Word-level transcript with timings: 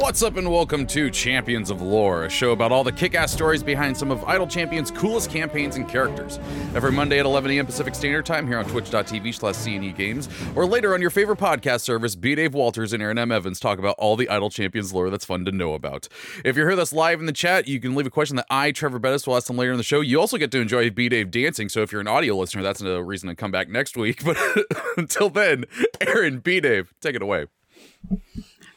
What's 0.00 0.22
up, 0.22 0.38
and 0.38 0.50
welcome 0.50 0.86
to 0.88 1.10
Champions 1.10 1.68
of 1.68 1.82
Lore, 1.82 2.24
a 2.24 2.30
show 2.30 2.52
about 2.52 2.72
all 2.72 2.82
the 2.82 2.90
kick 2.90 3.14
ass 3.14 3.30
stories 3.30 3.62
behind 3.62 3.94
some 3.94 4.10
of 4.10 4.24
Idle 4.24 4.46
Champions' 4.46 4.90
coolest 4.90 5.30
campaigns 5.30 5.76
and 5.76 5.86
characters. 5.86 6.38
Every 6.74 6.90
Monday 6.90 7.18
at 7.18 7.26
11 7.26 7.50
a.m. 7.50 7.66
Pacific 7.66 7.94
Standard 7.94 8.24
Time 8.24 8.46
here 8.46 8.58
on 8.58 8.64
twitch.tv 8.64 9.34
slash 9.34 9.56
CNE 9.56 9.94
Games, 9.94 10.30
or 10.56 10.64
later 10.64 10.94
on 10.94 11.02
your 11.02 11.10
favorite 11.10 11.38
podcast 11.38 11.82
service, 11.82 12.16
B. 12.16 12.34
Dave 12.34 12.54
Walters 12.54 12.94
and 12.94 13.02
Erin 13.02 13.18
M. 13.18 13.30
Evans 13.30 13.60
talk 13.60 13.78
about 13.78 13.94
all 13.98 14.16
the 14.16 14.28
Idle 14.30 14.48
Champions 14.48 14.90
lore 14.94 15.10
that's 15.10 15.26
fun 15.26 15.44
to 15.44 15.52
know 15.52 15.74
about. 15.74 16.08
If 16.46 16.56
you're 16.56 16.70
here 16.70 16.80
us 16.80 16.94
live 16.94 17.20
in 17.20 17.26
the 17.26 17.32
chat, 17.32 17.68
you 17.68 17.78
can 17.78 17.94
leave 17.94 18.06
a 18.06 18.10
question 18.10 18.36
that 18.36 18.46
I, 18.48 18.72
Trevor 18.72 18.98
Bettis, 18.98 19.26
will 19.26 19.36
ask 19.36 19.48
them 19.48 19.58
later 19.58 19.72
in 19.72 19.76
the 19.76 19.84
show. 19.84 20.00
You 20.00 20.18
also 20.18 20.38
get 20.38 20.50
to 20.52 20.60
enjoy 20.60 20.88
B. 20.88 21.10
Dave 21.10 21.30
dancing, 21.30 21.68
so 21.68 21.82
if 21.82 21.92
you're 21.92 22.00
an 22.00 22.08
audio 22.08 22.34
listener, 22.36 22.62
that's 22.62 22.80
a 22.80 23.02
reason 23.02 23.28
to 23.28 23.34
come 23.34 23.50
back 23.50 23.68
next 23.68 23.98
week. 23.98 24.24
But 24.30 24.38
until 24.96 25.28
then, 25.28 25.66
Erin, 26.00 26.38
B. 26.38 26.58
Dave, 26.58 26.94
take 27.02 27.14
it 27.14 27.22
away. 27.22 27.48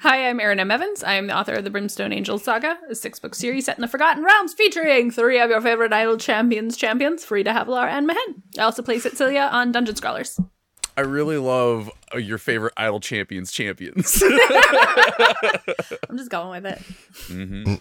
Hi, 0.03 0.27
I'm 0.27 0.41
Erin 0.41 0.59
M. 0.59 0.69
Evans. 0.69 1.01
I 1.01 1.13
am 1.13 1.27
the 1.27 1.37
author 1.37 1.53
of 1.53 1.63
the 1.63 1.69
Brimstone 1.69 2.11
Angels 2.11 2.43
Saga, 2.43 2.77
a 2.89 2.93
six 2.93 3.19
book 3.19 3.33
series 3.33 3.63
set 3.63 3.77
in 3.77 3.81
the 3.81 3.87
Forgotten 3.87 4.21
Realms 4.21 4.53
featuring 4.53 5.09
three 5.11 5.39
of 5.39 5.49
your 5.49 5.61
favorite 5.61 5.93
idle 5.93 6.17
champions 6.17 6.75
champions, 6.75 7.25
Farideh 7.25 7.53
Havilar 7.53 7.87
and 7.87 8.05
Mehen. 8.05 8.43
I 8.59 8.63
also 8.63 8.81
play 8.81 8.99
Cecilia 8.99 9.49
on 9.49 9.71
Dungeon 9.71 9.95
Scholars. 9.95 10.37
I 10.97 11.01
really 11.01 11.37
love 11.37 11.89
uh, 12.13 12.17
your 12.17 12.37
favorite 12.37 12.73
idle 12.75 12.99
champions 12.99 13.53
champions. 13.53 14.21
I'm 16.09 16.17
just 16.17 16.29
going 16.29 16.61
with 16.61 16.65
it. 16.65 16.81
mm-hmm. 17.29 17.75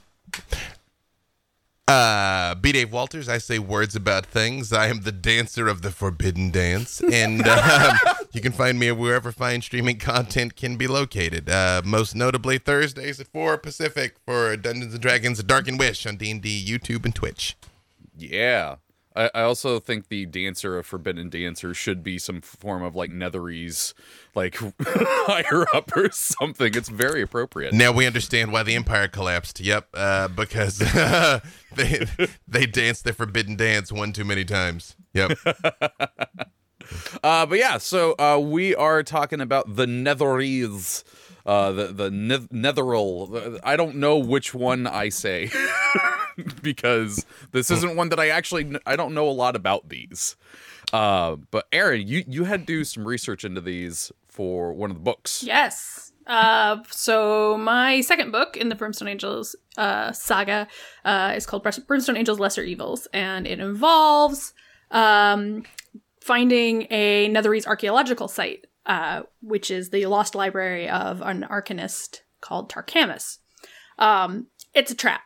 Uh, 1.89 2.55
B. 2.55 2.73
Dave 2.73 2.93
Walters, 2.93 3.29
I 3.29 3.39
say 3.39 3.59
words 3.59 3.97
about 3.97 4.25
things. 4.25 4.73
I 4.73 4.87
am 4.87 5.03
the 5.03 5.11
dancer 5.13 5.67
of 5.67 5.83
the 5.83 5.91
forbidden 5.91 6.51
dance, 6.51 7.03
and 7.03 7.47
um, 7.49 7.97
you 8.33 8.41
can 8.41 8.53
find 8.53 8.79
me 8.79 8.93
wherever 8.93 9.33
fine 9.33 9.63
streaming 9.63 9.99
content 9.99 10.55
can 10.55 10.77
be 10.77 10.87
located. 10.87 11.51
Uh, 11.51 11.83
most 11.85 12.15
notably 12.15 12.59
Thursdays 12.59 13.19
at 13.21 13.27
four 13.29 13.59
Pacific 13.59 14.17
for 14.25 14.57
Dungeons 14.57 14.95
and 14.95 15.03
Dragons: 15.03 15.41
A 15.41 15.43
Darkened 15.43 15.81
Wish 15.81 16.07
on 16.07 16.17
D 16.17 16.31
and 16.31 16.41
D, 16.41 16.65
YouTube, 16.65 17.05
and 17.05 17.15
Twitch. 17.15 17.57
Yeah, 18.17 18.77
I, 19.15 19.31
I 19.35 19.43
also 19.43 19.79
think 19.79 20.09
the 20.09 20.27
dancer 20.27 20.79
of 20.79 20.87
Forbidden 20.87 21.29
Dancer 21.29 21.75
should 21.75 22.03
be 22.03 22.19
some 22.19 22.41
form 22.41 22.83
of 22.83 22.95
like 22.95 23.11
Netherese, 23.11 23.95
like 24.35 24.59
higher 24.81 25.67
up 25.75 25.97
or 25.97 26.11
something. 26.11 26.75
It's 26.75 26.89
very 26.89 27.23
appropriate. 27.23 27.73
Now 27.73 27.93
we 27.93 28.07
understand 28.07 28.53
why 28.53 28.63
the 28.63 28.75
Empire 28.75 29.09
collapsed. 29.09 29.61
Yep, 29.61 29.89
uh, 29.95 30.29
because 30.29 30.79
they 31.75 32.07
they 32.49 32.67
danced 32.67 33.05
the 33.05 33.13
Forbidden 33.13 33.57
Dance 33.57 33.93
one 33.93 34.13
too 34.13 34.25
many 34.25 34.45
times. 34.45 34.97
Yep. 35.15 35.39
uh, 37.23 37.47
but 37.47 37.59
yeah, 37.59 37.79
so 37.79 38.15
uh, 38.19 38.39
we 38.39 38.75
are 38.75 39.03
talking 39.03 39.41
about 39.41 39.77
the 39.77 39.87
Netherese 39.87 41.05
uh, 41.45 41.73
the 41.73 41.87
the 41.89 42.11
ne- 42.11 42.39
Netheril. 42.39 43.59
I 43.63 43.77
don't 43.77 43.97
know 43.97 44.19
which 44.19 44.55
one 44.55 44.87
I 44.87 45.09
say 45.09 45.51
because 46.63 47.25
this 47.53 47.71
isn't 47.71 47.97
one 47.97 48.09
that 48.11 48.21
I 48.21 48.29
actually 48.29 48.77
I 48.87 48.97
don't 48.97 49.15
know 49.15 49.29
a 49.29 49.33
lot 49.33 49.57
about 49.57 49.89
these. 49.89 50.37
Uh, 50.93 51.37
but 51.51 51.67
Erin, 51.73 52.07
you 52.07 52.25
you 52.27 52.45
had 52.45 52.61
to 52.61 52.67
do 52.67 52.85
some 52.85 53.07
research 53.07 53.45
into 53.45 53.61
these 53.61 54.13
for 54.29 54.73
one 54.73 54.91
of 54.91 54.97
the 54.97 55.03
books. 55.03 55.43
Yes. 55.43 56.13
Uh, 56.27 56.77
so 56.89 57.57
my 57.57 58.01
second 58.01 58.31
book 58.31 58.57
in 58.57 58.69
the 58.69 58.77
Brimstone 58.77 59.09
Angels 59.09 59.57
uh, 59.77 60.13
saga 60.13 60.69
uh, 61.05 61.33
is 61.37 61.47
called 61.47 61.67
Brimstone 61.87 62.17
Angels 62.17 62.39
Lesser 62.39 62.63
Evils, 62.63 63.09
and 63.13 63.47
it 63.47 63.59
involves 63.59 64.55
um, 64.93 65.65
finding 66.21 66.87
a 66.91 67.29
Netherese 67.29 67.67
archaeological 67.67 68.29
site 68.29 68.67
uh, 68.87 69.23
which 69.41 69.71
is 69.71 69.91
the 69.91 70.07
lost 70.07 70.35
library 70.35 70.89
of 70.89 71.21
an 71.23 71.47
arcanist 71.49 72.21
called 72.41 72.71
Tarkamus. 72.71 73.39
Um, 73.99 74.49
it's 74.75 74.91
a 74.91 74.97
trap. 74.97 75.23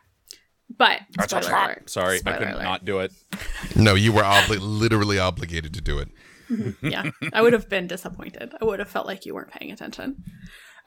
But 0.75 1.01
That's 1.15 1.33
a 1.33 1.41
trap. 1.41 1.65
Alert, 1.65 1.89
Sorry, 1.89 2.19
I 2.25 2.33
could 2.33 2.47
not 2.49 2.85
do 2.85 2.99
it. 2.99 3.11
No, 3.75 3.93
you 3.95 4.11
were 4.11 4.23
obli- 4.23 4.59
literally 4.61 5.19
obligated 5.19 5.73
to 5.75 5.81
do 5.81 5.99
it. 5.99 6.09
Mm-hmm. 6.49 6.87
yeah, 6.87 7.11
I 7.33 7.41
would 7.41 7.53
have 7.53 7.69
been 7.69 7.87
disappointed. 7.87 8.53
I 8.59 8.65
would 8.65 8.79
have 8.79 8.89
felt 8.89 9.05
like 9.05 9.25
you 9.25 9.33
weren't 9.33 9.51
paying 9.51 9.71
attention. 9.71 10.23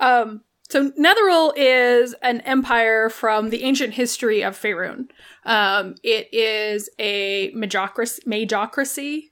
Um, 0.01 0.43
so 0.69 0.91
Netheril 0.93 1.53
is 1.57 2.15
an 2.23 2.41
empire 2.43 3.11
from 3.11 3.51
the 3.51 3.65
ancient 3.65 3.95
history 3.95 4.43
of 4.43 4.57
Faerun. 4.57 5.09
Um, 5.45 5.97
it 6.03 6.33
is 6.33 6.89
a 6.99 7.53
magocracy, 7.53 8.21
magocracy. 8.25 9.25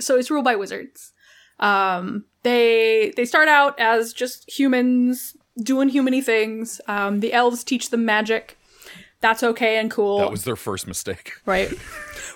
So 0.00 0.16
it's 0.16 0.30
ruled 0.30 0.44
by 0.44 0.56
wizards. 0.56 1.12
Um, 1.60 2.24
they 2.42 3.12
they 3.16 3.24
start 3.24 3.48
out 3.48 3.78
as 3.78 4.12
just 4.12 4.48
humans 4.50 5.36
doing 5.62 5.90
humany 5.90 6.22
things. 6.22 6.80
Um, 6.88 7.20
the 7.20 7.32
elves 7.32 7.64
teach 7.64 7.90
them 7.90 8.04
magic. 8.04 8.56
That's 9.24 9.42
okay 9.42 9.78
and 9.78 9.90
cool. 9.90 10.18
That 10.18 10.30
was 10.30 10.44
their 10.44 10.54
first 10.54 10.86
mistake. 10.86 11.32
Right. 11.46 11.72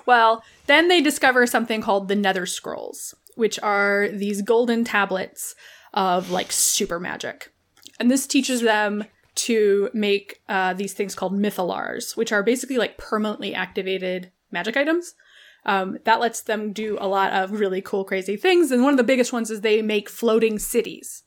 well, 0.07 0.43
then 0.65 0.89
they 0.89 1.03
discover 1.03 1.47
something 1.47 1.83
called 1.83 2.09
the 2.09 2.15
Nether 2.15 2.47
Scrolls, 2.47 3.15
which 3.35 3.59
are 3.61 4.09
these 4.09 4.41
golden 4.41 4.85
tablets 4.85 5.55
of 5.93 6.31
like 6.31 6.51
super 6.51 6.99
magic. 6.99 7.53
And 8.01 8.11
this 8.11 8.27
teaches 8.27 8.63
them 8.63 9.05
to 9.35 9.91
make 9.93 10.41
uh, 10.49 10.73
these 10.73 10.95
things 10.95 11.15
called 11.15 11.35
mythallars, 11.39 12.17
which 12.17 12.33
are 12.33 12.43
basically 12.43 12.79
like 12.79 12.97
permanently 12.97 13.55
activated 13.55 14.33
magic 14.51 14.75
items. 14.75 15.13
Um, 15.67 15.99
that 16.05 16.21
lets 16.21 16.41
them 16.41 16.73
do 16.73 16.97
a 17.03 17.07
lot 17.07 17.35
of 17.35 17.61
really 17.61 17.83
cool, 17.83 18.05
crazy 18.05 18.39
things. 18.39 18.71
And 18.71 18.83
one 18.83 18.95
of 18.95 18.97
the 18.97 19.05
biggest 19.05 19.31
ones 19.31 19.51
is 19.51 19.61
they 19.61 19.83
make 19.83 20.09
floating 20.09 20.59
cities. 20.59 21.23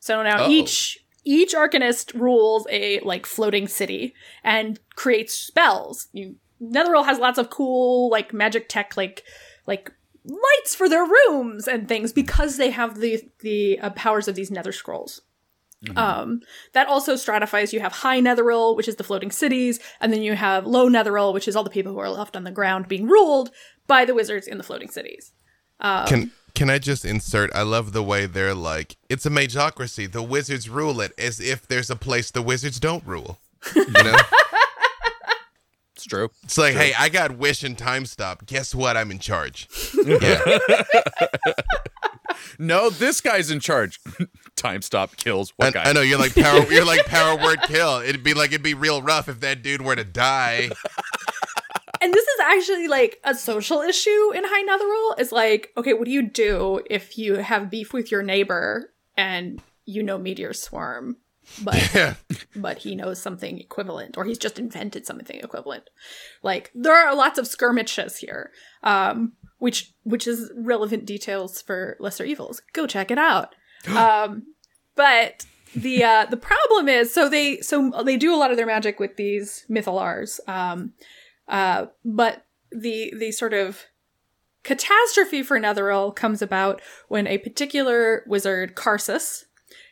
So 0.00 0.22
now 0.22 0.44
Uh-oh. 0.44 0.50
each 0.50 0.98
each 1.24 1.54
arcanist 1.54 2.18
rules 2.18 2.66
a 2.70 3.00
like 3.00 3.26
floating 3.26 3.68
city 3.68 4.14
and 4.42 4.80
creates 4.94 5.34
spells. 5.34 6.08
You 6.12 6.36
Netheril 6.62 7.04
has 7.04 7.18
lots 7.18 7.38
of 7.38 7.50
cool 7.50 8.10
like 8.10 8.32
magic 8.32 8.68
tech, 8.68 8.96
like 8.96 9.24
like 9.66 9.92
lights 10.24 10.74
for 10.74 10.88
their 10.88 11.04
rooms 11.04 11.66
and 11.66 11.88
things 11.88 12.12
because 12.12 12.56
they 12.56 12.70
have 12.70 13.00
the 13.00 13.22
the 13.40 13.78
uh, 13.80 13.90
powers 13.90 14.28
of 14.28 14.34
these 14.34 14.50
Nether 14.50 14.72
scrolls. 14.72 15.22
Mm-hmm. 15.84 15.98
Um, 15.98 16.40
that 16.74 16.86
also 16.86 17.14
stratifies. 17.14 17.72
You 17.72 17.80
have 17.80 17.92
high 17.92 18.20
Netheril, 18.20 18.76
which 18.76 18.86
is 18.86 18.96
the 18.96 19.04
floating 19.04 19.32
cities, 19.32 19.80
and 20.00 20.12
then 20.12 20.22
you 20.22 20.34
have 20.34 20.64
low 20.64 20.88
Netheril, 20.88 21.34
which 21.34 21.48
is 21.48 21.56
all 21.56 21.64
the 21.64 21.70
people 21.70 21.92
who 21.92 21.98
are 21.98 22.10
left 22.10 22.36
on 22.36 22.44
the 22.44 22.52
ground 22.52 22.86
being 22.86 23.08
ruled 23.08 23.50
by 23.88 24.04
the 24.04 24.14
wizards 24.14 24.46
in 24.46 24.58
the 24.58 24.64
floating 24.64 24.88
cities. 24.88 25.32
Um, 25.80 26.06
can 26.06 26.32
can 26.54 26.70
I 26.70 26.78
just 26.78 27.04
insert? 27.04 27.50
I 27.54 27.62
love 27.62 27.92
the 27.92 28.02
way 28.02 28.26
they're 28.26 28.54
like, 28.54 28.96
it's 29.08 29.26
a 29.26 29.30
magocracy. 29.30 30.10
The 30.10 30.22
wizards 30.22 30.68
rule 30.68 31.00
it 31.00 31.12
as 31.18 31.40
if 31.40 31.66
there's 31.66 31.90
a 31.90 31.96
place 31.96 32.30
the 32.30 32.42
wizards 32.42 32.78
don't 32.78 33.04
rule. 33.06 33.38
You 33.74 33.86
know. 33.90 34.16
It's 35.94 36.08
true. 36.08 36.30
It's 36.42 36.58
like, 36.58 36.72
true. 36.72 36.82
hey, 36.82 36.92
I 36.98 37.08
got 37.08 37.36
wish 37.36 37.62
and 37.62 37.78
time 37.78 38.06
stop. 38.06 38.44
Guess 38.46 38.74
what? 38.74 38.96
I'm 38.96 39.12
in 39.12 39.20
charge. 39.20 39.68
Yeah. 40.04 40.58
no, 42.58 42.90
this 42.90 43.20
guy's 43.20 43.52
in 43.52 43.60
charge. 43.60 44.00
time 44.56 44.82
stop 44.82 45.16
kills. 45.16 45.52
What 45.56 45.68
I, 45.68 45.70
guy? 45.70 45.90
I 45.90 45.92
know 45.92 46.00
you're 46.00 46.18
like 46.18 46.34
power. 46.34 46.64
You're 46.72 46.84
like 46.84 47.06
power 47.06 47.40
word 47.40 47.60
kill. 47.68 47.98
It'd 47.98 48.24
be 48.24 48.34
like 48.34 48.50
it'd 48.50 48.64
be 48.64 48.74
real 48.74 49.00
rough 49.00 49.28
if 49.28 49.38
that 49.40 49.62
dude 49.62 49.82
were 49.82 49.94
to 49.94 50.02
die. 50.02 50.70
And 52.02 52.12
this 52.12 52.24
is 52.24 52.40
actually 52.40 52.88
like 52.88 53.20
a 53.22 53.34
social 53.34 53.80
issue 53.80 54.32
in 54.34 54.42
High 54.44 54.64
Netheril. 54.64 55.20
Is 55.20 55.30
like, 55.30 55.70
okay, 55.76 55.94
what 55.94 56.06
do 56.06 56.10
you 56.10 56.28
do 56.28 56.82
if 56.90 57.16
you 57.16 57.36
have 57.36 57.70
beef 57.70 57.92
with 57.92 58.10
your 58.10 58.22
neighbor 58.22 58.92
and 59.16 59.62
you 59.84 60.02
know 60.02 60.18
Meteor 60.18 60.52
Swarm, 60.52 61.16
but 61.62 61.90
yeah. 61.94 62.14
but 62.56 62.78
he 62.78 62.96
knows 62.96 63.20
something 63.20 63.58
equivalent, 63.58 64.16
or 64.16 64.24
he's 64.24 64.38
just 64.38 64.58
invented 64.58 65.06
something 65.06 65.38
equivalent. 65.38 65.90
Like 66.42 66.72
there 66.74 66.94
are 66.94 67.14
lots 67.14 67.38
of 67.38 67.46
skirmishes 67.46 68.18
here, 68.18 68.50
um, 68.82 69.34
which 69.58 69.92
which 70.02 70.26
is 70.26 70.50
relevant 70.56 71.04
details 71.04 71.62
for 71.62 71.96
Lesser 72.00 72.24
Evils. 72.24 72.62
Go 72.72 72.86
check 72.86 73.10
it 73.10 73.18
out. 73.18 73.54
um, 73.96 74.42
but 74.96 75.46
the 75.74 76.04
uh, 76.04 76.26
the 76.26 76.36
problem 76.36 76.88
is 76.88 77.12
so 77.12 77.28
they 77.28 77.58
so 77.60 77.90
they 78.04 78.16
do 78.16 78.34
a 78.34 78.36
lot 78.36 78.50
of 78.50 78.56
their 78.56 78.66
magic 78.66 79.00
with 79.00 79.16
these 79.16 79.64
mythallars, 79.70 80.40
um, 80.48 80.92
uh, 81.48 81.86
but 82.04 82.44
the 82.70 83.12
the 83.16 83.32
sort 83.32 83.54
of 83.54 83.84
catastrophe 84.62 85.42
for 85.42 85.58
Netheril 85.58 86.14
comes 86.14 86.42
about 86.42 86.80
when 87.08 87.26
a 87.26 87.38
particular 87.38 88.24
wizard, 88.26 88.74
Karsus, 88.74 89.44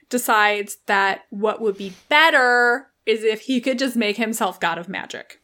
decides 0.08 0.78
that 0.86 1.22
what 1.30 1.60
would 1.60 1.76
be 1.76 1.94
better 2.08 2.88
is 3.06 3.24
if 3.24 3.42
he 3.42 3.60
could 3.60 3.78
just 3.78 3.96
make 3.96 4.16
himself 4.16 4.60
god 4.60 4.78
of 4.78 4.88
magic. 4.88 5.40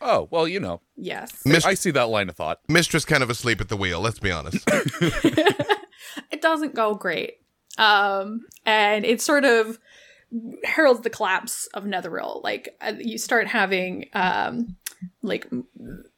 Oh, 0.00 0.28
well, 0.30 0.48
you 0.48 0.58
know. 0.58 0.80
Yes. 0.96 1.44
Mist- 1.46 1.66
I 1.66 1.74
see 1.74 1.92
that 1.92 2.08
line 2.08 2.28
of 2.28 2.36
thought. 2.36 2.60
Mistress 2.68 3.04
kind 3.04 3.22
of 3.22 3.30
asleep 3.30 3.60
at 3.60 3.68
the 3.68 3.76
wheel, 3.76 4.00
let's 4.00 4.18
be 4.18 4.32
honest. 4.32 4.58
it 4.68 6.40
doesn't 6.40 6.74
go 6.74 6.94
great. 6.94 7.34
Um, 7.78 8.40
and 8.66 9.04
it 9.04 9.20
sort 9.22 9.44
of 9.44 9.78
heralds 10.64 11.02
the 11.02 11.10
collapse 11.10 11.68
of 11.74 11.84
Netheril. 11.84 12.42
Like 12.42 12.76
uh, 12.80 12.94
you 12.98 13.16
start 13.16 13.46
having 13.46 14.06
um, 14.12 14.76
like 15.22 15.48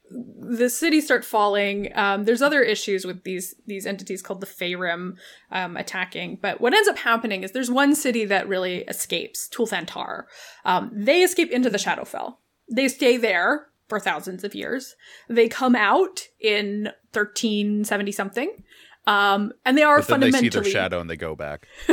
the 0.09 0.69
cities 0.69 1.05
start 1.05 1.25
falling. 1.25 1.91
Um, 1.95 2.25
there's 2.25 2.41
other 2.41 2.61
issues 2.61 3.05
with 3.05 3.23
these 3.23 3.55
these 3.65 3.85
entities 3.85 4.21
called 4.21 4.41
the 4.41 4.47
phaerimm 4.47 5.17
um, 5.51 5.77
attacking. 5.77 6.39
But 6.41 6.61
what 6.61 6.73
ends 6.73 6.87
up 6.87 6.97
happening 6.97 7.43
is 7.43 7.51
there's 7.51 7.71
one 7.71 7.95
city 7.95 8.25
that 8.25 8.47
really 8.47 8.83
escapes, 8.83 9.49
Thultanthar. 9.49 10.23
Um, 10.63 10.91
they 10.93 11.21
escape 11.21 11.51
into 11.51 11.69
the 11.69 11.77
Shadowfell. 11.77 12.35
They 12.71 12.87
stay 12.87 13.17
there 13.17 13.67
for 13.87 13.99
thousands 13.99 14.43
of 14.43 14.55
years. 14.55 14.95
They 15.29 15.47
come 15.47 15.75
out 15.75 16.27
in 16.39 16.89
1370 17.13 18.11
something. 18.11 18.63
Um, 19.07 19.53
and 19.63 19.77
they 19.77 19.83
are 19.83 19.99
But 19.99 20.07
then 20.07 20.19
they 20.19 20.31
fundamentally 20.31 20.63
see 20.63 20.71
their 20.71 20.81
shadow 20.81 20.99
and 20.99 21.09
they 21.09 21.17
go 21.17 21.35
back. 21.35 21.67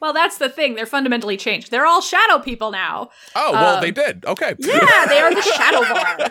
well, 0.00 0.12
that's 0.12 0.38
the 0.38 0.48
thing. 0.48 0.74
They're 0.74 0.86
fundamentally 0.86 1.36
changed. 1.36 1.70
They're 1.70 1.86
all 1.86 2.00
shadow 2.00 2.38
people 2.38 2.70
now. 2.70 3.10
Oh 3.34 3.52
well, 3.52 3.80
they 3.80 3.90
did. 3.90 4.24
Okay. 4.24 4.54
Yeah, 4.58 5.06
they 5.08 5.18
are 5.20 5.34
the 5.34 5.42
shadow 5.42 5.80
bar. 5.94 6.30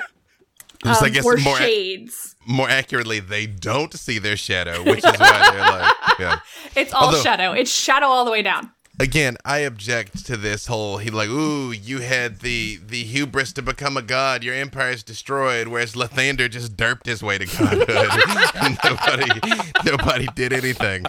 Just, 0.84 1.02
I 1.02 1.08
Um, 1.08 1.14
guess 1.14 1.26
or 1.26 1.38
more 1.38 1.58
shades. 1.58 2.36
more 2.46 2.70
accurately, 2.70 3.20
they 3.20 3.48
don't 3.48 3.92
see 3.94 4.20
their 4.20 4.38
shadow, 4.38 4.84
which 4.84 5.00
is 5.00 5.20
why 5.20 5.50
they're 5.52 5.60
like, 5.60 5.96
yeah. 6.20 6.40
It's 6.76 6.94
all 6.94 7.06
Although- 7.08 7.22
shadow. 7.24 7.52
It's 7.54 7.72
shadow 7.72 8.06
all 8.06 8.26
the 8.26 8.32
way 8.32 8.42
down. 8.44 8.72
Again, 9.00 9.38
I 9.46 9.60
object 9.60 10.26
to 10.26 10.38
this 10.38 10.66
whole. 10.66 10.98
He 10.98 11.12
like, 11.12 11.30
ooh, 11.30 11.72
you 11.72 12.00
had 12.00 12.40
the 12.40 12.80
the 12.84 13.04
hubris 13.04 13.54
to 13.54 13.62
become 13.62 13.96
a 13.96 14.02
god. 14.02 14.44
Your 14.44 14.56
empire's 14.56 15.04
destroyed. 15.04 15.68
Whereas 15.68 15.94
Lathander 15.94 16.50
just 16.50 16.76
derped 16.76 17.06
his 17.06 17.22
way 17.22 17.38
to 17.38 17.46
godhood. 17.58 18.78
nobody, 18.84 19.62
nobody 19.86 20.28
did 20.36 20.52
anything. 20.52 21.06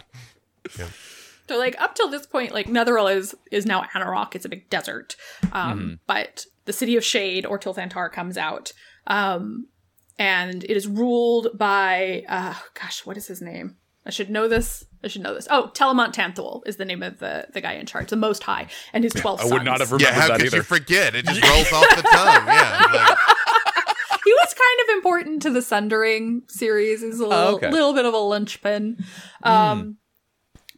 So 1.49 1.57
like 1.59 1.81
up 1.81 1.95
till 1.95 2.09
this 2.09 2.27
point, 2.27 2.53
like 2.53 2.67
Netheril 2.67 3.15
is 3.15 3.35
is 3.51 3.65
now 3.67 3.85
Anauroch. 3.95 4.35
It's 4.35 4.45
a 4.45 4.49
big 4.49 4.69
desert. 4.71 5.17
Um, 5.53 5.99
but 6.07 6.45
the 6.67 6.73
city 6.73 6.97
of 6.97 7.05
Shade 7.05 7.47
or 7.47 7.59
Thultanthar 7.59 8.13
comes 8.13 8.37
out. 8.37 8.73
Um, 9.07 9.69
and 10.19 10.65
it 10.65 10.77
is 10.77 10.87
ruled 10.87 11.49
by 11.57 12.25
uh 12.29 12.55
gosh, 12.81 13.07
what 13.07 13.17
is 13.17 13.27
his 13.29 13.41
name? 13.41 13.77
I 14.07 14.11
should 14.11 14.31
know 14.31 14.49
this. 14.49 14.85
I 15.05 15.09
should 15.09 15.23
know 15.23 15.35
this. 15.35 15.47
Oh, 15.51 15.71
Telemont 15.75 16.15
Tanthul 16.15 16.63
is 16.67 16.77
the 16.77 16.85
name 16.85 17.03
of 17.03 17.19
the 17.19 17.47
the 17.53 17.61
guy 17.61 17.73
in 17.75 17.87
charge, 17.87 18.09
the 18.11 18.17
Most 18.17 18.43
High, 18.43 18.67
and 18.93 19.05
his 19.05 19.13
twelve 19.13 19.39
I 19.41 19.43
sons. 19.45 19.53
would 19.53 19.65
not 19.65 19.81
have 19.81 19.91
Yeah, 19.91 20.09
remembered 20.09 20.21
how 20.21 20.29
that 20.29 20.37
could 20.39 20.47
either. 20.47 20.57
you 20.59 20.63
forget? 20.63 21.15
It 21.15 21.25
just 21.27 21.43
rolls 21.49 21.73
off 21.73 21.97
the 21.97 22.03
tongue. 22.03 22.47
Yeah, 22.47 22.85
like, 22.93 23.19
he 24.25 24.33
was 24.33 24.55
kind 24.55 24.81
of 24.83 24.89
important 24.97 25.43
to 25.43 25.51
the 25.51 25.63
Sundering 25.63 26.43
series. 26.49 27.03
He's 27.03 27.21
a 27.21 27.27
little, 27.27 27.33
Oh, 27.35 27.55
okay. 27.57 27.71
little 27.71 27.93
bit 27.95 28.05
of 28.07 28.15
a 28.15 28.19
linchpin. 28.19 29.05
Um, 29.43 29.99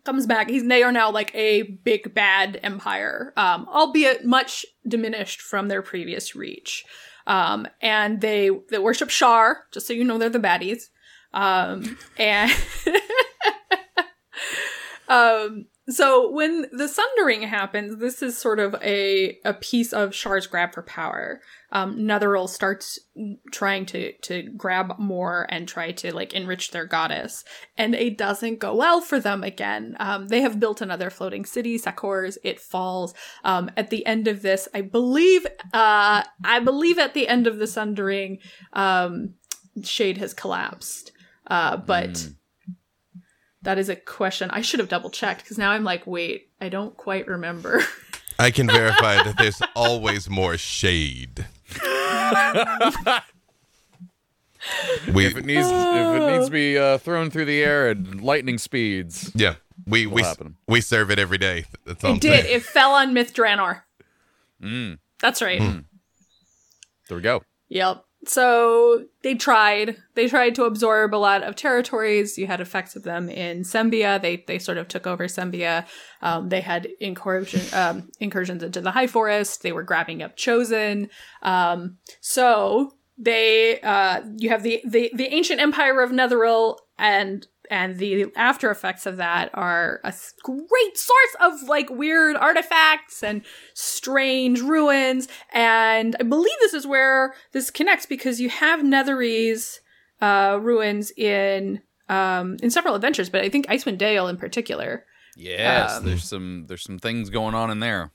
Comes 0.04 0.26
back. 0.26 0.48
He's 0.48 0.66
they 0.66 0.82
are 0.82 0.92
now 0.92 1.10
like 1.10 1.34
a 1.34 1.62
big 1.62 2.14
bad 2.14 2.58
empire, 2.62 3.32
um, 3.36 3.68
albeit 3.68 4.24
much 4.24 4.64
diminished 4.86 5.40
from 5.42 5.68
their 5.68 5.82
previous 5.82 6.34
reach. 6.34 6.84
Um, 7.26 7.66
and 7.82 8.20
they 8.20 8.50
they 8.70 8.78
worship 8.78 9.10
Shar, 9.10 9.64
just 9.72 9.86
so 9.86 9.92
you 9.92 10.04
know, 10.04 10.18
they're 10.18 10.30
the 10.30 10.38
baddies. 10.38 10.84
Um, 11.32 11.98
and 12.18 12.50
um, 15.08 15.66
so 15.90 16.30
when 16.30 16.66
the 16.72 16.88
sundering 16.88 17.42
happens, 17.42 17.98
this 17.98 18.22
is 18.22 18.36
sort 18.36 18.58
of 18.58 18.74
a 18.82 19.38
a 19.44 19.54
piece 19.54 19.92
of 19.92 20.14
Shar's 20.14 20.46
grab 20.46 20.74
for 20.74 20.82
power. 20.82 21.40
Um, 21.72 21.96
Netheril 21.96 22.48
starts 22.48 22.98
trying 23.52 23.86
to 23.86 24.12
to 24.22 24.42
grab 24.56 24.98
more 24.98 25.46
and 25.48 25.66
try 25.66 25.92
to 25.92 26.14
like 26.14 26.32
enrich 26.32 26.70
their 26.70 26.86
goddess, 26.86 27.44
and 27.76 27.94
it 27.94 28.18
doesn't 28.18 28.58
go 28.58 28.74
well 28.74 29.00
for 29.00 29.20
them 29.20 29.42
again. 29.42 29.96
Um, 30.00 30.28
they 30.28 30.40
have 30.42 30.60
built 30.60 30.80
another 30.80 31.10
floating 31.10 31.44
city, 31.44 31.78
Sakkors. 31.78 32.36
It 32.44 32.60
falls. 32.60 33.14
Um, 33.44 33.70
at 33.76 33.90
the 33.90 34.04
end 34.06 34.28
of 34.28 34.42
this, 34.42 34.68
I 34.74 34.82
believe, 34.82 35.46
uh, 35.72 36.22
I 36.44 36.60
believe 36.60 36.98
at 36.98 37.14
the 37.14 37.28
end 37.28 37.46
of 37.46 37.58
the 37.58 37.66
sundering, 37.66 38.38
um, 38.72 39.34
Shade 39.82 40.18
has 40.18 40.34
collapsed. 40.34 41.12
Uh, 41.46 41.76
but 41.76 42.28
that 43.62 43.78
is 43.78 43.88
a 43.88 43.96
question 43.96 44.50
I 44.50 44.60
should 44.60 44.80
have 44.80 44.88
double 44.88 45.10
checked 45.10 45.42
because 45.42 45.58
now 45.58 45.70
I'm 45.70 45.84
like, 45.84 46.06
wait, 46.06 46.48
I 46.60 46.68
don't 46.68 46.96
quite 46.96 47.26
remember. 47.26 47.82
I 48.38 48.50
can 48.50 48.66
verify 48.66 49.22
that 49.22 49.36
there's 49.38 49.60
always 49.76 50.30
more 50.30 50.56
shade. 50.56 51.46
we 55.12 55.26
if 55.26 55.36
it 55.36 55.44
needs 55.44 55.66
if 55.68 56.22
it 56.22 56.32
needs 56.32 56.46
to 56.46 56.50
be 56.50 56.78
uh, 56.78 56.98
thrown 56.98 57.30
through 57.30 57.44
the 57.44 57.62
air 57.62 57.90
at 57.90 58.16
lightning 58.16 58.58
speeds, 58.58 59.30
yeah 59.34 59.54
we 59.86 60.06
we 60.06 60.22
happen. 60.22 60.56
we 60.66 60.80
serve 60.80 61.10
it 61.10 61.18
every 61.18 61.38
day. 61.38 61.66
That's 61.84 62.02
all 62.04 62.12
I'm 62.12 62.16
it 62.16 62.22
did. 62.22 62.44
saying. 62.44 62.56
It 62.56 62.62
fell 62.62 62.92
on 62.92 63.14
Myth 63.14 63.34
Drannor. 63.34 63.82
Mm. 64.62 64.98
That's 65.20 65.42
right. 65.42 65.60
there 67.08 67.16
we 67.16 67.22
go. 67.22 67.42
Yep. 67.68 68.04
So 68.26 69.06
they 69.22 69.34
tried. 69.34 69.96
They 70.14 70.28
tried 70.28 70.54
to 70.56 70.64
absorb 70.64 71.14
a 71.14 71.16
lot 71.16 71.42
of 71.42 71.56
territories. 71.56 72.36
You 72.36 72.46
had 72.46 72.60
effects 72.60 72.94
of 72.94 73.02
them 73.02 73.30
in 73.30 73.62
Sembia. 73.62 74.20
They 74.20 74.44
they 74.46 74.58
sort 74.58 74.76
of 74.76 74.88
took 74.88 75.06
over 75.06 75.26
Sembia. 75.26 75.86
Um, 76.20 76.50
they 76.50 76.60
had 76.60 76.88
incursion, 77.00 77.62
um, 77.72 78.10
incursions 78.20 78.62
into 78.62 78.82
the 78.82 78.90
High 78.90 79.06
Forest. 79.06 79.62
They 79.62 79.72
were 79.72 79.82
grabbing 79.82 80.22
up 80.22 80.36
Chosen. 80.36 81.08
Um, 81.42 81.96
so 82.20 82.92
they 83.16 83.80
uh, 83.80 84.20
you 84.36 84.50
have 84.50 84.62
the, 84.62 84.82
the 84.84 85.10
the 85.14 85.32
ancient 85.32 85.60
empire 85.60 86.02
of 86.02 86.10
Netheril 86.10 86.76
and 86.98 87.46
and 87.70 87.96
the 87.98 88.26
after 88.36 88.70
effects 88.70 89.06
of 89.06 89.16
that 89.16 89.48
are 89.54 90.00
a 90.04 90.12
great 90.42 90.98
source 90.98 91.36
of 91.40 91.62
like 91.68 91.88
weird 91.88 92.36
artifacts 92.36 93.22
and 93.22 93.42
strange 93.74 94.60
ruins 94.60 95.26
and 95.54 96.16
i 96.20 96.22
believe 96.22 96.52
this 96.60 96.74
is 96.74 96.86
where 96.86 97.34
this 97.52 97.70
connects 97.70 98.04
because 98.06 98.40
you 98.40 98.48
have 98.50 98.80
netherese 98.80 99.78
uh 100.20 100.58
ruins 100.60 101.10
in 101.16 101.80
um 102.08 102.56
in 102.62 102.70
several 102.70 102.94
adventures 102.94 103.30
but 103.30 103.42
i 103.42 103.48
think 103.48 103.66
icewind 103.68 103.96
dale 103.98 104.28
in 104.28 104.36
particular 104.36 105.04
Yes, 105.36 105.96
Um, 105.96 106.04
there's 106.04 106.24
some 106.24 106.64
there's 106.66 106.82
some 106.82 106.98
things 106.98 107.30
going 107.30 107.54
on 107.54 107.70
in 107.70 107.78
there. 107.78 108.10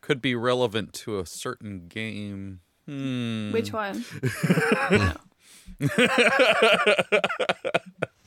Could 0.00 0.22
be 0.22 0.34
relevant 0.34 0.94
to 1.04 1.20
a 1.20 1.26
certain 1.26 1.86
game. 1.88 2.60
Hmm. 2.86 3.52
which 3.52 3.70
one 3.72 4.02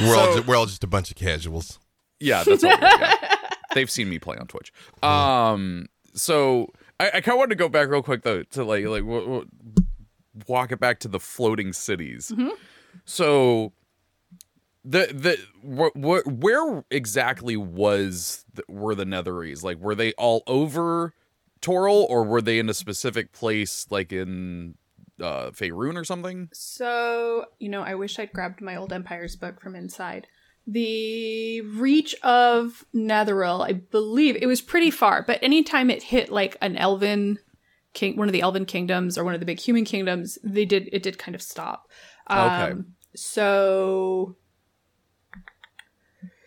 We're 0.00 0.14
all 0.16 0.34
So- 0.34 0.40
ju- 0.40 0.44
we're 0.46 0.56
all 0.56 0.66
just 0.66 0.84
a 0.84 0.86
bunch 0.88 1.10
of 1.10 1.16
casuals. 1.16 1.78
Yeah, 2.20 2.44
that's 2.44 2.64
all. 2.64 2.70
yeah. 2.70 3.14
They've 3.74 3.90
seen 3.90 4.08
me 4.08 4.18
play 4.18 4.36
on 4.38 4.46
Twitch. 4.46 4.72
Um, 5.02 5.86
so 6.14 6.68
I, 6.98 7.08
I 7.08 7.20
kind 7.20 7.34
of 7.34 7.38
wanted 7.38 7.50
to 7.50 7.56
go 7.56 7.68
back 7.68 7.88
real 7.88 8.02
quick 8.02 8.22
though 8.22 8.42
to 8.42 8.64
like 8.64 8.84
like 8.86 9.02
w- 9.02 9.20
w- 9.20 9.46
walk 10.48 10.72
it 10.72 10.80
back 10.80 11.00
to 11.00 11.08
the 11.08 11.20
floating 11.20 11.72
cities. 11.74 12.32
So 13.04 13.72
the 14.84 15.06
the 15.12 15.38
wh- 15.62 15.98
wh- 15.98 16.42
where 16.42 16.84
exactly 16.90 17.56
was 17.56 18.44
the, 18.54 18.62
were 18.68 18.94
the 18.94 19.04
Netherese? 19.04 19.62
Like, 19.62 19.78
were 19.78 19.94
they 19.94 20.12
all 20.14 20.42
over 20.46 21.12
Toril, 21.60 22.06
or 22.08 22.22
were 22.24 22.40
they 22.40 22.58
in 22.58 22.68
a 22.70 22.74
specific 22.74 23.32
place, 23.32 23.86
like 23.90 24.12
in 24.12 24.76
uh 25.20 25.50
Faerun 25.50 25.96
or 25.96 26.04
something? 26.04 26.48
So, 26.52 27.46
you 27.58 27.68
know, 27.68 27.82
I 27.82 27.94
wish 27.94 28.18
I'd 28.18 28.32
grabbed 28.32 28.60
my 28.60 28.76
old 28.76 28.92
Empires 28.92 29.36
book 29.36 29.60
from 29.60 29.74
inside. 29.74 30.26
The 30.66 31.60
reach 31.60 32.14
of 32.22 32.84
Netheril, 32.94 33.64
I 33.64 33.72
believe 33.72 34.36
it 34.40 34.46
was 34.46 34.60
pretty 34.60 34.90
far, 34.90 35.22
but 35.22 35.38
anytime 35.42 35.90
it 35.90 36.02
hit 36.02 36.30
like 36.30 36.56
an 36.60 36.76
elven 36.76 37.38
king, 37.94 38.16
one 38.16 38.28
of 38.28 38.32
the 38.32 38.40
elven 38.40 38.66
kingdoms 38.66 39.16
or 39.16 39.24
one 39.24 39.34
of 39.34 39.40
the 39.40 39.46
big 39.46 39.60
human 39.60 39.84
kingdoms, 39.84 40.38
they 40.42 40.64
did 40.64 40.88
it 40.92 41.02
did 41.02 41.18
kind 41.18 41.34
of 41.34 41.42
stop. 41.42 41.88
Okay. 42.28 42.40
Um, 42.40 42.94
so 43.14 44.36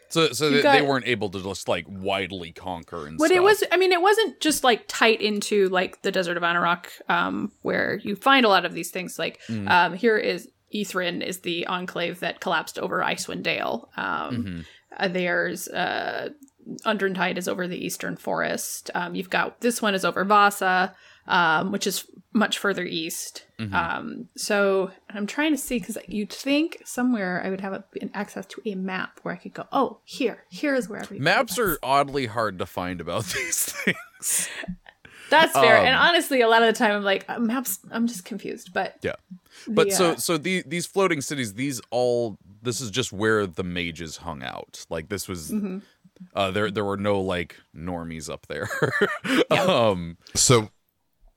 So 0.09 0.31
so 0.31 0.49
they, 0.49 0.61
got- 0.61 0.73
they 0.73 0.81
weren't 0.81 1.07
able 1.07 1.29
to 1.29 1.41
just 1.41 1.67
like 1.67 1.85
widely 1.87 2.51
conquer 2.51 3.05
and 3.07 3.17
But 3.17 3.27
stuff. 3.27 3.37
it 3.37 3.41
was, 3.41 3.63
I 3.71 3.77
mean, 3.77 3.91
it 3.91 4.01
wasn't 4.01 4.39
just 4.39 4.63
like 4.63 4.85
tight 4.87 5.21
into 5.21 5.69
like 5.69 6.01
the 6.01 6.11
desert 6.11 6.35
of 6.37 6.43
Anauroch, 6.43 6.87
um, 7.09 7.51
where 7.61 7.95
you 8.03 8.15
find 8.15 8.45
a 8.45 8.49
lot 8.49 8.65
of 8.65 8.73
these 8.73 8.89
things. 8.91 9.19
Like, 9.19 9.39
um, 9.67 9.93
here 9.93 10.17
is 10.17 10.49
Ythryn 10.73 11.21
is 11.25 11.39
the 11.39 11.65
enclave 11.67 12.19
that 12.21 12.39
collapsed 12.41 12.77
over 12.79 12.99
Icewind 13.01 13.43
Dale. 13.43 13.89
Um, 13.97 14.65
uh, 14.97 15.07
there's, 15.07 15.67
uh, 15.67 16.29
Undrentide 16.85 17.37
is 17.37 17.47
over 17.47 17.67
the 17.67 17.83
eastern 17.83 18.15
forest. 18.15 18.91
Um, 18.93 19.15
you've 19.15 19.29
got 19.31 19.61
this 19.61 19.81
one 19.81 19.95
is 19.95 20.05
over 20.05 20.23
Vaasa, 20.25 20.93
um, 21.29 21.71
which 21.71 21.87
is 21.87 22.05
much 22.33 22.57
further 22.59 22.83
east. 22.83 23.45
Um, 23.73 24.29
so 24.37 24.91
I'm 25.09 25.27
trying 25.27 25.51
to 25.51 25.57
see 25.57 25.79
because 25.79 25.97
you'd 26.07 26.31
think 26.31 26.81
somewhere 26.85 27.41
I 27.43 27.49
would 27.49 27.59
have 27.61 27.73
a, 27.73 27.83
an 28.01 28.09
access 28.13 28.45
to 28.47 28.61
a 28.65 28.75
map 28.75 29.19
where 29.23 29.33
I 29.33 29.37
could 29.37 29.53
go. 29.53 29.65
Oh, 29.71 29.99
here, 30.05 30.43
here 30.49 30.75
is 30.75 30.87
where 30.87 30.99
everything. 31.01 31.23
Maps 31.23 31.57
was." 31.57 31.75
are 31.75 31.79
oddly 31.83 32.27
hard 32.27 32.59
to 32.59 32.65
find 32.65 33.01
about 33.01 33.25
these 33.35 33.65
things. 33.71 34.49
That's 35.29 35.53
fair. 35.53 35.77
Um, 35.77 35.85
and 35.85 35.95
honestly, 35.95 36.41
a 36.41 36.47
lot 36.47 36.61
of 36.63 36.67
the 36.67 36.77
time 36.77 36.91
I'm 36.95 37.03
like, 37.03 37.25
uh, 37.29 37.37
maps, 37.39 37.79
I'm 37.91 38.07
just 38.07 38.23
confused. 38.25 38.71
But 38.73 38.95
Yeah. 39.01 39.15
But 39.67 39.89
The, 39.89 39.95
so 39.95 40.11
uh, 40.11 40.15
so 40.15 40.37
the, 40.37 40.63
these 40.65 40.85
floating 40.85 41.21
cities, 41.21 41.53
these 41.55 41.81
all 41.91 42.37
this 42.61 42.79
is 42.81 42.89
just 42.91 43.11
where 43.11 43.45
the 43.45 43.63
mages 43.63 44.17
hung 44.17 44.41
out. 44.41 44.85
Like 44.89 45.09
this 45.09 45.27
was 45.27 45.51
Mm-hmm. 45.51 45.79
uh 46.33 46.51
there 46.51 46.71
there 46.71 46.85
were 46.85 46.97
no 46.97 47.19
like 47.21 47.57
normies 47.75 48.29
up 48.29 48.47
there. 48.47 48.69
um 49.51 50.17
So 50.35 50.69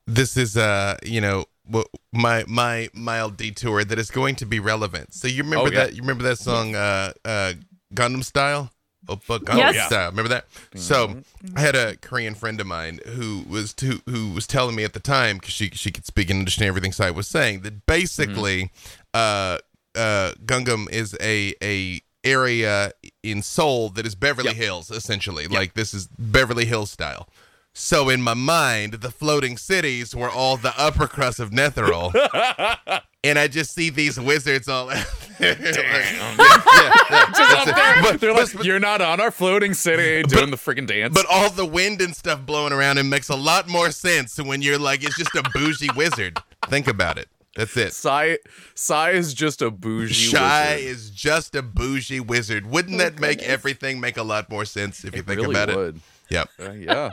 this 0.07 0.35
is 0.37 0.57
uh 0.57 0.97
you 1.03 1.21
know 1.21 1.45
w- 1.65 1.85
my 2.11 2.43
my 2.47 2.89
mild 2.93 3.37
detour 3.37 3.83
that 3.83 3.97
is 3.99 4.11
going 4.11 4.35
to 4.35 4.45
be 4.45 4.59
relevant. 4.59 5.13
So 5.13 5.27
you 5.27 5.43
remember 5.43 5.69
Oh, 5.69 5.71
yeah. 5.71 5.85
that 5.85 5.95
you 5.95 6.01
remember 6.01 6.23
that 6.23 6.37
song 6.37 6.75
uh 6.75 7.13
uh 7.25 7.53
Gangnam 7.93 8.23
Style? 8.23 8.71
Oh, 9.07 9.17
Oppa 9.17 9.39
Gangnam 9.39 9.73
Yes. 9.73 9.87
Style. 9.87 10.09
Remember 10.11 10.29
that? 10.29 10.45
So 10.75 11.17
I 11.55 11.59
had 11.61 11.75
a 11.75 11.97
Korean 11.97 12.35
friend 12.35 12.59
of 12.61 12.67
mine 12.67 12.99
who 13.05 13.43
was 13.49 13.73
to, 13.75 14.01
who 14.09 14.29
was 14.31 14.47
telling 14.47 14.75
me 14.75 14.83
at 14.85 14.93
the 14.93 14.99
time 15.01 15.37
because 15.37 15.53
she 15.53 15.69
she 15.71 15.91
could 15.91 16.05
speak 16.05 16.29
and 16.29 16.39
understand 16.39 16.69
everything 16.69 16.91
Psy 16.93 17.09
was 17.09 17.27
saying 17.27 17.61
that 17.61 17.85
basically 17.85 18.71
uh 19.13 19.57
uh 19.95 20.31
Gangnam 20.45 20.89
is 20.91 21.15
a 21.21 21.53
a 21.61 22.01
area 22.25 22.91
in 23.21 23.41
Seoul 23.41 23.89
that 23.89 24.05
is 24.05 24.15
Beverly 24.15 24.49
Yep. 24.49 24.55
Hills 24.57 24.91
essentially. 24.91 25.47
Like 25.47 25.73
this 25.73 25.93
is 25.93 26.07
Beverly 26.17 26.65
Hills 26.65 26.89
style. 26.91 27.27
So 27.75 28.09
in 28.09 28.21
my 28.21 28.35
mind, 28.35 28.93
the 28.95 29.09
floating 29.09 29.57
cities 29.57 30.15
were 30.15 30.29
all 30.29 30.57
the 30.57 30.73
upper 30.79 31.07
crust 31.07 31.39
of 31.39 31.49
Netheril. 31.49 32.13
and 33.23 33.39
I 33.39 33.47
just 33.47 33.73
see 33.73 33.89
these 33.89 34.19
wizards 34.19 34.67
all 34.67 34.89
out 34.91 34.95
there. 34.95 35.03
Like, 35.39 35.75
yeah, 35.75 36.35
yeah, 36.37 36.61
yeah, 36.71 36.93
that's 37.09 37.67
it. 37.69 38.03
But, 38.03 38.21
They're 38.21 38.33
but- 38.33 38.53
like, 38.55 38.63
you're 38.65 38.79
not 38.79 39.01
on 39.01 39.19
our 39.19 39.31
floating 39.31 39.73
city 39.73 40.21
doing 40.23 40.51
the 40.51 40.57
freaking 40.57 40.85
dance. 40.85 41.13
but 41.13 41.25
all 41.29 41.49
the 41.49 41.65
wind 41.65 42.01
and 42.01 42.15
stuff 42.15 42.45
blowing 42.45 42.71
around 42.71 42.97
it 42.99 43.03
makes 43.03 43.29
a 43.29 43.35
lot 43.35 43.67
more 43.67 43.89
sense 43.91 44.37
when 44.39 44.61
you're 44.61 44.77
like, 44.77 45.03
it's 45.03 45.17
just 45.17 45.33
a 45.35 45.43
bougie 45.53 45.89
wizard. 45.95 46.37
Think 46.67 46.87
about 46.87 47.17
it. 47.17 47.27
That's 47.55 47.75
it. 47.77 47.93
Psy, 47.93 48.35
Psy 48.75 49.09
is 49.11 49.33
just 49.33 49.61
a 49.63 49.71
bougie 49.71 50.13
Shy 50.13 50.75
wizard. 50.75 50.87
is 50.91 51.09
just 51.09 51.55
a 51.55 51.61
bougie 51.63 52.19
wizard. 52.19 52.67
Wouldn't 52.67 52.95
Oh, 53.01 53.03
that 53.03 53.19
make 53.19 53.41
everything 53.41 53.99
make 53.99 54.17
a 54.17 54.23
lot 54.23 54.49
more 54.49 54.65
sense 54.65 55.03
if 55.03 55.15
you 55.15 55.23
think 55.23 55.41
really 55.41 55.53
about 55.55 55.69
it? 55.69 55.73
It 55.73 55.77
would. 55.77 56.01
Yep. 56.29 56.49
Uh, 56.59 56.71
yeah, 56.71 57.09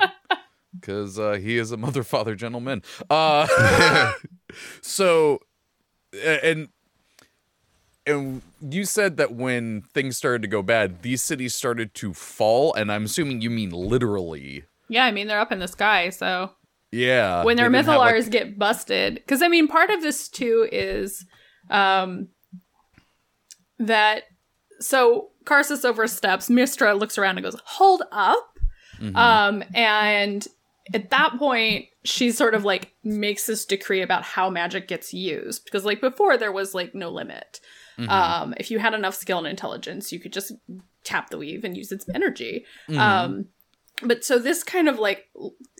because 0.79 1.19
uh, 1.19 1.33
he 1.33 1.57
is 1.59 1.73
a 1.73 1.77
mother, 1.87 2.03
father, 2.03 2.35
gentleman. 2.35 2.83
Uh, 3.09 3.47
so, 4.83 5.41
and 6.25 6.69
and 8.07 8.43
you 8.61 8.85
said 8.85 9.17
that 9.19 9.33
when 9.35 9.83
things 9.95 10.17
started 10.17 10.43
to 10.43 10.49
go 10.49 10.63
bad, 10.63 11.03
these 11.03 11.23
cities 11.23 11.55
started 11.55 11.95
to 11.95 12.13
fall, 12.15 12.75
and 12.75 12.91
I'm 12.91 13.05
assuming 13.05 13.41
you 13.43 13.51
mean 13.51 13.71
literally. 13.71 14.65
Yeah, 14.89 15.05
I 15.05 15.11
mean 15.13 15.27
they're 15.29 15.41
up 15.41 15.53
in 15.53 15.61
the 15.61 15.69
sky, 15.69 16.11
so 16.11 16.51
Yeah. 16.91 17.45
when 17.45 17.57
their 17.57 17.69
didn't 17.71 17.87
like- 17.87 18.31
get 18.31 18.59
busted 18.59 19.15
because 19.15 19.41
i 19.43 19.47
mean 19.49 19.69
part 19.69 19.91
of 19.91 20.03
this 20.03 20.29
too 20.29 20.69
is 20.73 21.25
um 21.71 22.29
that 23.79 24.25
so 24.81 25.29
Karsus 25.45 25.85
oversteps 25.85 26.49
mystra 26.49 26.99
looks 26.99 27.17
around 27.19 27.39
and 27.39 27.45
goes 27.45 27.57
hold 27.65 28.03
up 28.13 28.47
Mm-hmm. 29.01 29.17
um 29.17 29.63
and 29.75 30.47
at 30.93 31.11
that 31.11 31.39
point 31.39 31.87
she 32.05 32.33
sort 32.33 32.55
of 32.55 32.65
like 32.65 32.93
makes 33.05 33.47
this 33.47 33.65
decree 33.65 34.03
about 34.03 34.23
how 34.23 34.49
magic 34.51 34.89
gets 34.89 35.13
used. 35.13 35.65
Because 35.65 35.85
like 35.85 36.01
before 36.01 36.37
there 36.37 36.53
was 36.53 36.75
like 36.75 36.95
no 36.95 37.11
limit. 37.11 37.61
Mm-hmm. 37.99 38.11
um 38.11 38.55
if 38.57 38.71
you 38.71 38.79
had 38.79 38.95
enough 38.95 39.15
skill 39.15 39.39
and 39.39 39.47
intelligence 39.47 40.11
you 40.11 40.19
could 40.21 40.33
just 40.33 40.53
tap 41.05 41.29
the 41.29 41.37
weave 41.37 41.65
and 41.65 41.77
use 41.77 41.93
its 41.93 42.07
energy. 42.15 42.65
Mm-hmm. 42.89 43.01
um 43.01 43.47
but 44.03 44.25
so 44.25 44.39
this 44.39 44.63
kind 44.63 44.89
of 44.89 44.99
like 44.99 45.29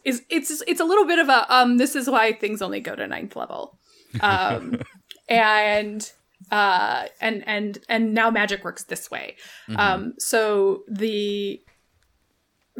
is 0.05 0.23
it's 0.29 0.63
it's 0.67 0.81
a 0.81 0.85
little 0.85 1.07
bit 1.07 1.19
of 1.19 1.29
a 1.29 1.55
um 1.55 1.79
this 1.79 1.97
is 1.97 2.09
why 2.09 2.33
things 2.33 2.61
only 2.63 2.81
go 2.81 2.95
to 2.95 3.07
ninth 3.07 3.37
level. 3.37 3.79
Um 4.21 4.81
and 5.29 6.11
uh 6.51 7.07
and 7.21 7.43
and 7.47 7.79
and 7.89 8.13
now 8.13 8.31
magic 8.31 8.65
works 8.65 8.85
this 8.85 9.11
way. 9.11 9.37
Um 9.75 10.15
so 10.19 10.83
the 10.89 11.63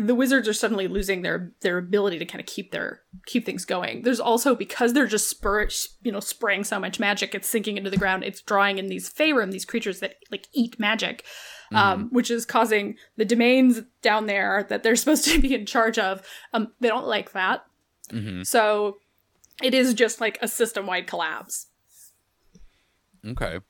the 0.07 0.15
wizards 0.15 0.49
are 0.49 0.53
suddenly 0.53 0.89
losing 0.89 1.23
their 1.23 1.53
their 1.61 1.79
ability 1.79 2.19
to 2.19 2.25
kind 2.25 2.41
of 2.41 2.47
keep 2.47 2.73
their 2.73 3.01
keep 3.27 3.45
things 3.45 3.65
going. 3.65 4.03
There's 4.03 4.21
also 4.21 4.55
because 4.55 4.93
they're 4.93 5.07
just 5.07 5.29
spur 5.29 5.69
you 6.03 6.13
know 6.13 6.21
spraying 6.21 6.65
so 6.65 6.79
much 6.79 6.99
magic 6.99 7.35
it's 7.35 7.49
sinking 7.49 7.77
into 7.77 7.91
the 7.91 7.97
ground 7.97 8.25
it's 8.25 8.41
drawing 8.41 8.79
in 8.79 8.87
these 8.87 9.13
Faerun, 9.13 9.51
these 9.51 9.65
creatures 9.65 10.01
that 10.01 10.17
like 10.31 10.47
eat 10.53 10.79
magic 10.79 11.25
um, 11.73 12.09
which 12.11 12.31
is 12.31 12.45
causing 12.45 12.97
the 13.17 13.25
domains 13.25 13.83
down 14.03 14.27
there 14.27 14.67
that 14.69 14.83
they're 14.83 14.97
supposed 14.97 15.25
to 15.27 15.41
be 15.41 15.55
in 15.55 15.67
charge 15.67 15.99
of 15.99 16.23
um, 16.53 16.73
they 16.81 16.89
don't 16.89 17.07
like 17.07 17.33
that. 17.33 17.65
So 18.45 18.99
it 19.63 19.75
is 19.75 19.95
just 19.95 20.21
like 20.21 20.39
a 20.43 20.49
system-wide 20.49 21.07
collapse. 21.07 21.67
Okay. 23.27 23.61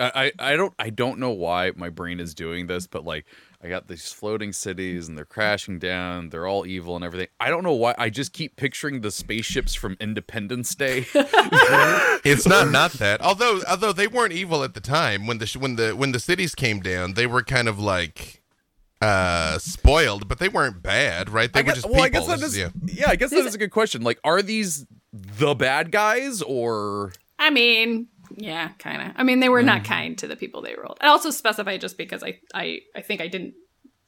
I 0.00 0.30
I 0.38 0.54
don't 0.54 0.72
I 0.78 0.90
don't 0.90 1.18
know 1.18 1.32
why 1.32 1.72
my 1.74 1.88
brain 1.88 2.20
is 2.20 2.32
doing 2.32 2.68
this, 2.68 2.86
but 2.86 3.04
like 3.04 3.26
I 3.62 3.68
got 3.68 3.88
these 3.88 4.12
floating 4.12 4.52
cities 4.52 5.08
and 5.08 5.18
they're 5.18 5.24
crashing 5.24 5.80
down. 5.80 6.28
They're 6.28 6.46
all 6.46 6.64
evil 6.64 6.94
and 6.94 7.04
everything. 7.04 7.26
I 7.40 7.50
don't 7.50 7.64
know 7.64 7.72
why. 7.74 7.92
I 7.98 8.08
just 8.08 8.32
keep 8.32 8.54
picturing 8.54 9.00
the 9.00 9.10
spaceships 9.10 9.74
from 9.74 9.96
Independence 10.00 10.74
Day. 10.76 11.06
It's 12.24 12.46
not 12.46 12.70
not 12.70 12.92
that. 12.94 13.20
Although 13.20 13.60
although 13.68 13.92
they 13.92 14.06
weren't 14.06 14.32
evil 14.32 14.62
at 14.64 14.74
the 14.74 14.80
time 14.80 15.26
when 15.26 15.38
the 15.38 15.56
when 15.58 15.76
the 15.76 15.92
when 15.96 16.12
the 16.12 16.20
cities 16.20 16.54
came 16.54 16.80
down, 16.80 17.14
they 17.14 17.26
were 17.26 17.42
kind 17.42 17.68
of 17.68 17.78
like 17.78 18.42
uh 19.00 19.58
spoiled, 19.58 20.28
but 20.28 20.38
they 20.38 20.48
weren't 20.48 20.82
bad, 20.82 21.30
right? 21.30 21.52
They 21.52 21.60
I 21.60 21.62
were 21.62 21.66
guess, 21.66 21.74
just 21.82 21.88
well, 21.90 22.02
I 22.02 22.08
people. 22.10 22.26
guess 22.26 22.28
that 22.28 22.40
This 22.40 22.56
is 22.56 22.58
is- 22.58 22.98
yeah. 22.98 23.08
I 23.10 23.16
guess 23.16 23.30
that 23.30 23.38
is 23.46 23.54
a 23.54 23.58
good 23.58 23.70
question. 23.70 24.02
Like, 24.02 24.18
are 24.24 24.42
these 24.42 24.86
the 25.12 25.54
bad 25.54 25.90
guys 25.92 26.42
or? 26.42 27.12
I 27.38 27.50
mean, 27.50 28.08
yeah, 28.38 28.70
kind 28.78 29.02
of. 29.02 29.12
I 29.16 29.22
mean, 29.22 29.40
they 29.40 29.48
were 29.48 29.62
not 29.62 29.84
kind 29.84 30.16
to 30.18 30.26
the 30.26 30.36
people 30.36 30.62
they 30.62 30.74
rolled. 30.74 30.98
I 31.00 31.08
also 31.08 31.30
specify 31.30 31.76
just 31.76 31.96
because 31.98 32.22
I, 32.22 32.38
I, 32.54 32.78
I 32.96 33.00
think 33.02 33.20
I 33.20 33.28
didn't 33.28 33.54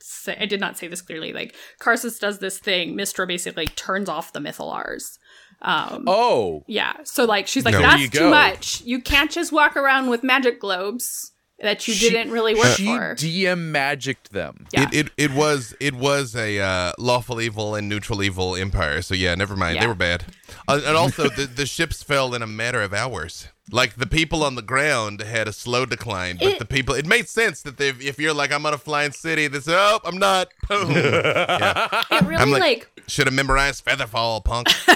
say, 0.00 0.36
I 0.40 0.46
did 0.46 0.60
not 0.60 0.78
say 0.78 0.88
this 0.88 1.02
clearly. 1.02 1.32
Like, 1.32 1.54
Karsus 1.80 2.18
does 2.18 2.38
this 2.38 2.58
thing. 2.58 2.96
Mystra 2.96 3.26
basically 3.26 3.66
turns 3.66 4.08
off 4.08 4.32
the 4.32 4.40
Mythallars. 4.40 5.18
Um, 5.62 6.04
Oh, 6.06 6.64
yeah. 6.66 6.94
So 7.04 7.24
like, 7.24 7.46
she's 7.46 7.64
like, 7.64 7.72
No. 7.74 7.80
There 7.80 7.90
that's 7.90 8.10
too 8.10 8.30
much. 8.30 8.80
You 8.82 9.00
can't 9.02 9.30
just 9.30 9.52
walk 9.52 9.76
around 9.76 10.08
with 10.08 10.22
magic 10.22 10.58
globes 10.60 11.32
that 11.60 11.86
you 11.86 11.92
She- 11.92 12.08
didn't 12.08 12.32
really 12.32 12.54
work 12.54 12.74
she 12.76 12.86
for. 12.86 13.14
DM 13.16 13.70
magicked 13.70 14.32
them. 14.32 14.66
Yeah. 14.72 14.84
It, 14.90 14.94
it 14.94 15.12
it 15.18 15.30
was 15.32 15.74
it 15.78 15.94
was 15.94 16.34
a 16.34 16.58
uh, 16.58 16.92
lawful 16.98 17.38
evil 17.40 17.74
and 17.74 17.86
neutral 17.86 18.22
evil 18.22 18.56
empire. 18.56 19.02
So 19.02 19.12
yeah, 19.14 19.34
never 19.34 19.54
mind. 19.56 19.74
Yeah. 19.74 19.82
They 19.82 19.86
were 19.88 19.94
bad, 19.94 20.24
uh, 20.66 20.80
and 20.86 20.96
also 20.96 21.28
the 21.28 21.44
the 21.44 21.66
ships 21.66 22.02
fell 22.02 22.32
in 22.34 22.40
a 22.40 22.46
matter 22.46 22.80
of 22.80 22.94
hours. 22.94 23.48
Like 23.72 23.94
the 23.96 24.06
people 24.06 24.42
on 24.44 24.54
the 24.56 24.62
ground 24.62 25.20
had 25.20 25.46
a 25.48 25.52
slow 25.52 25.86
decline, 25.86 26.36
but 26.38 26.48
It- 26.48 26.58
the 26.58 26.64
people 26.64 26.94
it 26.94 27.06
made 27.06 27.28
sense 27.28 27.62
that 27.62 27.76
they 27.76 27.88
if 27.90 28.18
you're 28.18 28.34
like 28.34 28.52
I'm 28.52 28.66
on 28.66 28.74
a 28.74 28.78
flying 28.78 29.12
city, 29.12 29.46
this 29.48 29.68
oh 29.68 30.00
I'm 30.04 30.18
not. 30.18 30.48
Boom. 30.68 30.90
yeah. 30.92 32.02
it 32.10 32.22
really 32.22 32.36
I'm 32.36 32.50
like, 32.50 32.60
like- 32.62 32.88
Should 33.08 33.26
have 33.26 33.34
memorized 33.34 33.84
Featherfall, 33.84 34.44
punk. 34.44 34.68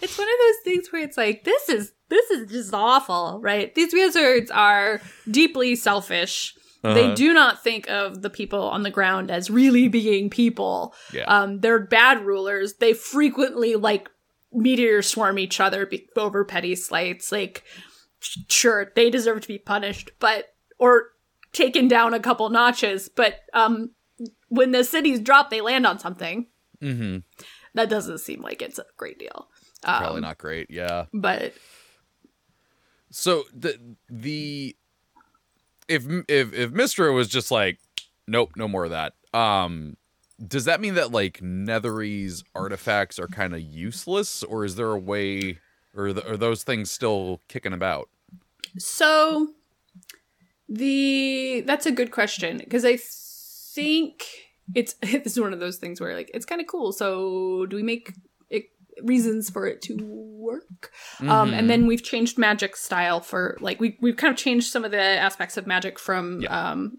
it's 0.00 0.18
one 0.18 0.28
of 0.28 0.34
those 0.42 0.56
things 0.64 0.92
where 0.92 1.02
it's 1.02 1.16
like 1.16 1.44
this 1.44 1.68
is 1.68 1.92
this 2.08 2.30
is 2.30 2.50
just 2.50 2.74
awful 2.74 3.38
right 3.40 3.74
these 3.74 3.92
wizards 3.92 4.50
are 4.50 5.00
deeply 5.30 5.74
selfish 5.76 6.54
they 6.82 7.12
do 7.14 7.32
not 7.32 7.64
think 7.64 7.88
of 7.90 8.22
the 8.22 8.30
people 8.30 8.62
on 8.62 8.84
the 8.84 8.90
ground 8.92 9.28
as 9.28 9.50
really 9.50 9.88
being 9.88 10.30
people 10.30 10.94
Yeah. 11.12 11.24
um 11.24 11.58
they're 11.60 11.80
bad 11.80 12.24
rulers 12.24 12.74
they 12.74 12.92
frequently 12.92 13.74
like 13.74 14.08
meteor 14.56 15.02
swarm 15.02 15.38
each 15.38 15.60
other 15.60 15.86
be- 15.86 16.08
over 16.16 16.44
petty 16.44 16.74
slights 16.74 17.30
like 17.30 17.62
sure 18.48 18.92
they 18.96 19.10
deserve 19.10 19.40
to 19.42 19.48
be 19.48 19.58
punished 19.58 20.10
but 20.18 20.46
or 20.78 21.10
taken 21.52 21.86
down 21.88 22.14
a 22.14 22.20
couple 22.20 22.48
notches 22.48 23.08
but 23.08 23.40
um 23.52 23.90
when 24.48 24.72
the 24.72 24.82
cities 24.82 25.20
drop 25.20 25.50
they 25.50 25.60
land 25.60 25.86
on 25.86 25.98
something 25.98 26.46
Mm-hmm. 26.82 27.18
that 27.74 27.88
doesn't 27.88 28.18
seem 28.18 28.42
like 28.42 28.60
it's 28.60 28.78
a 28.78 28.84
great 28.96 29.18
deal 29.18 29.48
um, 29.84 29.98
Probably 30.02 30.20
not 30.22 30.38
great. 30.38 30.70
Yeah. 30.70 31.04
but 31.12 31.52
So 33.10 33.44
the 33.54 33.78
the 34.10 34.74
if 35.88 36.04
if 36.28 36.52
if 36.52 36.70
Mystra 36.72 37.14
was 37.14 37.28
just 37.28 37.50
like, 37.50 37.78
nope, 38.26 38.52
no 38.56 38.66
more 38.68 38.84
of 38.84 38.90
that. 38.90 39.12
Um, 39.32 39.96
does 40.44 40.64
that 40.66 40.80
mean 40.80 40.94
that 40.94 41.12
like 41.12 41.38
Netherese 41.40 42.42
artifacts 42.54 43.18
are 43.18 43.28
kind 43.28 43.54
of 43.54 43.60
useless, 43.60 44.42
or 44.42 44.64
is 44.64 44.76
there 44.76 44.90
a 44.90 44.98
way, 44.98 45.58
or 45.94 46.08
are 46.08 46.36
those 46.36 46.62
things 46.64 46.90
still 46.90 47.40
kicking 47.48 47.72
about? 47.72 48.08
So 48.78 49.54
the 50.68 51.62
that's 51.66 51.86
a 51.86 51.92
good 51.92 52.10
question 52.10 52.58
because 52.58 52.84
I 52.84 52.98
think 53.74 54.24
it's 54.74 54.94
it's 55.02 55.38
one 55.38 55.52
of 55.52 55.60
those 55.60 55.76
things 55.76 56.00
where 56.00 56.14
like 56.14 56.30
it's 56.34 56.46
kind 56.46 56.60
of 56.60 56.66
cool. 56.66 56.92
So 56.92 57.66
do 57.66 57.76
we 57.76 57.82
make 57.82 58.12
it, 58.50 58.64
reasons 59.02 59.48
for 59.50 59.66
it 59.66 59.80
to 59.82 59.94
work? 60.02 60.90
Um, 61.20 61.52
and 61.54 61.68
then 61.70 61.86
we've 61.86 62.02
changed 62.02 62.38
magic 62.38 62.76
style 62.76 63.20
for 63.20 63.56
like 63.60 63.80
we 63.80 63.96
we've 64.00 64.16
kind 64.16 64.32
of 64.32 64.38
changed 64.38 64.70
some 64.70 64.84
of 64.84 64.90
the 64.90 65.00
aspects 65.00 65.56
of 65.56 65.66
magic 65.66 65.98
from 65.98 66.42
Yeah. 66.42 66.70
um 66.70 66.98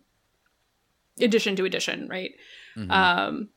edition 1.20 1.56
to 1.58 1.65
edition, 1.65 2.08
right? 2.10 2.32
Mm-hmm. 2.78 2.92
Um, 2.92 3.50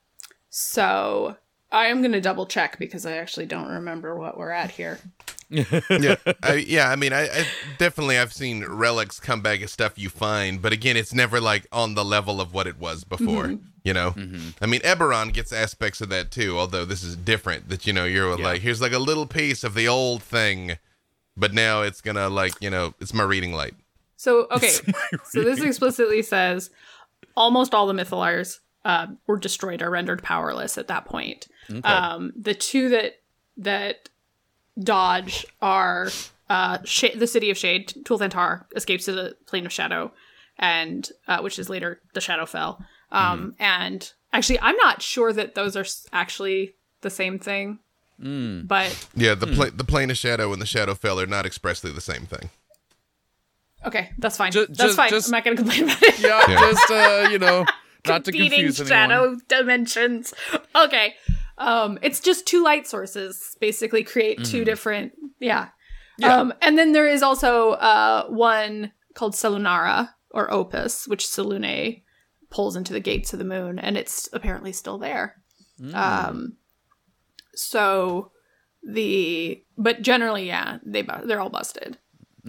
so 0.49 1.37
I 1.71 1.87
am 1.87 2.03
gonna 2.03 2.21
double 2.21 2.47
check 2.47 2.79
because 2.79 3.07
I 3.07 3.13
actually 3.13 3.47
don't 3.47 3.69
remember 3.69 4.17
what 4.17 4.39
we're 4.39 4.51
at 4.51 4.71
here. 4.71 4.99
yeah, 5.51 6.15
I, 6.43 6.65
yeah. 6.67 6.91
I 6.91 6.97
mean, 6.97 7.13
I, 7.13 7.25
I 7.25 7.47
definitely 7.77 8.19
I've 8.19 8.33
seen 8.33 8.65
relics 8.65 9.19
come 9.19 9.41
back 9.41 9.61
as 9.63 9.73
stuff 9.73 9.99
you 9.99 10.09
find, 10.09 10.63
but 10.63 10.73
again, 10.73 10.97
it's 10.97 11.13
never 11.13 11.41
like 11.41 11.67
on 11.73 11.95
the 11.95 12.05
level 12.05 12.41
of 12.41 12.55
what 12.55 12.69
it 12.69 12.79
was 12.79 13.03
before. 13.03 13.47
Mm-hmm. 13.47 13.65
You 13.83 13.95
know, 13.95 14.11
mm-hmm. 14.13 14.51
I 14.61 14.67
mean, 14.67 14.81
Eberron 14.83 15.33
gets 15.33 15.53
aspects 15.53 16.01
of 16.01 16.09
that 16.11 16.31
too. 16.31 16.59
Although 16.59 16.85
this 16.85 17.03
is 17.03 17.17
different. 17.17 17.69
That 17.69 17.87
you 17.87 17.93
know, 17.93 18.05
you're 18.05 18.37
like, 18.39 18.61
here's 18.61 18.81
like 18.81 18.93
a 18.93 18.99
little 18.99 19.27
piece 19.27 19.65
of 19.65 19.75
the 19.75 19.89
old 19.89 20.23
thing, 20.23 20.77
but 21.37 21.53
now 21.53 21.83
it's 21.83 22.01
gonna 22.01 22.29
like 22.29 22.53
you 22.61 22.71
know, 22.71 22.95
it's 23.01 23.15
my 23.15 23.25
reading 23.25 23.53
light. 23.53 23.75
So 24.17 24.47
okay, 24.53 24.69
so 25.25 25.43
this 25.43 25.61
explicitly 25.61 26.23
says 26.23 26.71
almost 27.37 27.75
all 27.75 27.87
the 27.89 27.95
Mythallars 27.95 28.61
uh, 28.85 29.07
were 29.27 29.39
destroyed 29.39 29.83
or 29.83 29.91
rendered 29.91 30.23
powerless 30.23 30.79
at 30.79 30.89
that 30.89 31.05
point. 31.05 31.49
Um, 31.85 32.33
the 32.37 32.55
two 32.55 32.89
that 32.91 33.15
that 33.57 34.09
dodge 34.83 35.45
are 35.61 36.09
uh, 36.49 36.79
Sh- 36.85 37.15
the 37.17 37.27
city 37.27 37.51
of 37.51 37.59
Shade. 37.59 37.93
Thultanthar 38.05 38.65
escapes 38.75 39.05
to 39.05 39.13
the 39.13 39.37
plane 39.47 39.67
of 39.67 39.73
Shadow, 39.73 40.13
and 40.59 41.09
uh, 41.29 41.39
which 41.41 41.59
is 41.59 41.69
later 41.69 42.01
the 42.15 42.21
Shadowfell. 42.21 42.83
Um, 43.13 43.55
And 43.59 44.13
actually, 44.33 44.61
I'm 44.61 44.77
not 44.77 45.03
sure 45.03 45.33
that 45.33 45.55
those 45.55 45.77
are 45.77 45.85
actually 46.13 46.75
the 47.03 47.11
same 47.11 47.39
thing. 47.39 47.79
But 48.19 49.07
Yeah, 49.15 49.35
the 49.35 49.47
pla- 49.47 49.71
the 49.75 49.85
plane 49.85 50.11
of 50.11 50.17
shadow 50.19 50.53
and 50.53 50.61
the 50.61 50.67
Shadowfell 50.67 51.23
are 51.23 51.27
not 51.27 51.47
expressly 51.47 51.91
the 51.93 52.01
same 52.03 52.27
thing. 52.27 52.51
okay, 53.87 54.11
that's 54.19 54.37
fine. 54.37 54.53
Ju- 54.53 54.67
that's 54.67 54.79
just- 54.79 54.97
fine. 54.97 55.11
just- 55.11 55.29
I'm 55.29 55.33
not 55.33 55.45
going 55.45 55.57
to 55.57 55.63
complain 55.63 55.85
about 55.85 56.03
it. 56.03 56.21
Yeah, 56.21 56.61
just 56.71 56.91
uh, 56.91 57.29
you 57.31 57.39
know, 57.39 57.65
not 58.07 58.25
to 58.25 58.33
confuse 58.33 58.81
anyone. 58.81 58.89
shadow 58.89 59.37
dimensions. 59.49 60.35
Okay. 60.75 61.15
Um, 61.59 61.99
it's 62.03 62.21
just 62.21 62.47
two 62.47 62.63
light 62.63 62.87
sources 62.87 63.57
basically 63.61 64.03
create 64.03 64.45
two 64.45 64.65
different 64.65 65.13
yeah. 65.39 65.69
Um, 66.23 66.53
and 66.61 66.77
then 66.79 66.93
there 66.93 67.07
is 67.07 67.23
also 67.23 67.73
uh 67.73 68.27
one 68.29 68.93
called 69.15 69.35
Selunara 69.35 70.11
or 70.31 70.51
Opus, 70.53 71.07
which 71.09 71.25
Selune 71.25 72.03
pulls 72.51 72.77
into 72.77 72.93
the 72.93 73.01
gates 73.01 73.33
of 73.33 73.39
the 73.39 73.45
moon, 73.45 73.79
and 73.79 73.97
it's 73.97 74.29
apparently 74.33 74.73
still 74.73 74.99
there. 74.99 75.37
Um, 75.95 76.57
so 77.55 78.33
the 78.83 79.63
but 79.77 80.03
generally, 80.03 80.47
yeah, 80.47 80.79
they 80.85 81.03
bu- 81.03 81.27
they're 81.27 81.41
all 81.41 81.51
busted. 81.51 81.99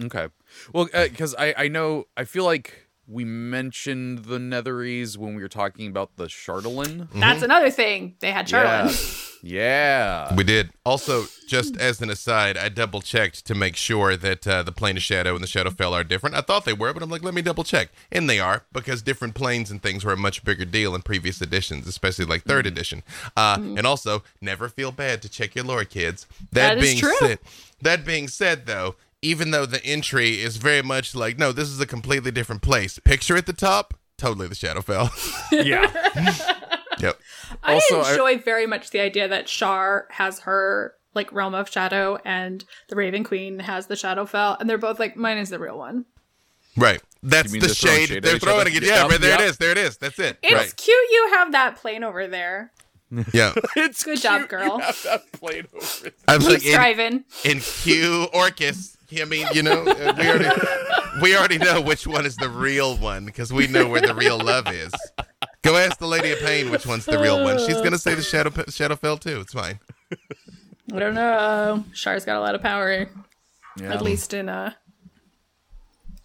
Okay. 0.00 0.28
Well, 0.72 0.88
because 0.92 1.34
I 1.38 1.54
I 1.56 1.68
know 1.68 2.06
I 2.16 2.24
feel 2.24 2.44
like 2.44 2.88
we 3.08 3.24
mentioned 3.24 4.24
the 4.26 4.38
Netherese 4.38 5.16
when 5.16 5.34
we 5.34 5.42
were 5.42 5.48
talking 5.48 5.88
about 5.88 6.16
the 6.16 6.26
Chardalyn. 6.26 7.08
That's 7.14 7.42
another 7.42 7.70
thing. 7.70 8.14
They 8.20 8.30
had 8.32 8.50
Yeah. 8.50 8.92
Yeah. 9.44 10.32
We 10.36 10.44
did. 10.44 10.70
Also, 10.86 11.24
just 11.48 11.76
as 11.76 12.00
an 12.00 12.10
aside, 12.10 12.56
I 12.56 12.68
double 12.68 13.00
checked 13.00 13.44
to 13.46 13.56
make 13.56 13.74
sure 13.74 14.16
that 14.16 14.46
uh, 14.46 14.62
the 14.62 14.70
plane 14.70 14.96
of 14.96 15.02
shadow 15.02 15.34
and 15.34 15.42
the 15.42 15.48
Shadowfell 15.48 15.90
are 15.92 16.04
different. 16.04 16.36
I 16.36 16.42
thought 16.42 16.64
they 16.64 16.72
were, 16.72 16.92
but 16.94 17.02
I'm 17.02 17.10
like, 17.10 17.24
let 17.24 17.34
me 17.34 17.42
double 17.42 17.64
check, 17.64 17.88
and 18.12 18.30
they 18.30 18.38
are 18.38 18.62
because 18.72 19.02
different 19.02 19.34
planes 19.34 19.68
and 19.68 19.82
things 19.82 20.04
were 20.04 20.12
a 20.12 20.16
much 20.16 20.44
bigger 20.44 20.64
deal 20.64 20.94
in 20.94 21.02
previous 21.02 21.42
editions, 21.42 21.88
especially 21.88 22.24
like 22.24 22.44
3rd 22.44 22.66
edition. 22.66 23.02
Uh, 23.36 23.56
And 23.60 23.84
also, 23.84 24.22
never 24.40 24.68
feel 24.68 24.92
bad 24.92 25.20
to 25.22 25.28
check 25.28 25.56
your 25.56 25.64
lore, 25.64 25.84
kids. 25.84 26.26
That, 26.52 26.76
That 26.76 26.78
is 26.78 26.84
being 26.84 26.98
true. 26.98 27.16
said, 27.18 27.38
that 27.80 28.04
being 28.06 28.28
said, 28.28 28.66
though. 28.66 28.94
Even 29.22 29.52
though 29.52 29.66
the 29.66 29.84
entry 29.84 30.40
is 30.40 30.56
very 30.56 30.82
much 30.82 31.14
like, 31.14 31.38
no, 31.38 31.52
this 31.52 31.68
is 31.68 31.80
a 31.80 31.86
completely 31.86 32.30
different 32.32 32.60
place. 32.62 32.98
Picture 32.98 33.36
at 33.36 33.46
the 33.46 33.52
top, 33.52 33.94
totally 34.18 34.48
the 34.48 34.54
Shadowfell. 34.54 35.10
Yeah. 35.64 35.90
yep. 36.98 37.18
Also, 37.62 38.00
I- 38.00 38.08
I 38.08 38.10
enjoy 38.12 38.38
very 38.38 38.66
much 38.66 38.90
the 38.90 39.00
idea 39.00 39.28
that 39.28 39.48
Shar 39.48 40.06
has 40.10 40.40
her 40.40 40.94
like 41.14 41.30
realm 41.32 41.54
of 41.54 41.68
shadow 41.68 42.18
and 42.24 42.64
the 42.88 42.96
Raven 42.96 43.22
Queen 43.22 43.58
has 43.60 43.86
the 43.86 43.94
Shadowfell, 43.94 44.58
and 44.60 44.68
they're 44.68 44.78
both 44.78 44.98
like 44.98 45.14
mine 45.16 45.38
is 45.38 45.50
the 45.50 45.58
real 45.58 45.78
one. 45.78 46.06
Right. 46.76 47.02
That's 47.22 47.52
the 47.52 47.58
they're 47.60 47.68
shade. 47.68 48.08
shade 48.08 48.16
at 48.16 48.22
they're 48.22 48.36
each 48.36 48.42
throwing 48.42 48.66
it. 48.74 48.82
Yeah, 48.82 49.06
Yep, 49.08 49.20
there 49.20 49.30
yep. 49.30 49.40
it 49.40 49.44
is. 49.44 49.56
There 49.58 49.70
it 49.70 49.78
is. 49.78 49.98
That's 49.98 50.18
it. 50.18 50.38
It's 50.42 50.54
right. 50.54 50.76
cute 50.76 51.10
you 51.10 51.28
have 51.34 51.52
that 51.52 51.76
plane 51.76 52.02
over 52.02 52.26
there. 52.26 52.72
Yeah. 53.32 53.52
it's 53.76 54.02
Good 54.04 54.22
job, 54.22 54.48
girl. 54.48 54.76
You 54.78 54.80
have 54.80 55.02
that 55.04 55.32
plate 55.32 55.66
over 55.74 56.06
it. 56.06 56.14
I'm 56.26 56.40
Keep 56.40 56.48
like 56.64 56.98
in, 56.98 57.24
in 57.44 57.60
Q 57.60 58.26
Orcus. 58.32 58.96
I 59.20 59.24
mean, 59.24 59.46
you 59.52 59.62
know, 59.62 59.84
uh, 59.84 60.14
we 60.18 60.26
already 60.28 60.50
we 61.20 61.36
already 61.36 61.58
know 61.58 61.80
which 61.80 62.06
one 62.06 62.24
is 62.24 62.36
the 62.36 62.48
real 62.48 62.96
one 62.96 63.24
because 63.26 63.52
we 63.52 63.66
know 63.66 63.88
where 63.88 64.00
the 64.00 64.14
real 64.14 64.38
love 64.38 64.68
is. 64.72 64.92
Go 65.62 65.76
ask 65.76 65.98
the 65.98 66.06
Lady 66.06 66.30
of 66.32 66.38
Pain 66.40 66.70
which 66.70 66.86
one's 66.86 67.04
the 67.04 67.18
real 67.18 67.42
one. 67.44 67.58
She's 67.58 67.80
gonna 67.80 67.98
say 67.98 68.14
the 68.14 68.22
Shadow 68.22 68.50
Shadowfell 68.50 69.20
too. 69.20 69.40
It's 69.40 69.52
fine. 69.52 69.78
I 70.92 70.98
don't 70.98 71.14
know. 71.14 71.84
Shar's 71.92 72.24
got 72.24 72.36
a 72.36 72.40
lot 72.40 72.54
of 72.54 72.62
power, 72.62 73.08
Yeah. 73.78 73.92
at 73.94 74.02
least 74.02 74.32
in 74.34 74.48
uh 74.48 74.72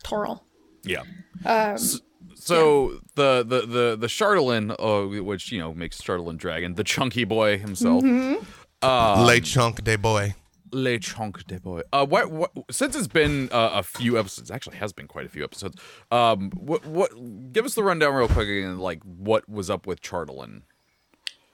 Toril. 0.04 0.42
Yeah. 0.84 1.02
Um, 1.46 1.74
S- 1.76 2.02
So 2.36 3.00
the 3.16 3.44
the 3.48 3.62
the 3.68 3.98
the 4.00 4.08
Chardalyn, 4.08 4.72
uh, 4.80 5.22
which 5.24 5.52
you 5.52 5.60
know 5.60 5.74
makes 5.74 6.02
Chardalyn 6.02 6.38
dragon, 6.38 6.76
the 6.76 6.84
chunky 6.84 7.24
boy 7.26 7.58
himself, 7.58 8.04
Mm-hmm. 8.04 9.26
Le 9.26 9.40
Chunk 9.42 9.84
de 9.84 9.98
Boy. 9.98 10.34
Le 10.72 11.00
Chunk 11.00 11.46
de 11.48 11.60
boy. 11.60 11.82
Uh, 11.94 12.06
what, 12.06 12.32
what 12.32 12.52
since 12.72 12.96
it's 12.96 13.08
been 13.08 13.50
uh, 13.52 13.72
a 13.74 13.84
few 13.84 14.18
episodes, 14.20 14.52
actually 14.52 14.78
has 14.78 14.94
been 14.94 15.08
quite 15.08 15.26
a 15.26 15.30
few 15.30 15.44
episodes. 15.44 15.80
Um, 16.12 16.52
what 16.52 16.86
what? 16.86 17.12
Give 17.54 17.66
us 17.66 17.76
the 17.76 17.84
rundown 17.84 18.14
real 18.14 18.28
quick 18.28 18.48
again, 18.48 18.80
like 18.80 19.02
what 19.04 19.48
was 19.50 19.70
up 19.70 19.88
with 19.88 20.02
Chardalyn? 20.02 20.64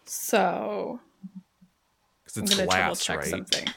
so 0.06 1.00
Because 2.24 2.38
I'm 2.38 2.44
it's 2.44 2.56
gonna 2.56 2.66
double 2.68 2.76
glass, 2.96 3.04
check 3.04 3.20
right? 3.20 3.28
something. 3.28 3.68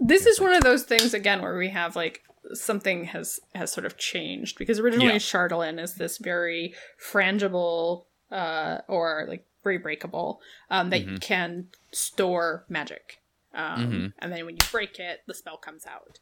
This 0.00 0.26
is 0.26 0.40
one 0.40 0.54
of 0.54 0.62
those 0.62 0.82
things 0.84 1.14
again 1.14 1.40
where 1.42 1.56
we 1.56 1.68
have 1.70 1.94
like 1.96 2.22
something 2.52 3.04
has 3.04 3.40
has 3.54 3.72
sort 3.72 3.86
of 3.86 3.96
changed 3.96 4.58
because 4.58 4.78
originally 4.80 5.12
Yeah. 5.12 5.18
Chardalyn 5.18 5.80
is 5.80 5.94
this 5.94 6.18
very 6.18 6.74
frangible 7.00 8.04
uh, 8.30 8.78
or 8.88 9.26
like 9.28 9.46
very 9.62 9.78
breakable 9.78 10.40
um, 10.70 10.90
that 10.90 11.02
Mm-hmm. 11.02 11.16
can 11.16 11.68
store 11.92 12.64
magic, 12.68 13.18
um, 13.56 14.12
and 14.18 14.32
then 14.32 14.44
when 14.46 14.54
you 14.54 14.66
break 14.70 14.98
it, 14.98 15.22
the 15.26 15.34
spell 15.34 15.56
comes 15.56 15.86
out. 15.86 16.18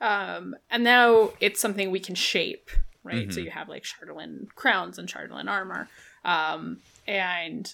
Um, 0.00 0.56
and 0.70 0.82
now 0.82 1.30
it's 1.40 1.60
something 1.60 1.90
we 1.90 2.00
can 2.00 2.14
shape, 2.14 2.70
right? 3.04 3.16
Mm-hmm. 3.16 3.30
So 3.30 3.40
you 3.40 3.50
have 3.50 3.68
like 3.68 3.84
Chardalyn 3.84 4.48
crowns 4.54 4.98
and 4.98 5.08
Chardalyn 5.08 5.48
armor, 5.48 5.88
um, 6.24 6.78
and 7.06 7.72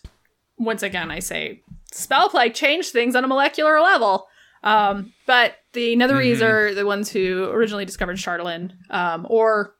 once 0.59 0.83
again, 0.83 1.11
I 1.11 1.21
say 1.21 1.62
spell 1.92 2.29
plague 2.29 2.55
changed 2.55 2.90
things 2.90 3.14
on 3.14 3.25
a 3.25 3.29
molecular 3.29 3.81
level. 3.81 4.27
Um, 4.64 5.12
but 5.27 5.57
the 5.75 5.95
Netherese 5.97 6.42
are 6.42 6.75
the 6.75 6.87
ones 6.87 7.09
who 7.11 7.45
originally 7.45 7.85
discovered 7.85 8.16
Chardalyn, 8.16 8.73
um, 8.90 9.27
or 9.31 9.77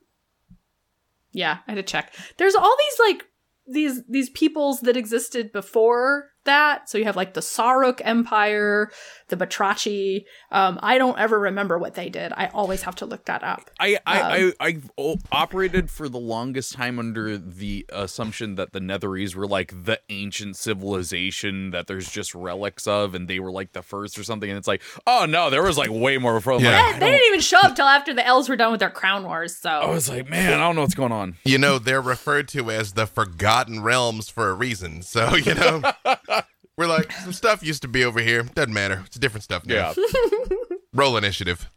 yeah, 1.33 1.59
I 1.67 1.73
had 1.73 1.77
to 1.77 1.83
check. 1.83 2.15
There's 2.37 2.55
all 2.55 2.77
these 2.79 2.99
like 3.01 3.25
these 3.67 4.05
these 4.07 4.31
peoples 4.31 4.81
that 4.83 4.97
existed 4.97 5.53
before 5.53 6.31
that. 6.47 6.89
So 6.89 6.99
you 6.99 7.05
have 7.05 7.17
like 7.17 7.35
the 7.35 7.41
Sarrukh 7.41 8.01
Empire, 8.05 8.91
the 9.29 9.37
Batrachi. 9.37 10.25
Um, 10.51 10.79
I 10.83 10.99
don't 10.99 11.19
ever 11.19 11.39
remember 11.39 11.79
what 11.79 11.95
they 11.95 12.09
did. 12.09 12.33
I 12.33 12.47
always 12.55 12.83
have 12.83 12.97
to 12.97 13.07
look 13.07 13.27
that 13.27 13.45
up. 13.45 13.71
I 13.79 13.99
I, 14.07 14.21
Um, 14.21 14.53
I 14.61 14.67
I've 14.67 14.91
o- 14.99 15.19
operated 15.31 15.91
for 15.91 16.09
the 16.09 16.19
longest 16.19 16.73
time 16.73 16.99
under 16.99 17.37
the 17.39 17.85
assumption 17.93 18.55
that 18.57 18.73
the 18.73 18.81
Netherese 18.81 19.35
were 19.35 19.47
like 19.47 19.85
the 19.85 20.01
ancient 20.09 20.57
civilization 20.57 21.71
that 21.71 21.87
there's 21.87 22.11
just 22.11 22.35
relics 22.35 22.87
of, 22.87 23.15
and 23.15 23.29
they 23.29 23.39
were 23.41 23.51
like 23.53 23.73
the 23.73 23.83
first 23.83 24.19
or 24.19 24.25
something. 24.25 24.49
And 24.49 24.59
it's 24.59 24.69
like, 24.69 24.83
oh 25.07 25.27
no, 25.29 25.51
there 25.51 25.63
was 25.63 25.77
like 25.79 25.91
way 25.91 26.19
more 26.19 26.35
before. 26.35 26.61
Yeah. 26.61 26.81
Like, 26.81 27.01
they 27.01 27.11
didn't 27.11 27.27
even 27.29 27.41
show 27.41 27.59
up 27.61 27.77
till 27.77 27.87
after 27.87 28.15
the 28.15 28.27
elves 28.27 28.49
were 28.49 28.57
done 28.57 28.71
with 28.71 28.81
their 28.81 28.91
crown 28.91 29.25
wars. 29.25 29.57
So 29.57 29.71
I 29.71 29.89
was 29.91 30.09
like, 30.09 30.29
man, 30.29 30.55
I 30.55 30.59
don't 30.59 30.75
know 30.77 30.83
what's 30.83 30.95
going 30.95 31.13
on. 31.13 31.37
You 31.45 31.59
know, 31.59 31.79
they're 31.79 32.01
referred 32.01 32.49
to 32.49 32.71
as 32.71 32.93
the 32.93 33.07
Forgotten 33.07 33.83
Realms 33.83 34.29
for 34.29 34.49
a 34.51 34.55
reason. 34.55 35.03
So, 35.03 35.35
you 35.37 35.55
know, 35.55 35.83
we're 36.77 36.87
like, 36.87 37.11
some 37.13 37.33
stuff 37.33 37.63
used 37.63 37.83
to 37.83 37.89
be 37.89 38.05
over 38.05 38.21
here. 38.21 38.43
Doesn't 38.43 38.73
matter. 38.73 39.03
It's 39.07 39.17
different 39.17 39.45
stuff 39.45 39.65
now. 39.67 39.95
Yeah, 39.97 40.47
Roll 40.93 41.17
initiative. 41.17 41.71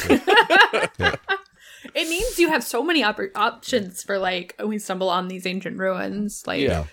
It 1.93 2.07
means 2.09 2.39
you 2.39 2.49
have 2.49 2.63
so 2.63 2.81
many 2.81 3.03
op- 3.03 3.19
options 3.35 4.03
for 4.03 4.17
like 4.17 4.55
when 4.57 4.69
we 4.69 4.79
stumble 4.79 5.09
on 5.09 5.27
these 5.27 5.45
ancient 5.45 5.77
ruins. 5.77 6.43
Like, 6.47 6.61
yeah. 6.61 6.85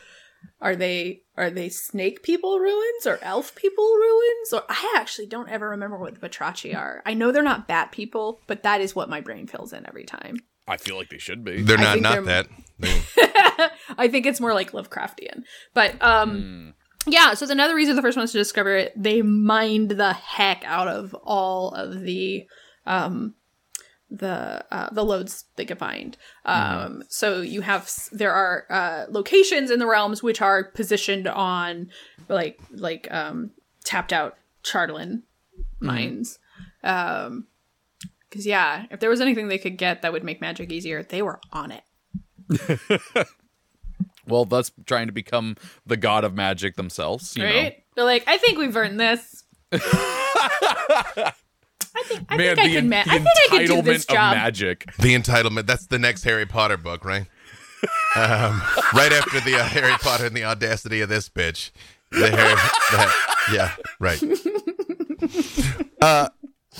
are 0.61 0.75
they 0.75 1.23
are 1.37 1.49
they 1.51 1.69
snake 1.69 2.23
people 2.23 2.59
ruins 2.59 3.07
or 3.07 3.19
elf 3.23 3.55
people 3.55 3.85
ruins? 3.85 4.53
Or 4.53 4.65
I 4.69 4.95
actually 4.97 5.27
don't 5.27 5.49
ever 5.49 5.71
remember 5.71 5.97
what 5.99 6.21
the 6.21 6.29
Batrachi 6.29 6.77
are. 6.77 7.03
I 7.07 7.15
know 7.15 7.31
they're 7.31 7.43
not 7.43 7.69
bat 7.69 7.93
people, 7.93 8.41
but 8.49 8.65
that 8.65 8.81
is 8.81 8.95
what 8.95 9.09
my 9.09 9.21
brain 9.21 9.47
fills 9.47 9.73
in 9.73 9.87
every 9.87 10.05
time. 10.05 10.39
I 10.67 10.77
feel 10.77 10.97
like 10.97 11.09
they 11.09 11.19
should 11.19 11.45
be. 11.45 11.63
They're 11.63 11.79
not 11.79 12.01
not 12.01 12.25
they're- 12.25 12.45
that. 12.81 13.73
I 13.97 14.09
think 14.09 14.27
it's 14.27 14.41
more 14.41 14.55
like 14.55 14.73
Lovecraftian. 14.73 15.43
But 15.73 16.03
um 16.03 16.75
yeah, 17.07 17.35
so 17.35 17.49
another 17.49 17.75
reason 17.75 17.97
the 17.97 18.03
first 18.03 18.17
ones 18.17 18.33
to 18.33 18.39
discover 18.39 18.77
it, 18.77 18.93
they 18.97 19.23
mined 19.23 19.93
the 19.93 20.13
heck 20.13 20.65
out 20.65 20.89
of 20.89 21.15
all 21.15 21.73
of 21.73 22.01
the 22.01 22.47
um 22.87 23.35
the 24.11 24.65
uh, 24.73 24.91
the 24.91 25.05
loads 25.05 25.45
they 25.57 25.65
could 25.65 25.79
find. 25.79 26.17
Um 26.45 27.03
so 27.09 27.41
you 27.41 27.61
have 27.61 27.91
there 28.13 28.33
are 28.33 28.65
uh 28.69 29.07
locations 29.09 29.71
in 29.71 29.79
the 29.79 29.87
realms 29.87 30.23
which 30.23 30.43
are 30.43 30.65
positioned 30.65 31.29
on 31.29 31.91
like 32.29 32.61
like 32.73 33.07
um 33.11 33.53
tapped 33.85 34.13
out 34.13 34.37
Chardalyn 34.63 35.23
minds. 35.81 36.39
Um, 36.83 37.47
because 38.29 38.47
yeah, 38.47 38.87
if 38.91 39.01
there 39.01 39.11
was 39.11 39.21
anything 39.21 39.49
they 39.49 39.59
could 39.59 39.77
get 39.77 40.03
that 40.03 40.13
would 40.13 40.23
make 40.23 40.41
magic 40.41 40.71
easier, 40.71 41.03
they 41.03 41.21
were 41.21 41.41
on 41.53 41.73
it. 41.73 41.83
Well, 44.27 44.45
thus 44.45 44.71
trying 44.87 45.07
to 45.07 45.13
become 45.13 45.57
the 45.87 45.97
god 45.97 46.25
of 46.25 46.35
magic 46.35 46.77
themselves. 46.77 47.37
You 47.37 47.45
Right? 47.45 47.83
They're 47.97 48.05
like, 48.05 48.25
I 48.27 48.39
think 48.39 48.59
we've 48.59 48.77
earned 48.77 48.99
this. 49.01 49.45
I 49.73 51.33
think 52.05 52.25
I 52.29 52.37
know. 52.37 52.45
Man, 52.45 52.57
think 52.57 52.59
I 52.59 52.69
the, 52.69 52.75
could 52.75 52.85
ma- 52.87 52.97
I 52.99 53.03
think 53.19 53.29
I 53.53 53.59
could 53.59 53.67
do 53.67 53.83
this 53.83 54.05
entitlement 54.05 54.09
of 54.11 54.15
job. 54.15 54.35
magic. 54.37 54.85
The 54.99 55.15
entitlement. 55.15 55.67
That's 55.67 55.87
the 55.87 55.99
next 55.99 56.25
Harry 56.25 56.47
Potter 56.47 56.77
book, 56.77 57.05
right? 57.05 57.27
um, 58.17 58.63
right 58.95 59.13
after 59.13 59.41
the 59.41 59.57
uh, 59.59 59.65
Harry 59.65 59.93
Potter 60.01 60.27
and 60.27 60.37
the 60.37 60.45
audacity 60.45 61.01
of 61.01 61.09
this 61.09 61.29
bitch. 61.29 61.71
The 62.13 62.31
Harry, 62.31 62.55
the- 62.91 63.55
yeah, 63.55 63.73
right. 63.99 64.23
Uh, 66.03 66.29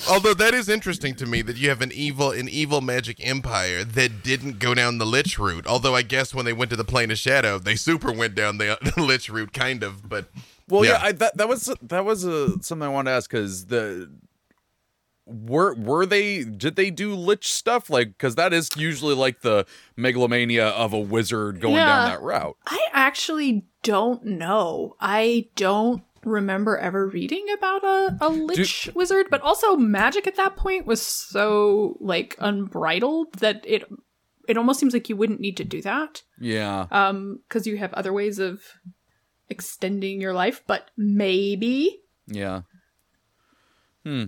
although 0.09 0.33
that 0.33 0.53
is 0.53 0.69
interesting 0.69 1.15
to 1.15 1.25
me 1.25 1.41
that 1.41 1.57
you 1.57 1.69
have 1.69 1.81
an 1.81 1.91
evil, 1.93 2.31
an 2.31 2.49
evil 2.49 2.81
magic 2.81 3.17
empire 3.25 3.83
that 3.83 4.23
didn't 4.23 4.59
go 4.59 4.73
down 4.73 4.97
the 4.97 5.05
lich 5.05 5.37
route. 5.37 5.67
Although 5.67 5.95
I 5.95 6.01
guess 6.01 6.33
when 6.33 6.45
they 6.45 6.53
went 6.53 6.71
to 6.71 6.77
the 6.77 6.83
plane 6.83 7.11
of 7.11 7.17
shadow, 7.17 7.59
they 7.59 7.75
super 7.75 8.11
went 8.11 8.35
down 8.35 8.57
the, 8.57 8.77
the 8.95 9.01
lich 9.01 9.29
route, 9.29 9.53
kind 9.53 9.83
of. 9.83 10.07
But 10.07 10.27
Well, 10.67 10.85
yeah, 10.85 10.93
Yeah. 10.93 10.99
I, 11.03 11.11
that 11.13 11.37
that 11.37 11.49
was 11.49 11.73
that 11.81 12.05
was 12.05 12.25
uh, 12.25 12.57
something 12.61 12.85
I 12.85 12.89
wanted 12.89 13.11
to 13.11 13.15
ask 13.15 13.29
because 13.29 13.65
the 13.67 14.09
were 15.25 15.73
were 15.75 16.05
they 16.05 16.43
did 16.43 16.75
they 16.75 16.89
do 16.89 17.15
lich 17.15 17.51
stuff 17.51 17.89
like 17.89 18.09
because 18.09 18.35
that 18.35 18.53
is 18.53 18.69
usually 18.75 19.15
like 19.15 19.41
the 19.41 19.65
megalomania 19.95 20.67
of 20.69 20.93
a 20.93 20.99
wizard 20.99 21.61
going 21.61 21.75
down 21.75 22.09
that 22.09 22.21
route. 22.21 22.57
I 22.65 22.79
actually 22.91 23.65
don't 23.83 24.25
know. 24.25 24.95
I 24.99 25.47
don't 25.55 26.03
remember 26.23 26.77
ever 26.77 27.07
reading 27.07 27.45
about 27.57 27.83
a, 27.83 28.17
a 28.21 28.29
lich 28.29 28.89
wizard, 28.95 29.27
but 29.29 29.41
also 29.41 29.75
magic 29.75 30.27
at 30.27 30.35
that 30.35 30.55
point 30.55 30.85
was 30.85 31.01
so 31.01 31.97
like 31.99 32.35
unbridled 32.39 33.33
that 33.39 33.63
it 33.67 33.83
it 34.47 34.57
almost 34.57 34.79
seems 34.79 34.93
like 34.93 35.07
you 35.09 35.15
wouldn't 35.15 35.39
need 35.39 35.57
to 35.57 35.63
do 35.63 35.81
that. 35.83 36.23
Yeah, 36.39 36.87
Um, 36.91 37.39
because 37.47 37.65
you 37.67 37.77
have 37.77 37.93
other 37.93 38.11
ways 38.11 38.39
of 38.39 38.61
extending 39.49 40.19
your 40.21 40.33
life, 40.33 40.63
but 40.67 40.89
maybe. 40.97 42.01
yeah. 42.27 42.61
Hmm. 44.03 44.25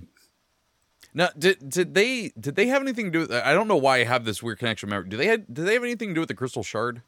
Now, 1.16 1.30
did 1.38 1.70
did 1.70 1.94
they 1.94 2.32
did 2.40 2.56
they 2.56 2.68
have 2.68 2.82
anything 2.82 3.06
to 3.06 3.12
do 3.12 3.20
with? 3.22 3.32
I 3.32 3.54
don't 3.54 3.68
know 3.68 3.78
why 3.78 4.00
I 4.00 4.04
have 4.04 4.26
this 4.26 4.42
weird 4.44 4.60
connection. 4.60 4.88
Remember, 4.90 5.08
do 5.10 5.18
they 5.18 5.28
had 5.28 5.52
do 5.54 5.64
they 5.64 5.74
have 5.74 5.84
anything 5.84 6.10
to 6.10 6.14
do 6.16 6.20
with 6.22 6.28
the 6.30 6.36
crystal 6.36 6.64
shard? 6.64 7.02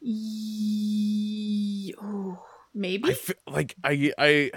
Ye- 0.00 1.94
ooh, 2.02 2.38
maybe. 2.78 3.10
I 3.10 3.12
feel 3.14 3.36
like 3.46 3.74
I 3.84 4.12
I 4.16 4.50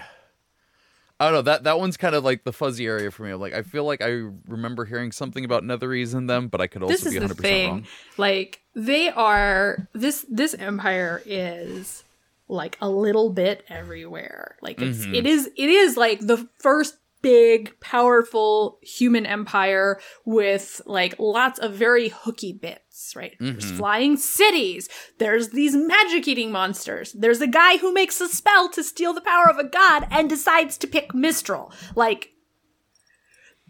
I 1.19 1.25
don't 1.25 1.33
know 1.33 1.41
that 1.43 1.65
that 1.65 1.77
one's 1.77 1.97
kind 1.97 2.15
of 2.15 2.23
like 2.23 2.43
the 2.45 2.53
fuzzy 2.53 2.87
area 2.87 3.11
for 3.11 3.23
me. 3.23 3.33
Like 3.33 3.53
I 3.53 3.61
feel 3.61 3.83
like 3.83 4.01
I 4.01 4.23
remember 4.47 4.85
hearing 4.85 5.11
something 5.11 5.45
about 5.45 5.63
Netherese 5.63 6.15
in 6.15 6.25
them, 6.27 6.47
but 6.47 6.61
I 6.61 6.67
could 6.67 6.81
also 6.81 6.93
this 6.93 7.05
is 7.05 7.13
be 7.13 7.19
100 7.19 7.35
percent 7.35 7.43
thing 7.51 7.69
wrong. 7.69 7.87
like 8.17 8.61
they 8.75 9.09
are 9.09 9.87
this 9.93 10.25
this 10.29 10.53
empire 10.55 11.21
is 11.25 12.03
like 12.47 12.77
a 12.81 12.89
little 12.89 13.29
bit 13.29 13.63
everywhere 13.69 14.57
like 14.61 14.81
it's 14.81 15.05
Mm-hmm. 15.05 15.15
it 15.15 15.25
is 15.25 15.47
it 15.55 15.69
is 15.69 15.95
like 15.95 16.19
the 16.19 16.49
first 16.59 16.97
big 17.21 17.79
powerful 17.79 18.79
human 18.81 19.25
empire 19.25 19.99
with 20.25 20.81
like 20.85 21.15
lots 21.19 21.59
of 21.59 21.73
very 21.73 22.09
hooky 22.09 22.53
bits 22.53 23.13
right? 23.15 23.35
There's 23.39 23.65
Mm-hmm. 23.65 23.77
flying 23.77 24.17
cities. 24.17 24.87
There's 25.17 25.49
these 25.49 25.75
magic 25.75 26.27
eating 26.27 26.51
monsters. 26.51 27.13
There's 27.13 27.41
a 27.41 27.47
guy 27.47 27.77
who 27.77 27.93
makes 27.93 28.21
a 28.21 28.27
spell 28.27 28.69
to 28.69 28.83
steal 28.83 29.13
the 29.13 29.21
power 29.21 29.49
of 29.49 29.57
a 29.57 29.63
god 29.63 30.05
and 30.11 30.29
decides 30.29 30.77
to 30.77 30.87
pick 30.87 31.13
mistral. 31.13 31.71
Like 31.95 32.29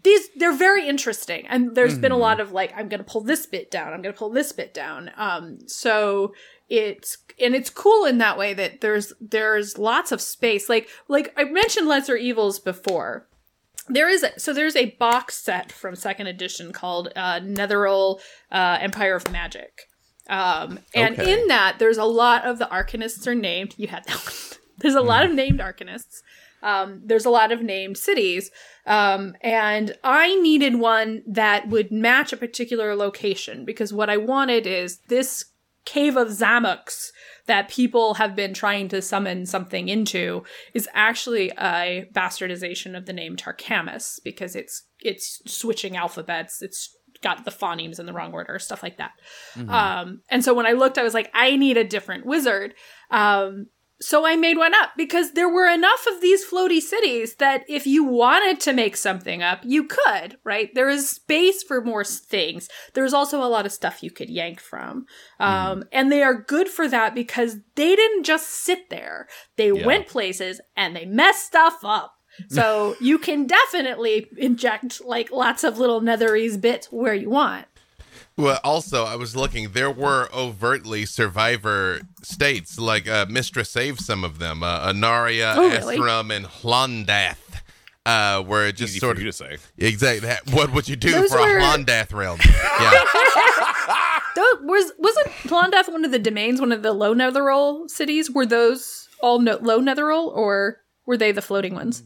these 0.02 0.28
they're 0.36 0.52
very 0.56 0.86
interesting. 0.88 1.46
And 1.46 1.74
there's 1.74 1.96
been 1.98 2.12
a 2.12 2.16
lot 2.16 2.40
of 2.40 2.52
like 2.52 2.72
i'm 2.76 2.88
gonna 2.88 3.04
pull 3.04 3.20
this 3.22 3.46
bit 3.46 3.70
down 3.70 3.92
i'm 3.92 4.02
gonna 4.02 4.12
pull 4.12 4.30
this 4.30 4.52
bit 4.52 4.74
down. 4.74 5.10
Um 5.16 5.58
so 5.66 6.34
it's 6.68 7.18
and 7.40 7.54
it's 7.54 7.70
cool 7.70 8.04
in 8.04 8.18
that 8.18 8.36
way 8.36 8.52
that 8.54 8.80
there's 8.80 9.12
there's 9.20 9.78
lots 9.78 10.10
of 10.12 10.20
space. 10.20 10.68
Like 10.68 10.88
like 11.08 11.32
i 11.36 11.44
mentioned 11.44 11.86
lesser 11.88 12.16
evils 12.16 12.58
before 12.58 13.28
there 13.88 14.08
is 14.08 14.22
a, 14.22 14.38
so 14.38 14.52
there's 14.52 14.76
a 14.76 14.90
box 14.92 15.36
set 15.36 15.72
from 15.72 15.94
second 15.96 16.26
edition 16.28 16.72
called 16.72 17.08
uh 17.16 17.40
netheril 17.40 18.20
uh 18.50 18.78
empire 18.80 19.14
of 19.16 19.30
magic. 19.32 19.82
Um 20.28 20.78
and 20.94 21.18
Okay. 21.18 21.32
in 21.32 21.48
that 21.48 21.78
there's 21.78 21.98
a 21.98 22.04
lot 22.04 22.44
of 22.44 22.58
the 22.58 22.66
arcanists 22.66 23.26
are 23.26 23.34
named. 23.34 23.74
You 23.76 23.88
had 23.88 24.04
that 24.04 24.16
one. 24.16 24.58
There's 24.78 24.94
a 24.94 25.00
lot 25.02 25.24
of 25.24 25.30
named 25.32 25.60
arcanists. 25.60 26.22
Um, 26.62 27.02
there's 27.04 27.24
a 27.26 27.30
lot 27.30 27.52
of 27.52 27.60
named 27.62 27.98
cities. 27.98 28.50
Um, 28.86 29.34
and 29.42 29.96
i 30.02 30.34
needed 30.40 30.76
one 30.76 31.22
that 31.26 31.68
would 31.68 31.92
match 31.92 32.32
a 32.32 32.36
particular 32.36 32.96
location 32.96 33.64
because 33.64 33.92
what 33.92 34.10
i 34.10 34.16
wanted 34.16 34.66
is 34.66 34.98
this 35.08 35.44
cave 35.84 36.16
of 36.16 36.28
zamox 36.28 37.10
that 37.46 37.68
people 37.68 38.14
have 38.14 38.36
been 38.36 38.54
trying 38.54 38.88
to 38.88 39.02
summon 39.02 39.46
something 39.46 39.88
into 39.88 40.44
is 40.74 40.88
actually 40.94 41.50
a 41.58 42.06
bastardization 42.14 42.96
of 42.96 43.06
the 43.06 43.12
name 43.12 43.36
tarkamus 43.36 44.20
because 44.22 44.54
it's 44.54 44.84
it's 45.00 45.42
switching 45.46 45.96
alphabets. 45.96 46.62
It's 46.62 46.96
got 47.22 47.44
the 47.44 47.50
phonemes 47.50 48.00
in 48.00 48.06
the 48.06 48.12
wrong 48.12 48.32
order 48.32 48.58
stuff 48.58 48.82
like 48.82 48.98
that. 48.98 49.12
Um, 49.68 50.22
and 50.28 50.44
so 50.44 50.54
when 50.54 50.66
i 50.66 50.72
looked 50.72 50.98
i 50.98 51.02
was 51.02 51.14
like 51.14 51.30
i 51.34 51.56
need 51.56 51.76
a 51.76 51.84
different 51.84 52.26
wizard. 52.26 52.74
Um, 53.10 53.66
so 54.02 54.26
I 54.26 54.36
made 54.36 54.58
one 54.58 54.74
up 54.74 54.90
because 54.96 55.32
there 55.32 55.48
were 55.48 55.68
enough 55.68 56.06
of 56.10 56.20
these 56.20 56.44
floaty 56.44 56.80
cities 56.80 57.36
that 57.36 57.64
if 57.68 57.86
you 57.86 58.04
wanted 58.04 58.60
to 58.60 58.72
make 58.72 58.96
something 58.96 59.42
up, 59.42 59.60
you 59.62 59.84
could, 59.84 60.36
right? 60.44 60.74
There 60.74 60.88
is 60.88 61.08
space 61.08 61.62
for 61.62 61.80
more 61.80 62.04
things. 62.04 62.68
There's 62.94 63.14
also 63.14 63.42
a 63.42 63.48
lot 63.48 63.64
of 63.64 63.72
stuff 63.72 64.02
you 64.02 64.10
could 64.10 64.28
yank 64.28 64.60
from. 64.60 65.06
Um, 65.38 65.84
and 65.92 66.10
they 66.10 66.22
are 66.22 66.34
good 66.34 66.68
for 66.68 66.88
that 66.88 67.14
because 67.14 67.56
they 67.76 67.94
didn't 67.96 68.24
just 68.24 68.50
sit 68.50 68.90
there. 68.90 69.28
They 69.56 69.70
Yeah. 69.72 69.86
went 69.86 70.08
places 70.08 70.60
and 70.76 70.94
they 70.96 71.04
messed 71.06 71.46
stuff 71.46 71.78
up. 71.84 72.14
So 72.48 72.96
you 72.98 73.18
can 73.18 73.46
definitely 73.46 74.26
inject 74.38 75.04
like 75.04 75.30
lots 75.30 75.64
of 75.64 75.78
little 75.78 76.00
netherese 76.00 76.58
bits 76.58 76.90
where 76.90 77.12
you 77.14 77.28
want. 77.28 77.66
Well, 78.36 78.58
also, 78.64 79.04
I 79.04 79.16
was 79.16 79.36
looking. 79.36 79.72
There 79.72 79.90
were 79.90 80.28
overtly 80.32 81.04
survivor 81.04 82.00
states, 82.22 82.78
like 82.78 83.06
uh, 83.06 83.26
Mystra 83.26 83.66
saved 83.66 84.00
some 84.00 84.24
of 84.24 84.38
them. 84.38 84.62
Uh, 84.62 84.90
Anaria, 84.92 85.54
Oh, 85.56 85.68
really? 85.68 85.98
Asram, 85.98 86.34
and 86.34 86.46
Hlondath 86.46 87.36
uh, 88.06 88.42
were 88.46 88.72
just 88.72 88.92
Easy 88.92 89.00
sort 89.00 89.16
for 89.16 89.20
of 89.20 89.24
you 89.26 89.30
to 89.30 89.36
say. 89.36 89.58
exactly. 89.76 90.26
That, 90.28 90.50
what 90.50 90.72
would 90.72 90.88
you 90.88 90.96
do 90.96 91.10
Those 91.12 91.30
for 91.30 91.40
were- 91.40 91.58
a 91.58 91.62
Hlondath 91.62 92.12
realm? 92.14 92.38
Yeah, 92.80 93.04
Those, 94.34 94.54
was 94.62 94.92
wasn't 94.98 95.26
Klondath 95.44 95.92
one 95.92 96.04
of 96.06 96.10
the 96.10 96.18
domains, 96.18 96.58
one 96.58 96.72
of 96.72 96.82
the 96.82 96.92
low 96.94 97.14
netheril 97.14 97.88
cities? 97.90 98.30
Were 98.30 98.46
those 98.46 99.08
all 99.20 99.40
no, 99.40 99.56
low 99.60 99.78
netheril, 99.78 100.34
or 100.34 100.78
were 101.04 101.18
they 101.18 101.32
the 101.32 101.42
floating 101.42 101.74
ones? 101.74 102.02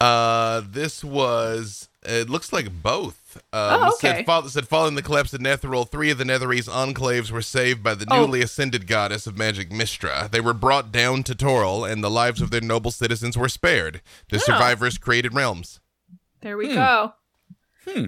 uh, 0.00 0.62
this 0.64 1.02
was. 1.02 1.88
It 2.04 2.30
looks 2.30 2.52
like 2.52 2.82
both. 2.82 3.19
Um, 3.36 3.42
Oh, 3.52 3.88
okay. 3.94 4.16
Said, 4.18 4.26
fol- 4.26 4.48
said 4.48 4.68
following 4.68 4.94
the 4.96 5.02
collapse 5.02 5.32
of 5.32 5.40
Netheril, 5.40 5.88
three 5.88 6.10
of 6.10 6.18
the 6.18 6.24
Netherese 6.24 6.68
enclaves 6.68 7.30
were 7.30 7.42
saved 7.42 7.82
by 7.82 7.94
the 7.94 8.06
Oh. 8.10 8.20
newly 8.26 8.42
ascended 8.42 8.86
goddess 8.86 9.26
of 9.26 9.38
magic 9.38 9.70
Mystra. 9.70 10.30
They 10.30 10.40
were 10.40 10.54
brought 10.54 10.90
down 10.92 11.22
to 11.24 11.34
Toril, 11.34 11.90
and 11.90 12.02
the 12.02 12.10
lives 12.10 12.40
of 12.40 12.50
their 12.50 12.60
noble 12.60 12.90
citizens 12.90 13.36
were 13.38 13.48
spared. 13.48 14.00
The 14.30 14.36
Oh. 14.36 14.40
survivors 14.40 14.98
created 14.98 15.34
realms. 15.34 15.80
There 16.40 16.56
we 16.56 16.68
go. 16.74 17.14
Hmm. 17.86 18.06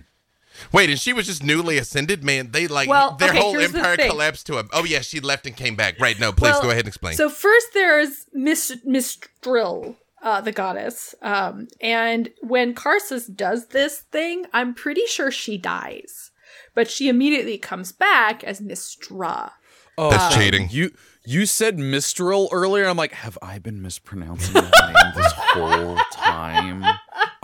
Wait, 0.70 0.90
and 0.90 1.00
she 1.00 1.12
was 1.14 1.26
just 1.26 1.42
newly 1.42 1.78
ascended, 1.78 2.22
man. 2.22 2.50
They 2.50 2.66
like 2.68 2.88
Well, 2.88 3.12
their 3.16 3.30
okay, 3.30 3.38
whole 3.38 3.58
here's 3.58 3.72
the 3.72 3.78
empire 3.78 3.96
collapsed 3.96 4.46
to 4.46 4.58
a. 4.58 4.64
Oh 4.72 4.84
yeah, 4.84 5.00
she 5.00 5.18
left 5.18 5.46
and 5.46 5.56
came 5.56 5.76
back. 5.76 5.98
Right? 5.98 6.18
No, 6.20 6.30
please 6.30 6.50
Well, 6.52 6.62
go 6.62 6.70
ahead 6.70 6.80
and 6.80 6.88
explain. 6.88 7.16
So 7.16 7.30
first, 7.30 7.68
there's 7.72 8.26
Miss 8.34 8.70
Mystryl, 8.86 9.96
uh, 10.22 10.40
the 10.40 10.52
goddess, 10.52 11.14
um, 11.22 11.68
and 11.80 12.30
when 12.40 12.74
Karsus 12.74 13.34
does 13.34 13.68
this 13.68 14.00
thing, 14.00 14.46
I'm 14.52 14.74
pretty 14.74 15.06
sure 15.06 15.30
she 15.30 15.58
dies, 15.58 16.30
but 16.74 16.90
she 16.90 17.08
immediately 17.08 17.58
comes 17.58 17.92
back 17.92 18.44
as 18.44 18.60
Mystra. 18.60 19.52
Oh, 19.98 20.10
That's 20.10 20.34
cheating. 20.34 20.68
You 20.70 20.92
you 21.24 21.46
said 21.46 21.78
Mistral 21.78 22.48
earlier. 22.52 22.86
I'm 22.86 22.96
like, 22.96 23.12
have 23.12 23.38
I 23.42 23.58
been 23.58 23.80
mispronouncing 23.82 24.54
that 24.54 24.72
name 24.94 25.12
this 25.22 25.32
whole 25.36 25.96
time? 26.12 26.84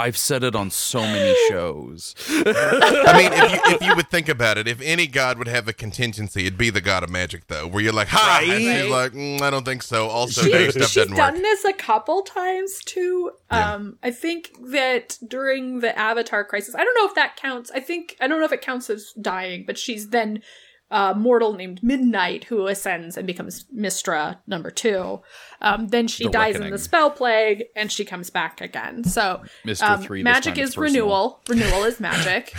I've 0.00 0.16
said 0.16 0.44
it 0.44 0.54
on 0.54 0.70
so 0.70 1.00
many 1.02 1.34
shows. 1.48 2.14
I 2.28 3.14
mean, 3.16 3.32
if 3.32 3.52
you, 3.52 3.60
if 3.74 3.82
you 3.82 3.96
would 3.96 4.08
think 4.08 4.28
about 4.28 4.56
it, 4.56 4.68
if 4.68 4.80
any 4.80 5.06
god 5.08 5.38
would 5.38 5.48
have 5.48 5.66
a 5.66 5.72
contingency, 5.72 6.42
it'd 6.46 6.56
be 6.58 6.70
the 6.70 6.80
god 6.80 7.02
of 7.02 7.10
magic, 7.10 7.48
though, 7.48 7.66
where 7.66 7.82
you're 7.82 7.92
like, 7.92 8.06
ha, 8.08 8.40
and 8.42 8.60
she's 8.62 8.68
Right. 8.82 8.90
like, 8.90 9.12
mm, 9.12 9.40
I 9.42 9.50
don't 9.50 9.64
think 9.64 9.82
so. 9.82 10.06
Also, 10.08 10.42
She- 10.42 10.52
their 10.52 10.70
stuff 10.70 10.82
she's 10.90 10.94
doesn't 11.02 11.16
done 11.16 11.34
work. 11.34 11.42
this 11.42 11.64
a 11.64 11.72
couple 11.72 12.22
times 12.22 12.78
too. 12.84 13.32
Yeah. 13.50 13.74
Um, 13.74 13.98
I 14.02 14.10
think 14.12 14.52
that 14.70 15.18
during 15.26 15.80
the 15.80 15.96
Avatar 15.98 16.44
crisis, 16.44 16.74
I 16.76 16.84
don't 16.84 16.94
know 16.96 17.06
if 17.06 17.14
that 17.16 17.36
counts. 17.36 17.70
I 17.74 17.80
think 17.80 18.16
I 18.20 18.28
don't 18.28 18.38
know 18.38 18.44
if 18.46 18.52
it 18.52 18.60
counts 18.62 18.88
as 18.90 19.12
dying, 19.20 19.64
but 19.66 19.76
she's 19.78 20.10
then 20.10 20.42
uh, 20.90 21.14
mortal 21.16 21.52
named 21.52 21.82
Midnight 21.82 22.44
who 22.44 22.66
ascends 22.66 23.16
and 23.16 23.26
becomes 23.26 23.64
Mystra 23.74 24.38
number 24.46 24.70
two. 24.70 25.20
Um, 25.60 25.88
then 25.88 26.08
she 26.08 26.24
The 26.24 26.30
dies 26.30 26.56
in 26.56 26.70
the 26.70 26.78
spell 26.78 27.10
plague 27.10 27.64
and 27.76 27.90
she 27.92 28.04
comes 28.04 28.30
back 28.30 28.60
again. 28.60 29.04
So 29.04 29.42
Mr. 29.64 29.82
um, 29.82 30.02
Three, 30.02 30.22
magic 30.22 30.56
is 30.58 30.76
renewal. 30.76 31.40
Renewal 31.48 31.84
is 31.84 32.00
magic. 32.00 32.54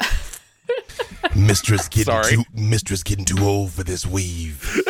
Mistress 1.34 1.88
getting 1.88 2.12
Sorry. 2.12 2.36
too 2.36 2.44
mistress 2.52 3.02
getting 3.02 3.24
too 3.24 3.38
old 3.44 3.72
for 3.72 3.82
this 3.84 4.04
weave. 4.06 4.62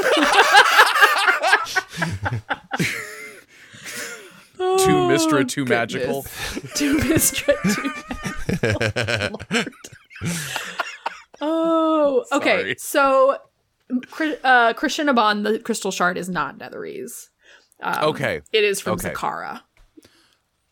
Too 4.58 5.06
Mistra, 5.06 5.40
Oh, 5.40 5.44
too 5.44 5.64
magical. 5.64 6.22
too 6.74 6.98
Mistra 6.98 7.54
to 7.74 7.80
Lord. 9.52 9.72
Oh, 12.08 12.24
okay. 12.36 12.74
So, 12.78 13.38
uh, 13.90 14.72
Crenshinibon, 14.74 15.44
the 15.44 15.58
crystal 15.58 15.90
shard, 15.90 16.16
is 16.18 16.28
not 16.28 16.58
Netherese. 16.58 17.28
Um, 17.82 18.04
Okay. 18.10 18.40
It 18.52 18.64
is 18.64 18.80
from 18.80 18.94
Okay. 18.94 19.10
Zakhara. 19.10 19.60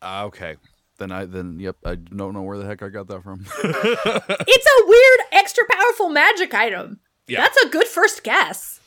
Ah, 0.02 0.24
okay. 0.24 0.56
Then 0.98 1.12
I 1.12 1.24
then 1.26 1.58
yep. 1.60 1.76
I 1.84 1.94
don't 1.96 2.32
know 2.32 2.42
where 2.42 2.56
the 2.58 2.64
heck 2.66 2.82
I 2.82 2.88
got 2.88 3.06
that 3.08 3.22
from. 3.22 3.44
It's 3.64 4.66
a 4.66 4.86
weird, 4.86 5.20
extra 5.32 5.64
powerful 5.68 6.08
magic 6.08 6.54
item. 6.54 7.00
Yeah. 7.26 7.40
That's 7.42 7.56
a 7.64 7.68
good 7.68 7.86
first 7.86 8.22
guess. 8.24 8.80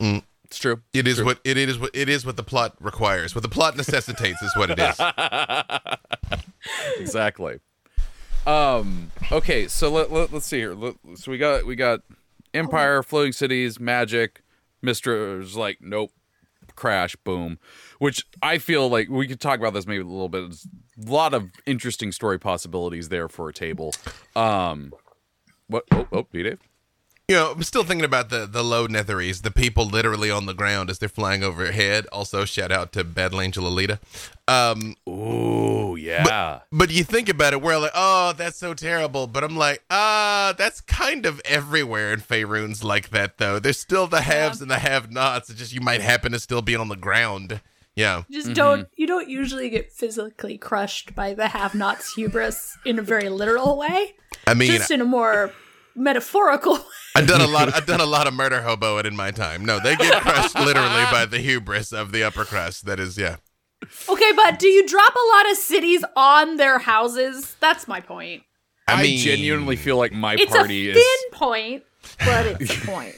it's 0.00 0.58
true. 0.58 0.82
It 0.92 1.06
is 1.06 1.22
what 1.22 1.40
it 1.44 1.56
is 1.56 1.78
what 1.78 1.90
it 1.94 2.08
is 2.08 2.26
what 2.26 2.36
the 2.36 2.42
plot 2.42 2.74
requires. 2.80 3.34
What 3.34 3.42
the 3.42 3.48
plot 3.48 3.76
necessitates 3.76 4.42
is 4.42 4.52
what 4.56 4.70
it 4.70 4.78
is. 4.80 4.98
exactly. 6.98 7.60
Um. 8.46 9.10
Okay. 9.30 9.68
So 9.68 9.90
let, 9.90 10.10
let 10.12 10.32
us 10.32 10.46
see 10.46 10.58
here. 10.58 10.74
Let- 10.74 10.96
so 11.14 11.30
we 11.30 11.38
got 11.38 11.64
we 11.66 11.76
got 11.76 12.00
Empire, 12.54 13.02
floating 13.02 13.32
cities, 13.32 13.78
magic. 13.80 14.42
Mystra's 14.82 15.56
like 15.56 15.78
nope, 15.80 16.10
crash, 16.74 17.14
boom. 17.16 17.58
Which 17.98 18.26
I 18.42 18.58
feel 18.58 18.88
like 18.88 19.08
we 19.08 19.26
could 19.28 19.40
talk 19.40 19.58
about 19.60 19.74
this 19.74 19.86
maybe 19.86 20.02
a 20.02 20.06
little 20.06 20.28
bit. 20.28 20.40
There's 20.42 20.66
a 21.06 21.10
lot 21.10 21.34
of 21.34 21.50
interesting 21.66 22.10
story 22.12 22.38
possibilities 22.38 23.08
there 23.08 23.28
for 23.28 23.48
a 23.48 23.52
table. 23.52 23.94
Um. 24.34 24.92
What? 25.68 25.84
Oh, 25.92 26.06
oh, 26.12 26.26
B-Dave? 26.30 26.58
You 27.32 27.38
know, 27.38 27.52
I'm 27.52 27.62
still 27.62 27.82
thinking 27.82 28.04
about 28.04 28.28
the 28.28 28.44
the 28.44 28.62
low 28.62 28.86
Netherese, 28.86 29.40
the 29.40 29.50
people 29.50 29.86
literally 29.86 30.30
on 30.30 30.44
the 30.44 30.52
ground 30.52 30.90
as 30.90 30.98
they're 30.98 31.08
flying 31.08 31.42
overhead. 31.42 32.06
Also, 32.12 32.44
shout 32.44 32.70
out 32.70 32.92
to 32.92 33.04
Battle 33.04 33.40
Angel 33.40 33.64
Alita. 33.64 34.00
Um, 34.46 34.96
Ooh, 35.08 35.96
yeah. 35.96 36.60
but 36.70 36.90
you 36.90 37.04
think 37.04 37.30
about 37.30 37.54
it, 37.54 37.62
we're 37.62 37.78
like, 37.78 37.92
oh, 37.94 38.34
that's 38.36 38.58
so 38.58 38.74
terrible. 38.74 39.26
But 39.26 39.44
I'm 39.44 39.56
like, 39.56 39.82
ah, 39.90 40.54
that's 40.58 40.82
kind 40.82 41.24
of 41.24 41.40
everywhere 41.46 42.12
in 42.12 42.20
Faerun's 42.20 42.84
like 42.84 43.08
that, 43.08 43.38
though. 43.38 43.58
There's 43.58 43.80
still 43.80 44.06
the 44.06 44.20
haves 44.20 44.60
and 44.60 44.70
the 44.70 44.80
have-nots. 44.80 45.48
It's 45.48 45.58
just 45.58 45.72
you 45.72 45.80
might 45.80 46.02
happen 46.02 46.32
to 46.32 46.38
still 46.38 46.60
be 46.60 46.76
on 46.76 46.88
the 46.88 46.96
ground. 46.96 47.62
Yeah. 47.96 48.24
You 48.28 48.42
just 48.42 48.54
don't 48.54 48.88
you 48.94 49.06
don't 49.06 49.30
usually 49.30 49.70
get 49.70 49.90
physically 49.90 50.58
crushed 50.58 51.14
by 51.14 51.32
the 51.32 51.48
have-nots 51.48 52.12
hubris 52.12 52.76
in 52.84 52.98
a 52.98 53.02
very 53.02 53.30
literal 53.30 53.78
way. 53.78 54.16
I 54.46 54.52
mean, 54.52 54.70
just 54.70 54.90
in 54.90 55.00
a 55.00 55.06
more 55.06 55.50
metaphorical 55.94 56.78
I've 57.14 57.26
done 57.26 57.40
a 57.40 57.46
lot. 57.46 57.74
I've 57.74 57.86
done 57.86 58.00
a 58.00 58.06
lot 58.06 58.26
of 58.26 58.34
murder 58.34 58.60
hoboing 58.60 59.04
in 59.04 59.16
my 59.16 59.30
time. 59.30 59.64
No, 59.64 59.78
they 59.78 59.96
get 59.96 60.22
crushed 60.22 60.54
literally 60.58 61.04
by 61.10 61.26
the 61.26 61.38
hubris 61.38 61.92
of 61.92 62.12
the 62.12 62.22
upper 62.24 62.44
crust. 62.44 62.86
That 62.86 62.98
is, 62.98 63.18
yeah. 63.18 63.36
Okay, 64.08 64.32
but 64.32 64.58
do 64.58 64.68
you 64.68 64.86
drop 64.86 65.14
a 65.14 65.36
lot 65.36 65.50
of 65.50 65.56
cities 65.56 66.04
on 66.16 66.56
their 66.56 66.78
houses? 66.78 67.56
That's 67.60 67.88
my 67.88 68.00
point. 68.00 68.44
I, 68.86 68.94
I, 68.94 69.02
mean, 69.02 69.18
genuinely 69.18 69.76
feel 69.76 69.96
like 69.96 70.12
my 70.12 70.34
It's 70.34 70.52
party 70.52 70.88
a 70.88 70.92
is 70.92 70.96
thin 70.96 71.30
point, 71.38 71.84
but 72.24 72.60
it's 72.60 72.76
a 72.76 72.86
point. 72.86 73.14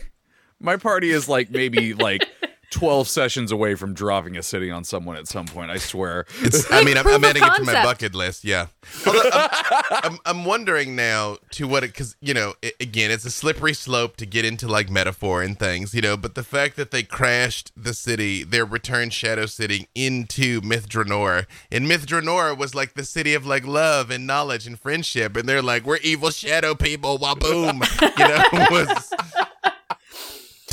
my 0.61 0.77
party 0.77 1.11
is 1.11 1.29
like 1.29 1.51
maybe 1.51 1.95
like 1.95 2.27
12 2.75 3.07
sessions 3.09 3.53
away 3.53 3.77
from 3.77 3.95
dropping 3.95 4.37
a 4.37 4.43
city 4.43 4.69
on 4.69 4.83
someone 4.83 5.17
at 5.17 5.29
some 5.29 5.47
point 5.47 5.71
i 5.71 5.77
swear 5.77 6.27
It's, 6.41 6.71
I 6.73 6.83
mean, 6.83 6.99
I'm, 6.99 7.07
I'm 7.07 7.15
of 7.15 7.25
adding 7.25 7.45
it 7.45 7.55
to 7.55 7.63
my 7.63 7.85
bucket 7.85 8.15
list. 8.15 8.45
Yeah. 8.45 8.67
Although, 9.07 9.31
I'm, 9.33 9.43
um, 9.43 9.49
I'm, 9.91 10.19
I'm 10.27 10.45
wondering 10.45 10.97
now 10.97 11.39
to 11.53 11.69
what 11.69 11.85
it, 11.85 11.89
because, 11.89 12.17
you 12.21 12.35
know, 12.35 12.55
i 12.65 12.73
again, 12.81 13.11
it's 13.13 13.25
a 13.25 13.31
slippery 13.31 13.75
slope 13.75 14.17
to 14.17 14.27
get 14.27 14.45
into 14.45 14.67
like 14.67 14.91
metaphor 14.91 15.43
and 15.43 15.57
things, 15.59 15.95
you 15.95 16.01
know, 16.01 16.17
but 16.17 16.35
the 16.35 16.43
fact 16.43 16.75
that 16.77 16.91
they 16.91 17.05
crashed 17.05 17.71
the 17.77 17.95
city, 17.95 18.43
their 18.43 18.65
return 18.65 19.11
Shadow 19.11 19.47
City 19.47 19.89
into 19.95 20.61
Myth 20.63 20.89
Drannor, 20.89 21.47
and 21.71 21.87
Myth 21.87 22.07
Drannor 22.07 22.59
was 22.59 22.75
like 22.75 22.95
the 22.95 23.05
city 23.05 23.35
of 23.35 23.47
like 23.47 23.67
love 23.67 24.11
and 24.11 24.27
knowledge 24.27 24.67
and 24.67 24.79
friendship, 24.79 25.37
and 25.37 25.49
they're 25.49 25.63
like, 25.63 25.85
we're 25.85 25.99
evil 25.99 26.31
shadow 26.31 26.75
people, 26.75 27.19
waboom, 27.19 27.85
you 28.19 28.29
know, 28.29 28.67
was. 28.71 29.44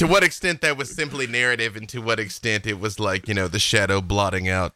To 0.01 0.07
what 0.07 0.23
extent 0.23 0.61
that 0.61 0.77
was 0.77 0.89
simply 0.89 1.27
narrative, 1.27 1.75
and 1.75 1.87
to 1.89 2.01
what 2.01 2.19
extent 2.19 2.65
it 2.65 2.79
was 2.79 2.99
like 2.99 3.27
you 3.27 3.33
know 3.33 3.47
the 3.47 3.59
shadow 3.59 4.01
blotting 4.01 4.49
out 4.49 4.73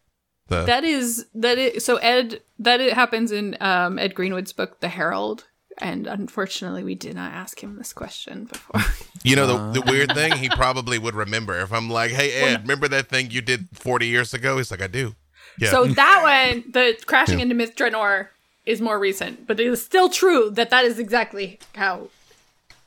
the 0.47 0.63
That 0.65 0.83
is 0.83 1.25
that 1.33 1.57
is 1.57 1.83
so 1.83 1.97
Ed 1.97 2.41
that 2.59 2.79
it 2.79 2.93
happens 2.93 3.31
in 3.31 3.57
um 3.59 3.97
Ed 3.97 4.13
Greenwood's 4.13 4.53
book 4.53 4.79
The 4.81 4.89
Herald. 4.89 5.45
And 5.79 6.07
unfortunately, 6.07 6.83
we 6.83 6.95
did 6.95 7.15
not 7.15 7.33
ask 7.33 7.61
him 7.61 7.75
this 7.75 7.91
question 7.91 8.45
before. 8.45 8.81
You 9.23 9.35
know 9.35 9.47
the, 9.47 9.81
the 9.81 9.91
weird 9.91 10.13
thing, 10.13 10.33
he 10.33 10.47
probably 10.47 10.99
would 10.99 11.15
remember 11.15 11.59
if 11.59 11.73
I'm 11.73 11.89
like, 11.89 12.11
"Hey 12.11 12.31
Ed, 12.31 12.61
remember 12.61 12.87
that 12.89 13.09
thing 13.09 13.31
you 13.31 13.41
did 13.41 13.67
40 13.73 14.05
years 14.05 14.33
ago?" 14.35 14.57
He's 14.57 14.69
like, 14.69 14.83
"I 14.83 14.87
do." 14.87 15.15
Yeah. 15.59 15.71
So 15.71 15.85
that 15.87 16.51
one, 16.53 16.63
the 16.71 16.95
crashing 17.07 17.39
into 17.39 17.55
Myth 17.55 17.75
Drannor, 17.75 18.27
is 18.65 18.79
more 18.79 18.99
recent, 18.99 19.47
but 19.47 19.59
it 19.59 19.65
is 19.65 19.83
still 19.83 20.09
true 20.09 20.51
that 20.51 20.69
that 20.69 20.85
is 20.85 20.99
exactly 20.99 21.59
how 21.73 22.09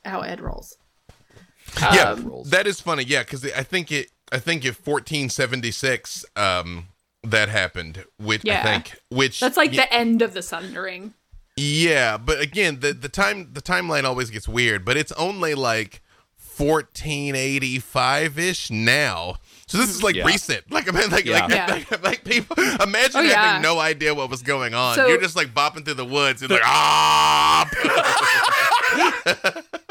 how 0.04 0.20
Ed 0.20 0.40
rolls. 0.40 0.77
Yeah, 1.80 2.10
um, 2.12 2.42
that 2.46 2.66
is 2.66 2.80
funny. 2.80 3.04
Yeah, 3.04 3.22
because 3.22 3.44
I 3.44 3.62
think 3.62 3.90
it. 3.92 4.10
I 4.30 4.38
think 4.38 4.64
if 4.64 4.86
1476 4.86 6.24
um 6.36 6.88
that 7.24 7.48
happened, 7.48 8.04
which 8.18 8.46
I 8.48 8.62
think, 8.62 8.96
which 9.10 9.40
That's 9.40 9.56
like 9.56 9.72
yeah, 9.72 9.86
the 9.86 9.92
end 9.92 10.22
of 10.22 10.34
the 10.34 10.42
Sundering. 10.42 11.14
yeah, 11.56 12.16
but 12.18 12.40
again, 12.40 12.80
the 12.80 12.92
the 12.92 13.08
time 13.08 13.50
the 13.52 13.62
timeline 13.62 14.04
always 14.04 14.30
gets 14.30 14.46
weird, 14.48 14.84
but 14.84 14.96
it's 14.96 15.12
only 15.12 15.54
like 15.54 16.02
1485 16.56 18.38
ish 18.38 18.70
now. 18.70 19.36
So 19.66 19.78
this 19.78 19.90
is 19.90 20.02
like 20.02 20.14
Yeah. 20.16 20.24
recent. 20.26 20.70
Like 20.70 20.88
I 20.88 20.92
mean, 20.98 21.10
like 21.10 21.24
Yeah. 21.24 21.40
like, 21.46 21.50
Yeah. 21.50 21.66
like, 21.70 22.02
like 22.04 22.24
people 22.24 22.56
imagine 22.82 23.16
Oh, 23.16 23.20
yeah. 23.22 23.44
having 23.46 23.62
no 23.62 23.78
idea 23.78 24.14
what 24.14 24.28
was 24.30 24.42
going 24.42 24.74
on. 24.74 24.96
So- 24.96 25.06
You're 25.06 25.20
just 25.20 25.36
like 25.36 25.54
bopping 25.54 25.84
through 25.84 25.94
the 25.94 26.04
woods 26.04 26.42
and 26.42 26.50
like 26.50 26.62
ah. 26.64 27.68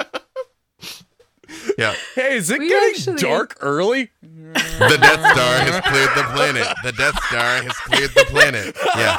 yeah, 1.87 1.95
hey 2.15 2.35
is 2.37 2.49
it 2.49 2.59
We 2.59 2.69
getting 2.69 2.89
actually- 2.95 3.17
dark 3.21 3.57
early 3.61 4.11
the 4.21 4.97
Death 5.01 5.19
Star 5.19 5.59
has 5.59 5.81
cleared 5.81 6.09
the 6.15 6.23
planet. 6.33 6.67
The 6.83 6.91
Death 6.93 7.23
Star 7.25 7.61
has 7.63 7.73
cleared 7.73 8.11
the 8.11 8.25
planet. 8.29 8.75
Yeah, 8.95 9.17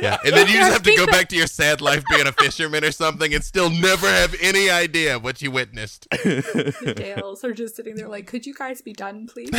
yeah. 0.00 0.16
And 0.24 0.34
then 0.34 0.46
you 0.48 0.54
just 0.54 0.72
have 0.72 0.82
to 0.82 0.96
go 0.96 1.06
back 1.06 1.28
to 1.30 1.36
your 1.36 1.46
sad 1.46 1.80
life 1.80 2.02
being 2.10 2.26
a 2.26 2.32
fisherman 2.32 2.84
or 2.84 2.90
something, 2.90 3.32
and 3.34 3.44
still 3.44 3.70
never 3.70 4.06
have 4.08 4.34
any 4.40 4.70
idea 4.70 5.18
what 5.18 5.40
you 5.42 5.50
witnessed. 5.50 6.06
The 6.24 6.94
Dales 6.96 7.44
are 7.44 7.52
just 7.52 7.76
sitting 7.76 7.94
there 7.96 8.08
like, 8.08 8.26
could 8.26 8.46
you 8.46 8.54
guys 8.54 8.80
be 8.82 8.92
done, 8.92 9.26
please? 9.26 9.50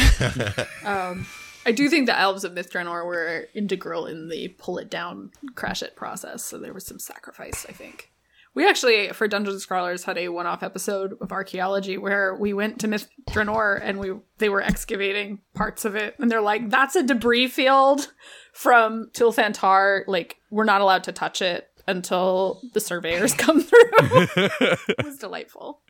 um, 0.84 1.25
I 1.65 1.71
do 1.71 1.89
think 1.89 2.05
the 2.08 2.17
elves 2.17 2.43
of 2.43 2.53
Myth 2.53 2.71
Drannor 2.71 3.05
were 3.05 3.47
integral 3.53 4.05
in 4.08 4.29
the 4.29 4.49
pull 4.49 4.77
it 4.77 4.89
down, 4.89 5.31
crash 5.55 5.81
it 5.81 5.95
process. 5.95 6.43
So 6.43 6.58
there 6.60 6.73
was 6.73 6.86
some 6.86 6.99
sacrifice, 6.99 7.65
I 7.67 7.71
think. 7.71 8.12
We 8.56 8.68
actually, 8.68 9.10
for 9.10 9.28
Dungeons 9.28 9.56
and 9.56 9.62
Scholars, 9.62 10.06
had 10.06 10.18
a 10.18 10.30
one-off 10.30 10.63
episode 10.63 11.18
of 11.20 11.34
archaeology 11.34 11.98
where 11.98 12.36
we 12.36 12.54
went 12.54 12.80
to 12.80 12.88
Myth 12.88 13.10
and 13.36 14.00
we 14.00 14.13
they 14.38 14.48
were 14.48 14.62
excavating 14.62 15.39
parts 15.54 15.84
of 15.84 15.96
it, 15.96 16.15
and 16.20 16.32
they're 16.32 16.41
like, 16.41 16.70
"That's 16.70 16.96
a 16.96 17.04
debris 17.04 17.48
field 17.48 18.12
from 18.54 19.10
Thultanthar. 19.13 20.04
Like, 20.08 20.38
we're 20.50 20.63
not 20.63 20.82
allowed 20.82 21.04
to 21.04 21.12
touch 21.12 21.41
it 21.41 21.70
until 21.86 22.62
the 22.74 22.80
surveyors 22.80 23.34
come 23.38 23.62
through." 23.62 23.91
it 23.98 25.06
was 25.06 25.18
delightful. 25.18 25.82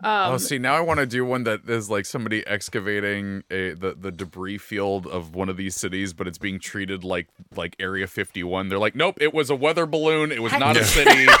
Um, 0.00 0.34
oh 0.34 0.36
see 0.38 0.58
now 0.58 0.74
i 0.76 0.80
want 0.80 1.00
to 1.00 1.06
do 1.06 1.24
one 1.24 1.42
that 1.44 1.68
is 1.68 1.90
like 1.90 2.06
somebody 2.06 2.46
excavating 2.46 3.42
a 3.50 3.72
the, 3.72 3.96
the 3.98 4.12
debris 4.12 4.58
field 4.58 5.08
of 5.08 5.34
one 5.34 5.48
of 5.48 5.56
these 5.56 5.74
cities 5.74 6.12
but 6.12 6.28
it's 6.28 6.38
being 6.38 6.60
treated 6.60 7.02
like 7.02 7.26
like 7.56 7.74
area 7.80 8.06
51 8.06 8.68
they're 8.68 8.78
like 8.78 8.94
nope 8.94 9.16
it 9.20 9.34
was 9.34 9.50
a 9.50 9.56
weather 9.56 9.86
balloon 9.86 10.30
it 10.30 10.40
was 10.40 10.52
not 10.52 10.76
a 10.76 10.84
city 10.84 11.26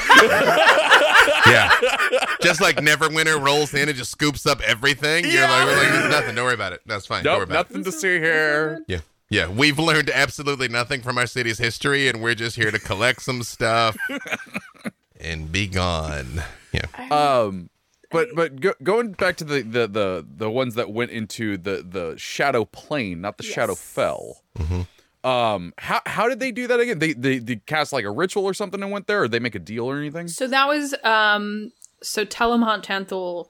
Yeah, 1.46 1.70
just 2.42 2.60
like 2.60 2.76
Neverwinter 2.76 3.42
rolls 3.42 3.72
in 3.72 3.88
and 3.88 3.96
just 3.96 4.10
scoops 4.10 4.44
up 4.46 4.60
everything. 4.62 5.24
You're 5.24 5.42
like, 5.48 5.66
we're 5.66 5.76
like, 5.76 5.88
there's 5.92 6.10
nothing. 6.10 6.34
Don't 6.34 6.44
worry 6.44 6.54
about 6.54 6.72
it. 6.72 6.82
That's 6.84 7.06
fine. 7.06 7.24
Don't 7.24 7.36
worry 7.36 7.44
about 7.44 7.70
nothing 7.70 7.84
to 7.84 7.92
see 7.92 8.18
here. 8.18 8.82
Yeah. 8.86 9.00
Yeah, 9.30 9.48
we've 9.48 9.78
learned 9.78 10.08
absolutely 10.08 10.68
nothing 10.68 11.02
from 11.02 11.18
our 11.18 11.26
city's 11.26 11.58
history, 11.58 12.08
and 12.08 12.22
we're 12.22 12.34
just 12.34 12.56
here 12.56 12.70
to 12.70 12.78
collect 12.78 13.20
some 13.22 13.42
stuff 13.42 13.94
and 15.20 15.52
be 15.52 15.66
gone. 15.66 16.42
Yeah. 16.72 16.86
Um, 17.10 17.68
but 18.10 18.28
but 18.34 18.60
go, 18.60 18.72
going 18.82 19.12
back 19.12 19.36
to 19.36 19.44
the, 19.44 19.62
the 19.62 19.86
the 19.86 20.26
the 20.36 20.50
ones 20.50 20.74
that 20.76 20.90
went 20.90 21.10
into 21.10 21.56
the 21.58 21.84
the 21.88 22.14
shadow 22.16 22.64
plane, 22.64 23.20
not 23.20 23.36
the 23.36 23.42
shadow 23.44 23.72
Yes. 23.72 23.80
fell. 23.80 24.42
Um, 25.24 25.74
how 25.78 26.00
how 26.06 26.28
did 26.28 26.38
they 26.40 26.52
do 26.52 26.66
that 26.68 26.78
again? 26.80 27.00
They, 27.00 27.12
they 27.12 27.38
they 27.38 27.56
cast 27.56 27.92
like 27.92 28.04
a 28.04 28.10
ritual 28.10 28.44
or 28.44 28.54
something 28.54 28.80
and 28.82 28.92
went 28.92 29.08
there, 29.08 29.22
or 29.24 29.28
they 29.28 29.40
make 29.40 29.54
a 29.56 29.58
deal 29.60 29.84
or 29.86 29.98
anything? 29.98 30.28
So 30.28 30.46
that 30.46 30.68
was 30.68 30.94
um 31.02 31.72
so 32.02 32.24
Telemont 32.24 32.84
Tanthul 32.84 33.48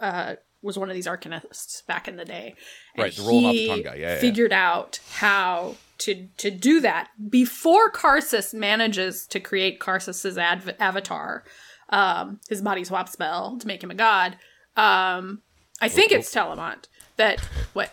uh, 0.00 0.34
was 0.60 0.78
one 0.78 0.90
of 0.90 0.94
these 0.94 1.06
arcanists 1.06 1.84
back 1.86 2.08
in 2.08 2.16
the 2.16 2.24
day. 2.26 2.54
and 2.94 3.02
Right, 3.04 3.14
the 3.14 3.22
rolling 3.22 3.46
off 3.46 3.52
the 3.54 3.66
tongue 3.68 3.82
guy. 3.82 3.94
Yeah, 3.94 4.00
yeah, 4.00 4.14
yeah. 4.14 4.20
figured 4.20 4.52
out 4.52 5.00
how 5.14 5.76
to 5.98 6.28
to 6.36 6.50
do 6.50 6.80
that 6.82 7.08
before 7.30 7.90
Karsus 7.90 8.52
manages 8.52 9.26
to 9.28 9.40
create 9.40 9.80
Karsus's 9.80 10.36
adv- 10.36 10.76
avatar, 10.78 11.42
um, 11.90 12.40
his 12.48 12.62
body 12.62 12.84
swap 12.84 13.08
spell 13.08 13.58
to 13.58 13.66
make 13.66 13.82
him 13.82 13.90
a 13.90 13.94
god. 13.94 14.36
Um, 14.76 15.42
I 15.80 15.88
think 15.88 16.12
it's 16.12 16.32
Telemont 16.34 16.86
that 17.16 17.40
what 17.72 17.92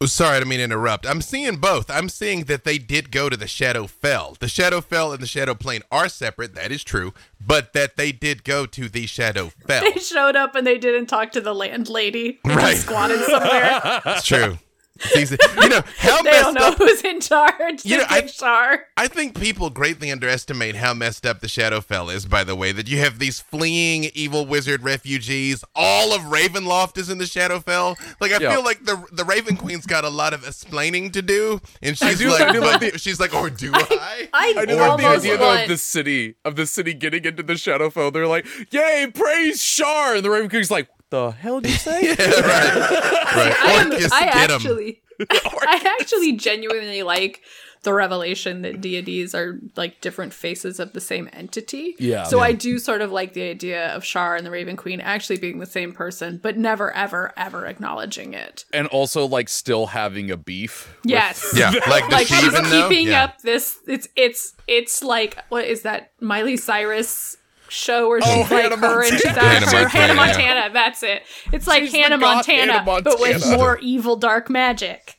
Oh, 0.00 0.06
sorry, 0.06 0.34
I 0.34 0.40
didn't 0.40 0.48
mean 0.48 0.58
to 0.58 0.64
interrupt. 0.64 1.06
I'm 1.06 1.20
seeing 1.20 1.58
both. 1.58 1.88
I'm 1.88 2.08
seeing 2.08 2.46
that 2.46 2.64
they 2.64 2.76
did 2.76 3.12
go 3.12 3.28
to 3.28 3.36
the 3.36 3.46
Shadow 3.46 3.86
Fell. 3.86 4.36
The 4.40 4.48
Shadow 4.48 4.80
Fell 4.80 5.12
and 5.12 5.22
the 5.22 5.28
Shadow 5.28 5.54
Plane 5.54 5.82
are 5.92 6.08
separate. 6.08 6.56
That 6.56 6.72
is 6.72 6.82
true. 6.82 7.14
But 7.40 7.72
that 7.74 7.96
they 7.96 8.10
did 8.10 8.42
go 8.42 8.66
to 8.66 8.88
the 8.88 9.06
Shadow 9.06 9.50
Fell. 9.66 9.80
they 9.84 10.00
showed 10.00 10.34
up 10.34 10.56
and 10.56 10.66
they 10.66 10.76
didn't 10.76 11.06
talk 11.06 11.30
to 11.32 11.40
the 11.40 11.54
landlady. 11.54 12.40
Right. 12.44 12.76
squatted 12.78 13.20
somewhere. 13.20 13.80
It's 14.06 14.26
true. 14.26 14.58
It's 14.96 15.16
easy. 15.16 15.36
You 15.60 15.68
know 15.68 15.80
how 15.98 16.22
they 16.22 16.30
messed 16.30 16.42
don't 16.44 16.54
know 16.54 16.68
up. 16.68 16.78
who's 16.78 17.02
in 17.02 17.20
charge. 17.20 17.84
You 17.84 17.92
You 17.92 17.98
know, 17.98 18.04
I- 18.08 18.26
Shar. 18.26 18.84
I 18.96 19.08
think 19.08 19.38
people 19.40 19.70
greatly 19.70 20.10
underestimate 20.12 20.76
how 20.76 20.94
messed 20.94 21.24
up 21.26 21.40
the 21.40 21.46
Shadowfell 21.46 22.14
is, 22.14 22.26
by 22.26 22.44
the 22.44 22.54
way, 22.54 22.72
that 22.72 22.88
you 22.88 22.98
have 22.98 23.18
these 23.18 23.40
fleeing 23.40 24.04
evil 24.14 24.46
wizard 24.46 24.82
refugees. 24.84 25.64
All 25.74 26.14
of 26.14 26.22
Ravenloft 26.22 26.98
is 26.98 27.08
in 27.10 27.18
the 27.18 27.24
Shadowfell. 27.24 27.96
Like, 28.20 28.32
I 28.32 28.38
Yeah. 28.38 28.52
feel 28.52 28.62
like 28.64 28.84
the 28.84 29.02
the 29.12 29.24
Raven 29.24 29.56
Queen's 29.56 29.86
got 29.86 30.04
a 30.04 30.08
lot 30.10 30.34
of 30.34 30.46
explaining 30.46 31.10
to 31.12 31.22
do. 31.22 31.60
And 31.80 31.96
she's 31.98 32.18
do- 32.18 32.30
like, 32.30 32.42
I 32.42 32.52
do 32.52 32.60
love 32.60 32.80
but- 32.80 33.00
she's 33.00 33.18
like, 33.18 33.34
or 33.34 33.50
do 33.50 33.70
I? 33.74 34.28
I, 34.32 34.54
I 34.58 34.64
do 34.66 34.74
Or 34.74 34.76
love 34.76 35.00
the 35.00 35.06
idea 35.06 35.36
though, 35.38 35.46
want 35.46 35.62
of 35.62 35.68
the 35.68 35.76
city 35.78 36.36
of 36.44 36.56
the 36.56 36.66
city 36.66 36.94
getting 36.94 37.24
into 37.24 37.42
the 37.42 37.54
Shadowfell. 37.54 38.12
They're 38.12 38.26
like, 38.26 38.46
"Yay, 38.70 39.10
praise 39.14 39.62
Shar!" 39.62 40.14
And 40.16 40.24
the 40.24 40.30
Raven 40.30 40.48
Queen's 40.50 40.70
like, 40.70 40.88
"The 41.12 41.30
hell 41.30 41.60
did 41.60 41.70
you 41.72 41.78
say?" 41.90 42.08
right. 42.08 42.18
right. 42.18 43.56
I, 43.62 43.72
am, 43.84 43.92
I 43.92 44.24
get 44.24 44.50
'em. 44.50 44.56
actually, 44.56 45.02
I 45.30 45.96
actually 46.00 46.32
genuinely 46.32 47.02
like 47.04 47.42
the 47.84 47.92
revelation 47.92 48.62
that 48.62 48.80
deities 48.80 49.34
are 49.34 49.58
like 49.76 50.00
different 50.00 50.32
faces 50.32 50.78
of 50.78 50.92
the 50.92 51.00
same 51.00 51.28
entity. 51.32 51.96
Yeah. 51.98 52.22
So 52.22 52.36
Yeah. 52.38 52.44
I 52.44 52.52
do 52.52 52.78
sort 52.78 53.00
of 53.02 53.10
like 53.10 53.32
the 53.32 53.42
idea 53.42 53.88
of 53.96 54.04
Shar 54.04 54.36
and 54.36 54.46
the 54.46 54.52
Raven 54.52 54.76
Queen 54.76 55.00
actually 55.00 55.38
being 55.38 55.58
the 55.58 55.66
same 55.66 55.92
person, 55.92 56.38
but 56.40 56.56
never, 56.56 56.94
ever, 56.94 57.32
ever 57.36 57.66
acknowledging 57.66 58.34
it. 58.34 58.64
and 58.72 58.86
also 58.86 59.26
like 59.26 59.48
still 59.48 59.86
having 59.86 60.30
a 60.30 60.36
beef. 60.36 60.94
with- 61.02 61.10
Yes. 61.10 61.52
Yeah, 61.56 61.70
like, 61.88 62.04
does 62.04 62.12
Like 62.12 62.26
she 62.28 62.34
she's 62.34 62.44
even 62.44 62.70
know? 62.70 62.88
keeping 62.88 63.08
Yeah. 63.08 63.24
up 63.24 63.40
this. 63.42 63.78
It's 63.88 64.06
it's 64.14 64.54
it's 64.68 65.02
like 65.02 65.36
what 65.48 65.64
is 65.64 65.82
that 65.82 66.12
Miley 66.20 66.56
Cyrus 66.56 67.36
show 67.72 68.08
where 68.08 68.20
she's 68.20 68.30
Oh, 68.30 68.40
like 68.40 68.48
Hannah 68.48 68.76
her 68.76 69.02
and 69.02 69.12
she's 69.12 69.24
Montana. 69.24 69.48
Hannah 69.66 69.84
or 69.84 69.88
Hannah 69.88 70.14
Montana, 70.14 70.44
Montana. 70.54 70.72
That's 70.72 71.02
it. 71.02 71.22
It's 71.52 71.66
like 71.66 71.90
Hannah 71.90 72.18
Montana, 72.18 72.72
Hannah 72.72 72.84
but 72.84 73.20
with 73.20 73.44
more 73.50 73.78
evil 73.78 74.16
dark 74.16 74.48
magic. 74.50 75.18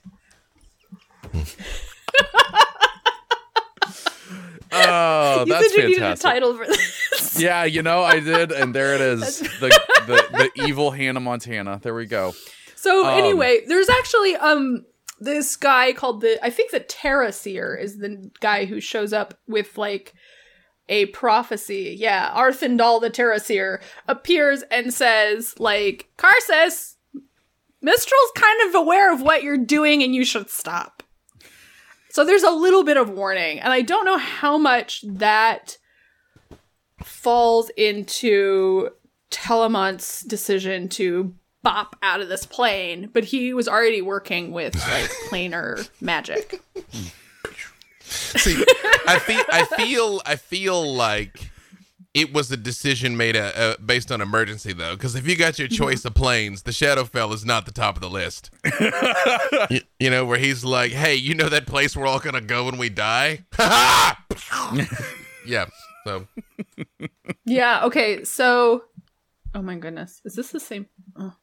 Oh, 4.76 5.44
You 5.46 5.54
that's 5.54 5.72
you 5.76 5.84
needed 5.84 5.98
a 5.98 6.02
fantastic. 6.02 6.32
title 6.32 6.58
for 6.58 6.66
this. 6.66 7.00
Yeah, 7.40 7.64
you 7.64 7.82
know 7.84 8.02
I 8.04 8.20
did, 8.20 8.52
and 8.52 8.74
there 8.76 8.94
it 8.96 9.02
is. 9.02 9.40
The 9.40 9.70
the, 10.08 10.50
the 10.56 10.66
evil 10.68 10.92
Hannah 10.92 11.20
Montana. 11.20 11.80
There 11.82 11.94
we 11.96 12.06
go. 12.06 12.34
So 12.76 13.06
Um, 13.08 13.18
anyway, 13.20 13.62
there's 13.68 13.90
actually 13.90 14.36
um 14.36 14.86
this 15.20 15.56
guy 15.56 15.94
called 15.94 16.22
the 16.22 16.44
I 16.44 16.50
think 16.50 16.72
the 16.72 16.80
Terra 16.80 17.32
Seer 17.32 17.76
is 17.76 17.98
the 18.00 18.32
guy 18.40 18.66
who 18.66 18.80
shows 18.80 19.14
up 19.14 19.36
with 19.48 19.78
like 19.78 20.14
a 20.90 21.08
prophecy. 21.08 21.96
Yeah, 21.98 22.32
Arthendal 22.36 23.02
the 23.02 23.10
Terra 23.10 23.40
Seer 23.40 23.82
appears 24.08 24.64
and 24.64 24.94
says 24.94 25.60
like 25.60 26.10
Karsus, 26.18 26.96
Mystra's 27.82 28.32
kind 28.36 28.70
of 28.70 28.76
aware 28.76 29.14
of 29.14 29.22
what 29.22 29.44
you're 29.44 29.58
doing 29.58 30.04
and 30.04 30.16
you 30.16 30.26
should 30.26 30.50
stop. 30.50 31.04
So 32.10 32.24
there's 32.24 32.44
a 32.44 32.52
little 32.52 32.84
bit 32.84 32.98
of 32.98 33.10
warning, 33.10 33.60
and 33.60 33.74
I 33.74 33.82
don't 33.82 34.06
know 34.06 34.20
how 34.20 34.60
much 34.60 35.04
that 35.08 35.78
falls 37.04 37.72
into 37.76 38.90
Telamont's 39.32 40.22
decision 40.22 40.90
to 40.90 41.34
bop 41.64 41.96
out 42.04 42.22
of 42.22 42.30
this 42.30 42.46
plane, 42.46 43.10
but 43.12 43.24
he 43.24 43.54
was 43.54 43.68
already 43.68 44.02
working 44.02 44.52
with 44.52 44.76
like 44.76 45.10
planar 45.30 45.90
magic. 46.02 46.62
See, 48.14 48.64
I 49.08 49.20
feel, 49.20 49.44
I 49.52 49.66
feel, 49.66 50.22
I 50.26 50.36
feel 50.36 50.94
like 50.94 51.50
it 52.14 52.32
was 52.32 52.52
a 52.52 52.58
decision 52.58 53.18
made 53.18 53.36
uh, 53.36 53.52
uh, 53.56 53.78
based 53.78 54.12
on 54.12 54.22
emergency, 54.22 54.72
though. 54.72 54.96
Because 54.96 55.16
if 55.16 55.28
you 55.28 55.36
got 55.36 55.58
your 55.58 55.68
choice 55.68 56.06
of 56.06 56.14
planes, 56.14 56.64
the 56.64 56.72
Shadowfell 56.72 57.34
is 57.34 57.44
not 57.44 57.66
the 57.66 57.72
top 57.72 57.96
of 57.96 58.02
the 58.02 58.10
list. 58.10 58.52
you, 59.72 59.82
you 60.00 60.10
know, 60.10 60.26
where 60.26 60.38
he's 60.38 60.64
like, 60.64 60.92
"Hey, 60.92 61.16
you 61.16 61.34
know 61.34 61.50
that 61.50 61.66
place 61.66 61.98
we're 61.98 62.06
all 62.06 62.20
gonna 62.20 62.42
go 62.42 62.66
when 62.66 62.78
we 62.78 62.90
die?" 62.90 63.44
yeah. 65.46 65.66
So 66.04 66.28
Yeah, 67.46 67.86
okay, 67.86 68.24
so 68.24 68.84
oh 69.56 69.62
my 69.62 69.76
goodness. 69.76 70.22
Is 70.24 70.36
this 70.36 70.52
the 70.52 70.60
same 70.60 70.86
oh 71.18 71.34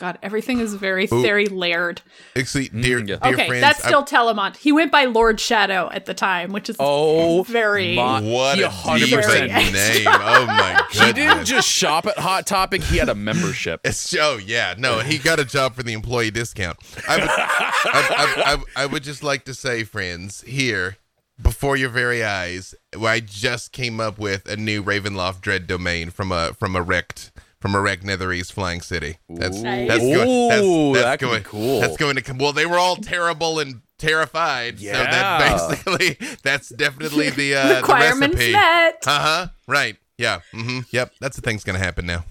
god, 0.00 0.18
everything 0.22 0.58
is 0.58 0.74
very 0.74 1.06
very 1.06 1.46
layered. 1.46 2.02
actually, 2.36 2.68
dear, 2.68 3.00
mm, 3.00 3.08
yeah. 3.08 3.16
dear 3.22 3.32
Okay, 3.34 3.46
friends, 3.46 3.60
that's 3.60 3.84
I- 3.84 3.88
still 3.88 4.02
Telamont. 4.04 4.56
He 4.56 4.72
went 4.72 4.90
by 4.90 5.04
Lord 5.04 5.38
Shadow 5.38 5.88
at 5.92 6.06
the 6.06 6.14
time, 6.14 6.52
which 6.52 6.68
is 6.68 6.76
Oh, 6.80 7.44
very 7.44 7.94
my- 7.94 8.20
what 8.20 8.58
a 8.58 8.68
100%. 8.68 9.48
name! 9.72 10.06
Oh 10.08 10.46
my 10.46 10.84
goodness. 10.90 11.06
He 11.06 11.12
didn't 11.12 11.44
just 11.44 11.68
shop 11.68 12.06
at 12.06 12.18
Hot 12.18 12.46
Topic; 12.46 12.82
he 12.82 12.96
had 12.96 13.08
a 13.08 13.14
membership. 13.14 13.80
It's 13.84 14.14
oh 14.18 14.38
yeah 14.38 14.74
no 14.76 14.98
he 15.00 15.18
got 15.18 15.38
a 15.38 15.44
job 15.44 15.74
for 15.76 15.82
the 15.82 15.92
employee 15.92 16.30
discount. 16.32 16.78
I 17.08 17.16
would, 17.16 17.28
I, 17.30 17.74
I, 17.94 18.52
I, 18.76 18.82
I 18.82 18.86
would 18.86 19.02
just 19.02 19.22
like 19.22 19.44
to 19.44 19.54
say, 19.54 19.84
friends, 19.84 20.42
here 20.42 20.96
before 21.40 21.76
your 21.76 21.88
very 21.88 22.22
eyes, 22.22 22.74
I 22.98 23.20
just 23.20 23.72
came 23.72 23.98
up 24.00 24.18
with 24.18 24.46
a 24.48 24.56
new 24.56 24.82
Ravenloft 24.82 25.40
Dread 25.40 25.66
domain 25.66 26.10
from 26.10 26.32
a 26.32 26.52
from 26.54 26.76
a 26.76 26.82
wrecked 26.82 27.30
from 27.60 27.74
a 27.74 27.80
wrecked 27.80 28.04
Netherese 28.04 28.50
flying 28.52 28.80
city. 28.80 29.18
That's 29.28 29.58
Ooh. 29.58 29.62
that's 29.62 29.98
going. 30.02 30.48
That's, 30.48 30.62
that's 30.94 31.04
that 31.04 31.18
could 31.18 31.26
be 31.26 31.30
going. 31.30 31.42
cool. 31.44 31.80
That's 31.80 31.96
going 31.96 32.16
to 32.16 32.22
come. 32.22 32.38
Well, 32.38 32.52
they 32.52 32.66
were 32.66 32.78
all 32.78 32.96
terrible 32.96 33.58
and 33.58 33.82
terrified. 33.98 34.78
So 34.80 34.86
Yeah. 34.86 35.10
that 35.10 35.68
basically 35.68 36.18
that's 36.42 36.70
definitely 36.70 37.30
the 37.30 37.54
uh, 37.56 37.76
requirements 37.76 38.36
the 38.38 38.52
recipe. 38.52 38.52
met. 38.52 39.04
Uh 39.06 39.20
huh. 39.20 39.46
Right. 39.68 39.96
Yeah. 40.18 40.40
Mm-hmm. 40.54 40.80
Yep. 40.90 41.12
That's 41.20 41.36
the 41.36 41.42
thing's 41.42 41.64
gonna 41.64 41.78
happen 41.78 42.06
now. 42.06 42.24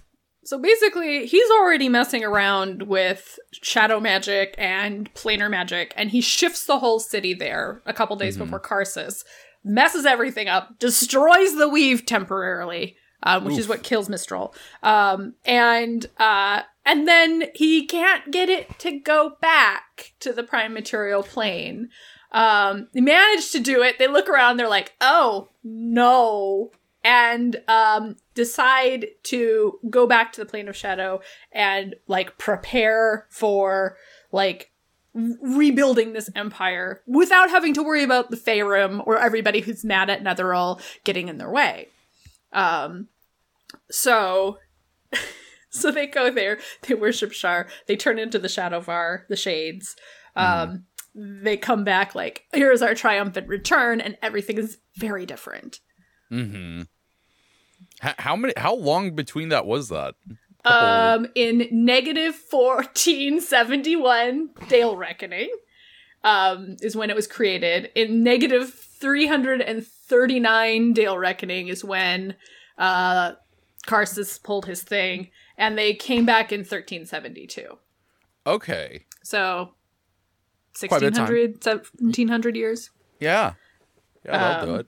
So 0.46 0.58
basically, 0.58 1.28
he's 1.28 1.48
already 1.52 1.90
messing 1.90 2.24
around 2.24 2.84
with 2.84 3.38
shadow 3.62 4.00
magic 4.00 4.56
and 4.58 5.14
planar 5.14 5.48
magic, 5.48 5.94
and 5.96 6.10
he 6.10 6.22
shifts 6.22 6.66
the 6.66 6.80
whole 6.80 7.00
city 7.00 7.36
there 7.36 7.84
a 7.86 7.94
couple 7.94 8.16
days 8.16 8.36
before 8.36 8.60
Karsus, 8.60 9.24
messes 9.64 10.08
everything 10.08 10.48
up, 10.48 10.80
destroys 10.80 11.56
the 11.56 11.70
weave 11.70 12.04
temporarily, 12.08 12.96
um, 13.24 13.46
which 13.46 13.58
is 13.58 13.68
what 13.68 13.84
kills 13.84 14.10
Mystra, 14.10 14.54
um, 14.84 15.36
and 15.46 16.06
uh, 16.18 16.62
and 16.86 17.08
then 17.08 17.46
he 17.56 17.86
can't 17.86 18.32
get 18.32 18.50
it 18.50 18.80
to 18.80 19.00
go 19.00 19.38
back 19.42 20.14
to 20.20 20.34
the 20.34 20.44
prime 20.44 20.74
material 20.74 21.24
plane. 21.24 21.90
Um, 22.32 22.88
they 22.94 23.02
managed 23.02 23.52
to 23.54 23.60
do 23.60 23.82
it. 23.82 23.98
They 23.98 24.08
look 24.08 24.30
around. 24.30 24.58
They're 24.58 24.70
like, 24.70 24.94
"Oh 25.02 25.50
no!" 25.64 26.72
and 27.04 27.62
um, 27.68 28.18
decide 28.34 29.08
to 29.24 29.80
go 29.90 30.06
back 30.06 30.34
to 30.34 30.42
the 30.42 30.46
plane 30.46 30.68
of 30.68 30.76
shadow 30.76 31.22
and 31.52 31.96
like 32.08 32.38
prepare 32.38 33.26
for 33.30 33.98
like 34.32 34.72
rebuilding 35.14 36.14
this 36.14 36.30
empire 36.36 37.02
without 37.08 37.50
having 37.50 37.74
to 37.74 37.84
worry 37.84 38.04
about 38.04 38.30
the 38.30 38.38
Faerun 38.38 39.06
or 39.06 39.18
everybody 39.18 39.60
who's 39.62 39.84
mad 39.84 40.10
at 40.10 40.24
Netheril 40.24 40.80
getting 41.04 41.30
in 41.30 41.38
their 41.38 41.50
way. 41.50 41.88
Um, 42.54 43.08
so. 43.90 44.60
So 45.72 45.92
they 45.92 46.08
go 46.08 46.32
there, 46.32 46.58
they 46.88 46.96
worship 46.96 47.32
Shar, 47.32 47.68
they 47.86 47.96
turn 47.96 48.18
into 48.18 48.40
the 48.40 48.48
Shadovar, 48.48 49.28
the 49.30 49.36
Shades. 49.36 49.96
Um, 50.36 50.86
They 51.14 51.58
come 51.58 51.84
back 51.84 52.16
like, 52.16 52.46
here's 52.54 52.82
our 52.82 52.96
triumphant 52.96 53.48
return, 53.48 54.02
and 54.02 54.18
everything 54.22 54.58
is 54.58 54.80
very 54.96 55.28
different. 55.28 55.80
Mm-hmm. 56.32 56.84
How, 58.00 58.14
how 58.18 58.36
many? 58.36 58.54
How 58.58 58.76
long 58.76 59.16
between 59.16 59.50
that 59.50 59.66
was 59.66 59.90
that? 59.90 60.16
Um, 60.66 61.28
in 61.36 61.68
negative 61.72 62.42
1471, 62.50 64.50
Dale 64.68 64.96
Reckoning, 64.96 65.50
um, 66.24 66.76
is 66.82 66.96
when 66.96 67.10
it 67.10 67.16
was 67.16 67.28
created. 67.28 67.92
In 67.96 68.24
negative 68.24 68.70
339, 70.10 70.94
Dale 70.94 71.18
Reckoning 71.18 71.68
is 71.68 71.84
when, 71.84 72.36
uh, 72.78 73.34
Karsus 73.88 74.42
pulled 74.42 74.66
his 74.66 74.84
thing, 74.84 75.30
and 75.58 75.78
they 75.78 75.94
came 75.94 76.26
back 76.26 76.52
in 76.52 76.60
1372. 76.62 77.78
Okay. 78.46 79.06
So, 79.24 79.76
Quite 80.88 80.98
a 80.98 81.00
bit 81.02 81.08
of 81.10 81.14
time. 81.28 81.34
1600, 81.34 81.64
1700 81.64 82.56
years. 82.56 82.90
Yeah. 83.20 83.54
Yeah, 84.26 84.38
that'll 84.38 84.66
do 84.66 84.74
Um, 84.74 84.80
it. 84.82 84.88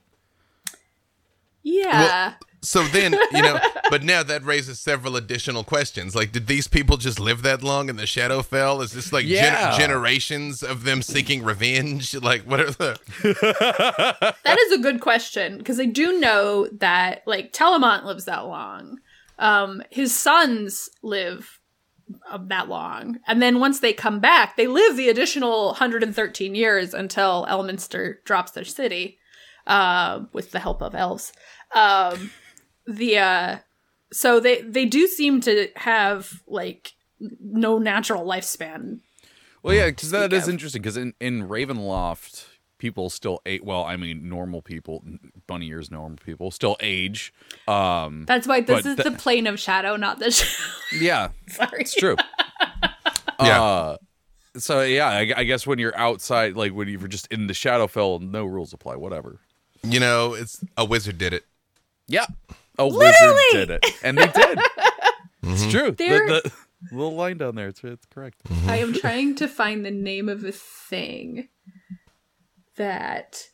Yeah. 1.64 2.34
So 2.64 2.84
then, 2.84 3.14
you 3.32 3.42
know, 3.42 3.60
but 3.90 4.04
now 4.04 4.22
that 4.24 4.44
raises 4.44 4.80
several 4.80 5.16
additional 5.16 5.64
questions. 5.64 6.16
Like, 6.16 6.32
did 6.32 6.48
these 6.48 6.68
people 6.68 6.98
just 6.98 7.20
live 7.20 7.42
that 7.42 7.64
long 7.64 7.90
in 7.90 7.96
the 7.96 8.04
Shadowfell? 8.04 8.84
Is 8.84 8.92
this 8.92 9.12
like 9.12 9.26
gen- 9.26 9.80
generations 9.80 10.62
of 10.62 10.84
them 10.84 11.02
seeking 11.02 11.44
revenge? 11.44 12.16
Like, 12.22 12.44
what 12.44 12.60
are 12.60 12.72
the. 12.72 13.00
That 14.44 14.60
is 14.60 14.72
a 14.74 14.78
good 14.78 15.02
question 15.02 15.58
because 15.58 15.80
I 15.80 15.86
do 15.86 16.20
know 16.20 16.68
that 16.74 17.24
like 17.26 17.52
Telamont 17.52 18.06
lives 18.06 18.26
that 18.26 18.46
long. 18.46 19.00
Um, 19.40 19.82
his 19.90 20.16
sons 20.16 20.90
live 21.02 21.60
uh, 22.30 22.38
that 22.48 22.70
long, 22.70 23.20
and 23.28 23.42
then 23.42 23.60
once 23.60 23.80
they 23.80 23.92
come 23.92 24.20
back, 24.20 24.56
they 24.56 24.68
live 24.68 24.98
the 24.98 25.10
additional 25.10 25.68
113 25.68 26.54
years 26.54 26.94
until 26.94 27.48
Elminster 27.50 28.24
drops 28.24 28.52
their 28.52 28.66
city, 28.66 29.18
uh, 29.66 30.22
with 30.32 30.52
the 30.52 30.60
help 30.60 30.82
of 30.82 30.94
elves. 30.94 31.34
Um, 31.74 32.32
the 32.88 33.18
uh, 33.18 33.58
so 34.12 34.40
they 34.40 34.62
they 34.62 34.86
do 34.86 35.08
seem 35.08 35.42
to 35.42 35.70
have 35.76 36.42
like 36.48 36.94
no 37.20 37.78
natural 37.78 38.26
lifespan. 38.26 39.00
Well, 39.64 39.76
yeah, 39.76 39.88
because 39.88 40.12
that 40.12 40.34
is 40.34 40.48
of. 40.48 40.54
interesting. 40.54 40.82
Because 40.82 40.98
in 40.98 41.14
in 41.20 41.48
Ravenloft, 41.48 42.46
people 42.80 43.10
still 43.12 43.42
age. 43.46 43.62
Well, 43.64 43.84
I 43.84 43.96
mean, 43.96 44.28
normal 44.28 44.62
people, 44.64 45.04
bunny 45.48 45.68
ears, 45.68 45.92
normal 45.92 46.18
people 46.26 46.50
still 46.52 46.78
age. 46.80 47.32
Um, 47.68 48.26
That's 48.26 48.48
why 48.48 48.62
this 48.62 48.86
is 48.86 48.96
the- 48.96 49.04
the 49.04 49.12
plane 49.12 49.46
of 49.46 49.60
shadow, 49.60 49.96
not 49.98 50.18
the. 50.20 50.32
Sh- 50.32 50.60
yeah, 51.00 51.30
Sorry, 51.48 51.82
it's 51.82 51.94
true. 51.96 52.16
Yeah. 53.40 53.64
Uh, 53.64 53.98
so 54.58 54.82
yeah, 54.84 55.08
I, 55.08 55.34
I 55.38 55.44
guess 55.46 55.66
when 55.66 55.80
you're 55.80 55.98
outside, 55.98 56.56
like 56.56 56.74
when 56.74 56.88
you're 56.88 57.08
just 57.08 57.26
in 57.32 57.48
the 57.48 57.54
Shadowfell, 57.54 58.22
no 58.22 58.46
rules 58.46 58.72
apply. 58.72 58.98
Whatever. 58.98 59.40
You 59.84 60.00
know, 60.00 60.36
it's 60.36 60.64
a 60.78 60.86
wizard 60.86 61.18
did 61.18 61.34
it. 61.34 61.46
Yeah, 62.08 62.28
a 62.82 62.90
Literally! 62.90 63.44
wizard 63.54 63.68
did 63.68 63.80
it, 63.84 63.96
and 64.04 64.18
they 64.18 64.28
did. 64.28 64.60
It's 65.44 65.66
true. 65.72 65.90
The, 65.92 65.96
They're- 65.96 66.28
the 66.28 66.52
little 66.92 67.16
line 67.16 67.38
down 67.40 67.56
there. 67.56 67.68
It's 67.68 67.84
it's 67.84 68.06
correct. 68.06 68.38
I 68.68 68.78
am 68.78 68.94
trying 68.94 69.36
to 69.36 69.48
find 69.48 69.84
the 69.84 69.90
name 69.92 70.30
of 70.30 70.44
a 70.44 70.52
thing 70.52 71.50
that 72.76 73.48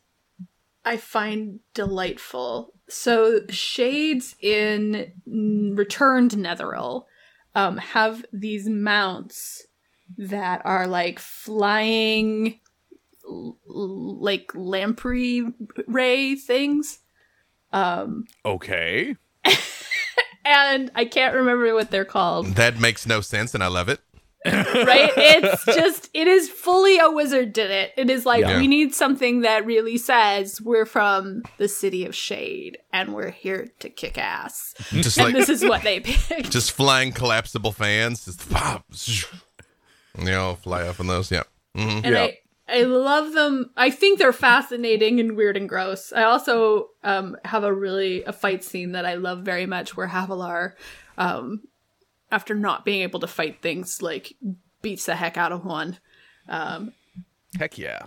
I 0.85 0.97
find 0.97 1.59
delightful. 1.73 2.73
So 2.89 3.41
shades 3.49 4.35
in 4.41 5.13
Returned 5.25 6.31
Netheril 6.31 7.05
um, 7.55 7.77
have 7.77 8.25
these 8.31 8.67
mounts 8.69 9.65
that 10.17 10.61
are 10.65 10.87
like 10.87 11.19
flying, 11.19 12.59
l- 13.27 13.57
l- 13.69 14.21
like 14.21 14.51
lamprey 14.55 15.43
ray 15.87 16.35
things. 16.35 16.99
Um, 17.73 18.25
Okay. 18.45 19.15
and 20.45 20.91
I 20.95 21.05
can't 21.05 21.35
remember 21.35 21.73
what 21.73 21.91
they're 21.91 22.05
called. 22.05 22.47
That 22.55 22.79
makes 22.79 23.05
no 23.05 23.21
sense, 23.21 23.53
and 23.53 23.63
I 23.63 23.67
love 23.67 23.89
it. 23.89 23.99
right? 24.45 25.11
It's 25.17 25.65
just 25.65 26.09
it 26.13 26.27
is 26.27 26.47
fully 26.47 26.99
a 26.99 27.09
wizard 27.11 27.51
did 27.51 27.69
it. 27.69 27.91
It 27.97 28.09
is 28.09 28.25
like 28.25 28.41
Yeah. 28.41 28.57
we 28.59 28.67
need 28.67 28.95
something 28.95 29.41
that 29.41 29.65
really 29.65 29.97
says 29.97 30.61
we're 30.61 30.85
from 30.85 31.41
the 31.57 31.67
city 31.67 32.05
of 32.05 32.15
shade 32.15 32.77
and 32.93 33.13
we're 33.13 33.31
here 33.31 33.67
to 33.79 33.89
kick 33.89 34.17
ass. 34.17 34.73
Just 34.91 35.17
And 35.17 35.25
like 35.25 35.35
this 35.35 35.49
is 35.49 35.63
what 35.65 35.81
they 35.81 35.99
picked. 36.03 36.51
just 36.51 36.71
flying 36.71 37.11
collapsible 37.11 37.73
fans, 37.73 38.23
just 38.23 38.49
pop, 38.49 38.85
you 40.17 40.25
know, 40.25 40.55
fly 40.63 40.83
up 40.87 40.99
on 41.01 41.07
those. 41.07 41.29
Yeah. 41.29 41.43
Mm-hmm. 41.75 42.05
and 42.05 42.15
Yeah. 42.15 42.23
I 42.23 42.37
I 42.69 42.83
love 42.83 43.33
them. 43.33 43.71
I 43.77 43.89
think 43.89 44.19
they're 44.19 44.33
fascinating 44.33 45.19
and 45.19 45.37
weird 45.37 45.55
and 45.55 45.69
gross. 45.69 46.11
I 46.11 46.23
also 46.23 46.89
um, 47.03 47.37
have 47.45 47.63
a 47.63 47.73
really 47.73 48.23
a 48.25 48.33
fight 48.33 48.63
scene 48.63 48.91
that 48.91 49.05
I 49.05 49.13
love 49.15 49.43
very 49.43 49.65
much 49.65 49.95
where 49.95 50.07
Havilar, 50.07 50.73
um, 51.17 51.61
after 52.31 52.53
not 52.53 52.83
being 52.83 53.03
able 53.03 53.21
to 53.21 53.27
fight 53.27 53.61
things, 53.61 54.01
like 54.01 54.33
beats 54.81 55.05
the 55.05 55.15
heck 55.15 55.37
out 55.37 55.51
of 55.53 55.63
one, 55.65 55.97
um, 56.49 56.91
Heck 57.57 57.77
yeah. 57.77 58.03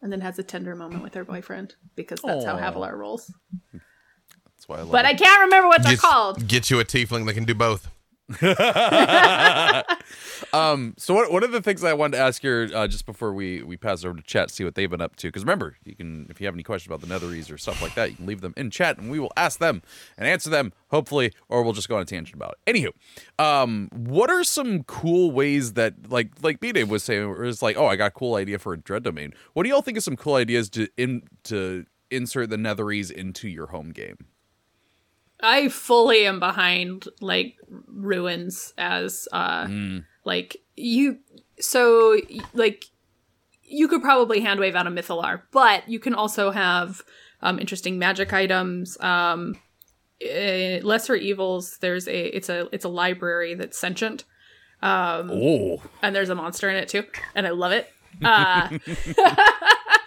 and 0.00 0.12
then 0.12 0.20
has 0.20 0.38
a 0.38 0.44
tender 0.44 0.76
moment 0.76 1.02
with 1.02 1.14
her 1.14 1.24
boyfriend 1.24 1.74
because 1.96 2.20
that's 2.20 2.44
how 2.44 2.56
Havilar 2.56 2.96
rolls. 2.96 3.32
That's 3.72 4.68
why 4.68 4.76
I 4.76 4.82
love 4.82 4.92
But 4.92 5.04
it. 5.04 5.08
I 5.08 5.14
can't 5.14 5.40
remember 5.40 5.66
what 5.68 5.82
they're 5.82 5.92
Just 5.92 6.02
called. 6.02 6.46
Get 6.46 6.70
you 6.70 6.78
a 6.78 6.84
tiefling 6.84 7.26
that 7.26 7.34
can 7.34 7.44
do 7.44 7.54
both. 7.54 7.90
Um, 10.52 10.94
so 10.98 11.14
what, 11.14 11.32
one 11.32 11.42
of 11.42 11.50
the 11.50 11.60
things 11.60 11.82
I 11.82 11.94
wanted 11.94 12.16
to 12.16 12.22
ask 12.22 12.40
here, 12.40 12.70
uh, 12.72 12.86
just 12.86 13.06
before 13.06 13.32
we, 13.32 13.62
we 13.62 13.76
pass 13.76 14.04
over 14.04 14.16
to 14.16 14.22
chat, 14.22 14.50
see 14.50 14.62
what 14.62 14.76
they've 14.76 14.90
been 14.90 15.00
up 15.00 15.16
to. 15.16 15.26
Because 15.28 15.42
remember, 15.42 15.76
you 15.84 15.96
can 15.96 16.26
if 16.30 16.40
you 16.40 16.46
have 16.46 16.54
any 16.54 16.62
questions 16.62 16.94
about 16.94 17.00
the 17.00 17.12
Netherese 17.12 17.52
or 17.52 17.58
stuff 17.58 17.82
like 17.82 17.94
that, 17.94 18.10
you 18.10 18.16
can 18.16 18.26
leave 18.26 18.40
them 18.40 18.54
in 18.56 18.70
chat, 18.70 18.98
and 18.98 19.10
we 19.10 19.18
will 19.18 19.32
ask 19.36 19.58
them 19.58 19.82
and 20.16 20.28
answer 20.28 20.50
them, 20.50 20.72
hopefully, 20.90 21.32
or 21.48 21.62
we'll 21.62 21.72
just 21.72 21.88
go 21.88 21.96
on 21.96 22.02
a 22.02 22.04
tangent 22.04 22.36
about 22.36 22.56
it. 22.66 22.72
Anywho, 22.72 22.92
um, 23.44 23.88
what 23.92 24.30
are 24.30 24.44
some 24.44 24.84
cool 24.84 25.32
ways 25.32 25.72
that, 25.72 26.10
like, 26.10 26.30
like 26.42 26.60
B 26.60 26.70
Dave 26.70 26.88
was 26.88 27.02
saying, 27.02 27.34
it's 27.40 27.62
like, 27.62 27.76
oh, 27.76 27.86
I 27.86 27.96
got 27.96 28.06
a 28.06 28.10
cool 28.12 28.36
idea 28.36 28.58
for 28.60 28.72
a 28.74 28.78
dread 28.78 29.02
domain. 29.02 29.32
What 29.54 29.64
do 29.64 29.70
y'all 29.70 29.82
think 29.82 29.96
of 29.98 30.04
some 30.04 30.16
cool 30.16 30.34
ideas 30.34 30.70
to 30.70 30.88
in 30.96 31.22
to 31.44 31.84
insert 32.10 32.50
the 32.50 32.56
Netherese 32.56 33.10
into 33.10 33.48
your 33.48 33.68
home 33.68 33.90
game? 33.90 34.18
I 35.40 35.68
fully 35.68 36.26
am 36.26 36.40
behind 36.40 37.06
like 37.20 37.56
ruins 37.86 38.72
as 38.78 39.28
uh 39.32 39.68
like 40.24 40.56
you 40.76 41.18
so 41.60 42.18
like 42.52 42.86
you 43.62 43.88
could 43.88 44.02
probably 44.02 44.40
hand 44.40 44.60
wave 44.60 44.74
out 44.74 44.86
a 44.86 44.90
mythalar, 44.90 45.42
but 45.50 45.88
you 45.88 45.98
can 45.98 46.14
also 46.14 46.50
have 46.50 47.02
um 47.42 47.58
interesting 47.58 47.98
magic 47.98 48.32
items. 48.32 48.98
Um 49.00 49.56
eh, 50.20 50.80
lesser 50.82 51.14
evils, 51.14 51.78
there's 51.78 52.06
a 52.08 52.36
it's 52.36 52.48
a 52.48 52.68
it's 52.72 52.84
a 52.84 52.88
library 52.88 53.54
that's 53.54 53.78
sentient. 53.78 54.24
Oh, 54.82 55.82
and 56.02 56.14
there's 56.14 56.28
a 56.28 56.34
monster 56.34 56.68
in 56.68 56.76
it 56.76 56.88
too 56.90 57.04
and 57.34 57.46
i 57.46 57.50
love 57.50 57.72
it 57.72 57.90
uh 58.22 58.68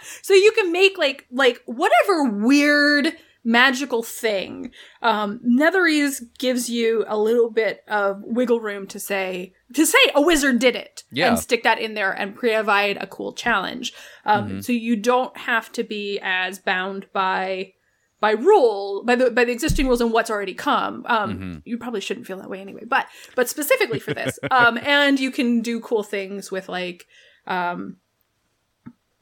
so 0.22 0.34
you 0.34 0.52
can 0.52 0.72
make 0.72 0.98
like 0.98 1.26
like 1.32 1.64
whatever 1.66 2.26
weird 2.26 3.14
magical 3.48 4.04
thing. 4.04 4.72
Um 5.02 5.40
netherese 5.48 6.22
gives 6.38 6.70
you 6.70 7.06
a 7.08 7.18
little 7.18 7.50
bit 7.50 7.82
of 7.88 8.22
wiggle 8.24 8.60
room 8.60 8.86
to 8.88 9.00
say 9.00 9.54
to 9.74 9.86
say 9.86 9.98
a 10.14 10.22
wizard 10.22 10.60
did 10.60 10.76
it 10.76 11.04
Yeah. 11.12 11.30
and 11.30 11.40
stick 11.40 11.64
that 11.64 11.80
in 11.80 11.94
there 11.94 12.12
and 12.12 12.36
provide 12.36 12.98
a 12.98 13.08
cool 13.08 13.32
challenge. 13.32 13.94
Um 14.26 14.62
so 14.62 14.74
you 14.74 14.98
don't 14.98 15.36
have 15.38 15.72
to 15.74 15.84
be 15.84 16.20
as 16.22 16.60
bound 16.60 17.06
by 17.14 17.74
by 18.20 18.32
rule 18.32 19.04
by 19.06 19.16
the 19.16 19.32
by 19.32 19.46
the 19.46 19.52
existing 19.54 19.88
rules 19.88 20.02
and 20.02 20.12
what's 20.12 20.30
already 20.30 20.54
come. 20.54 21.06
Um 21.08 21.62
you 21.66 21.78
probably 21.78 22.02
shouldn't 22.02 22.28
feel 22.28 22.40
that 22.40 22.50
way 22.50 22.60
anyway 22.60 22.84
but 22.86 23.06
but 23.36 23.48
specifically 23.48 24.00
for 24.00 24.14
this. 24.14 24.38
Um 24.52 24.78
and 24.84 25.20
you 25.22 25.32
can 25.32 25.62
do 25.62 25.80
cool 25.80 26.04
things 26.04 26.52
with 26.52 26.68
like 26.68 27.06
um 27.48 27.96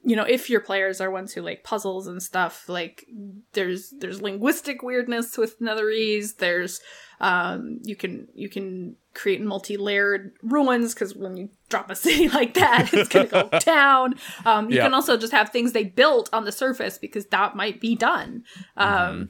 you 0.08 0.16
know 0.16 0.24
if 0.24 0.50
your 0.50 0.62
players 0.62 1.02
are 1.02 1.10
ones 1.10 1.34
who 1.34 1.42
like 1.42 1.64
puzzles 1.64 2.06
and 2.08 2.22
stuff 2.22 2.70
like 2.70 3.06
there's 3.54 3.90
there's 4.00 4.22
linguistic 4.22 4.84
weirdness 4.84 5.38
with 5.38 5.60
netherese. 5.60 6.38
There's 6.38 6.80
um 7.20 7.80
you 7.84 7.96
can 7.96 8.28
you 8.34 8.48
can 8.50 8.96
create 9.14 9.42
multi-layered 9.42 10.34
ruins 10.44 10.94
because 10.94 11.16
when 11.16 11.38
you 11.38 11.50
drop 11.70 11.90
a 11.90 11.96
city 12.06 12.30
like 12.30 12.54
that 12.54 12.94
it's 12.94 13.10
gonna 13.10 13.26
go 13.28 13.50
down. 13.60 14.16
Um 14.46 14.70
you 14.70 14.78
Yeah. 14.78 14.84
can 14.84 14.94
also 14.94 15.18
just 15.18 15.34
have 15.34 15.50
things 15.50 15.72
they 15.72 15.86
built 15.86 16.30
on 16.32 16.46
the 16.46 16.52
surface 16.52 16.98
because 16.98 17.26
that 17.28 17.56
might 17.56 17.82
be 17.82 17.96
done. 17.96 18.44
Um 18.78 19.30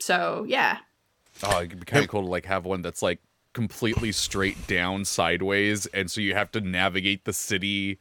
so 0.00 0.44
yeah. 0.48 0.78
Oh, 1.44 1.58
it'd 1.62 1.78
be 1.78 1.84
kind 1.86 2.02
of 2.04 2.10
cool 2.10 2.22
to 2.22 2.28
like 2.28 2.46
have 2.46 2.64
one 2.64 2.82
that's 2.82 3.02
like 3.02 3.20
completely 3.52 4.12
straight 4.12 4.66
down 4.66 5.04
sideways, 5.04 5.86
and 5.86 6.10
so 6.10 6.20
you 6.20 6.34
have 6.34 6.50
to 6.52 6.60
navigate 6.60 7.24
the 7.24 7.32
city 7.32 7.98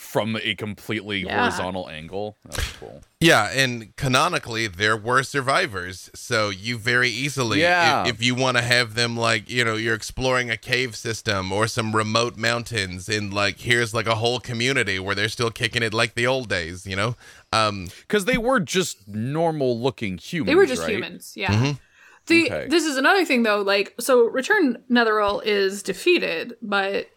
from 0.00 0.34
a 0.42 0.54
completely 0.54 1.20
Yeah. 1.24 1.38
horizontal 1.38 1.88
angle. 1.88 2.36
That's 2.48 2.72
cool. 2.80 3.02
Yeah, 3.20 3.50
and 3.52 3.94
canonically, 3.96 4.66
there 4.66 4.96
were 4.96 5.22
survivors, 5.22 6.10
so 6.14 6.48
you 6.48 6.78
very 6.78 7.10
easily, 7.10 7.60
Yeah. 7.60 8.04
if, 8.06 8.14
if 8.14 8.22
you 8.22 8.34
want 8.34 8.56
to 8.56 8.62
have 8.62 8.94
them 8.94 9.14
like, 9.16 9.50
you 9.50 9.62
know, 9.62 9.74
you're 9.76 9.94
exploring 9.94 10.50
a 10.50 10.56
cave 10.56 10.96
system 10.96 11.52
or 11.52 11.66
some 11.68 11.94
remote 11.94 12.38
mountains, 12.38 13.08
and 13.10 13.32
like 13.32 13.60
here's 13.60 13.92
like 13.92 14.06
a 14.06 14.14
whole 14.16 14.40
community 14.40 14.98
where 14.98 15.14
they're 15.14 15.28
still 15.28 15.50
kicking 15.50 15.82
it 15.82 15.92
like 15.92 16.14
the 16.14 16.26
old 16.26 16.48
days, 16.48 16.86
you 16.86 16.96
know. 16.96 17.14
Um, 17.52 17.88
Because 18.00 18.24
they 18.24 18.38
were 18.38 18.58
just 18.58 19.06
normal 19.06 19.78
looking 19.78 20.16
humans. 20.16 20.48
They 20.48 20.54
were 20.54 20.66
just 20.66 20.82
right? 20.82 20.92
humans, 20.94 21.34
yeah. 21.36 21.74
The 22.26 22.46
Okay. 22.46 22.66
this 22.68 22.84
is 22.84 22.96
another 22.96 23.24
thing 23.26 23.42
though, 23.42 23.60
like 23.60 23.94
so 24.00 24.24
Return 24.24 24.82
Netheril 24.90 25.42
is 25.44 25.82
defeated, 25.82 26.56
but 26.62 27.08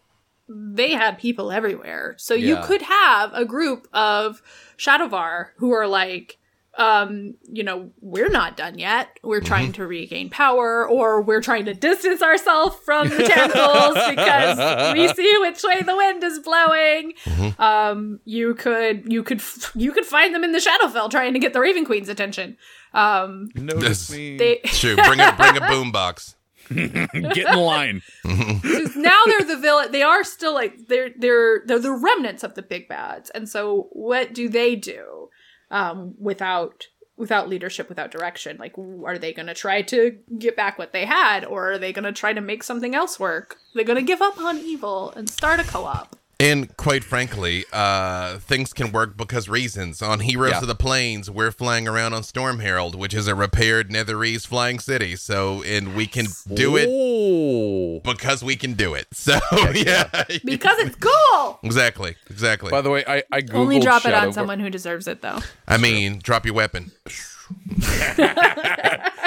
they 0.48 0.92
had 0.92 1.18
people 1.18 1.50
everywhere. 1.50 2.14
So 2.18 2.34
you 2.34 2.58
could 2.64 2.82
have 2.82 3.32
a 3.32 3.44
group 3.44 3.88
of 3.92 4.42
Shadovar 4.76 5.48
who 5.56 5.72
are 5.72 5.86
like 5.86 6.38
um, 6.76 7.34
you 7.50 7.62
know, 7.62 7.90
we're 8.00 8.28
not 8.28 8.56
done 8.56 8.78
yet. 8.78 9.18
We're 9.22 9.40
trying 9.40 9.72
to 9.74 9.86
regain 9.86 10.30
power, 10.30 10.88
or 10.88 11.22
we're 11.22 11.40
trying 11.40 11.66
to 11.66 11.74
distance 11.74 12.22
ourselves 12.22 12.76
from 12.84 13.08
the 13.08 13.22
tentacles 13.22 13.94
because 14.08 14.92
we 14.94 15.08
see 15.08 15.38
which 15.38 15.62
way 15.62 15.82
the 15.82 15.96
wind 15.96 16.24
is 16.24 16.40
blowing. 16.40 17.12
Um, 17.58 18.20
you 18.24 18.54
could, 18.54 19.10
you 19.12 19.22
could, 19.22 19.42
you 19.74 19.92
could 19.92 20.04
find 20.04 20.34
them 20.34 20.42
in 20.42 20.52
the 20.52 20.58
Shadowfell 20.58 21.10
trying 21.10 21.32
to 21.34 21.38
get 21.38 21.52
the 21.52 21.60
Raven 21.60 21.84
Queen's 21.84 22.08
attention. 22.08 22.56
Um, 22.92 23.50
Notice 23.54 24.10
me. 24.10 24.36
They 24.36 24.60
True. 24.64 24.96
Bring 24.96 25.20
a 25.20 25.32
bring 25.36 25.56
a 25.56 25.60
boombox. 25.70 26.34
Get 26.74 27.52
in 27.52 27.58
line. 27.58 28.02
now 28.24 29.20
they're 29.26 29.46
the 29.46 29.58
villain. 29.60 29.92
They 29.92 30.02
are 30.02 30.24
still 30.24 30.54
like 30.54 30.88
they're 30.88 31.10
they're 31.16 31.62
they're 31.66 31.78
the 31.78 31.92
remnants 31.92 32.42
of 32.42 32.54
the 32.54 32.62
big 32.62 32.88
bads. 32.88 33.30
And 33.30 33.48
so 33.48 33.88
what 33.92 34.34
do 34.34 34.48
they 34.48 34.76
do 34.76 35.28
um, 35.70 36.14
without 36.18 36.86
without 37.16 37.48
leadership, 37.48 37.88
without 37.88 38.10
direction? 38.10 38.56
Like, 38.58 38.76
are 38.78 39.18
they 39.18 39.32
going 39.32 39.46
to 39.46 39.54
try 39.54 39.82
to 39.82 40.18
get 40.38 40.56
back 40.56 40.78
what 40.78 40.92
they 40.92 41.04
had, 41.04 41.44
or 41.44 41.72
are 41.72 41.78
they 41.78 41.92
going 41.92 42.04
to 42.04 42.12
try 42.12 42.32
to 42.32 42.40
make 42.40 42.62
something 42.62 42.94
else 42.94 43.20
work? 43.20 43.56
They're 43.74 43.84
going 43.84 43.98
to 43.98 44.02
give 44.02 44.22
up 44.22 44.38
on 44.38 44.58
evil 44.58 45.12
and 45.16 45.28
start 45.28 45.60
a 45.60 45.64
co-op. 45.64 46.16
And 46.40 46.76
quite 46.76 47.04
frankly, 47.04 47.64
uh, 47.72 48.38
things 48.38 48.72
can 48.72 48.90
work 48.92 49.16
because 49.16 49.48
reasons. 49.48 50.02
On 50.02 50.20
Heroes 50.20 50.50
Yeah. 50.52 50.60
of 50.62 50.66
the 50.66 50.74
Plains, 50.74 51.30
we're 51.30 51.52
flying 51.52 51.86
around 51.86 52.12
on 52.12 52.22
Storm 52.24 52.58
Herald, 52.58 52.94
which 52.96 53.14
is 53.14 53.28
a 53.28 53.34
repaired 53.34 53.88
Netherese 53.90 54.46
flying 54.46 54.78
city. 54.80 55.14
So, 55.16 55.62
and 55.62 55.94
we 55.94 56.06
can 56.06 56.26
do 56.52 56.76
it 56.76 58.02
because 58.02 58.42
we 58.42 58.56
can 58.56 58.74
do 58.74 58.94
it. 58.94 59.06
So, 59.14 59.38
yeah. 59.74 60.24
Because 60.44 60.78
it's 60.80 60.96
cool. 61.00 61.58
exactly. 61.62 62.16
Exactly. 62.28 62.70
By 62.70 62.80
the 62.82 62.90
way, 62.90 63.04
I, 63.06 63.22
I 63.32 63.40
googled 63.40 63.54
Only 63.54 63.80
drop 63.80 64.04
it 64.04 64.10
Shadow 64.10 64.26
on 64.26 64.32
someone 64.34 64.60
who 64.60 64.68
deserves 64.70 65.06
it, 65.08 65.22
though. 65.22 65.38
I 65.66 65.78
mean, 65.78 66.18
drop 66.22 66.44
your 66.44 66.54
weapon. 66.54 66.90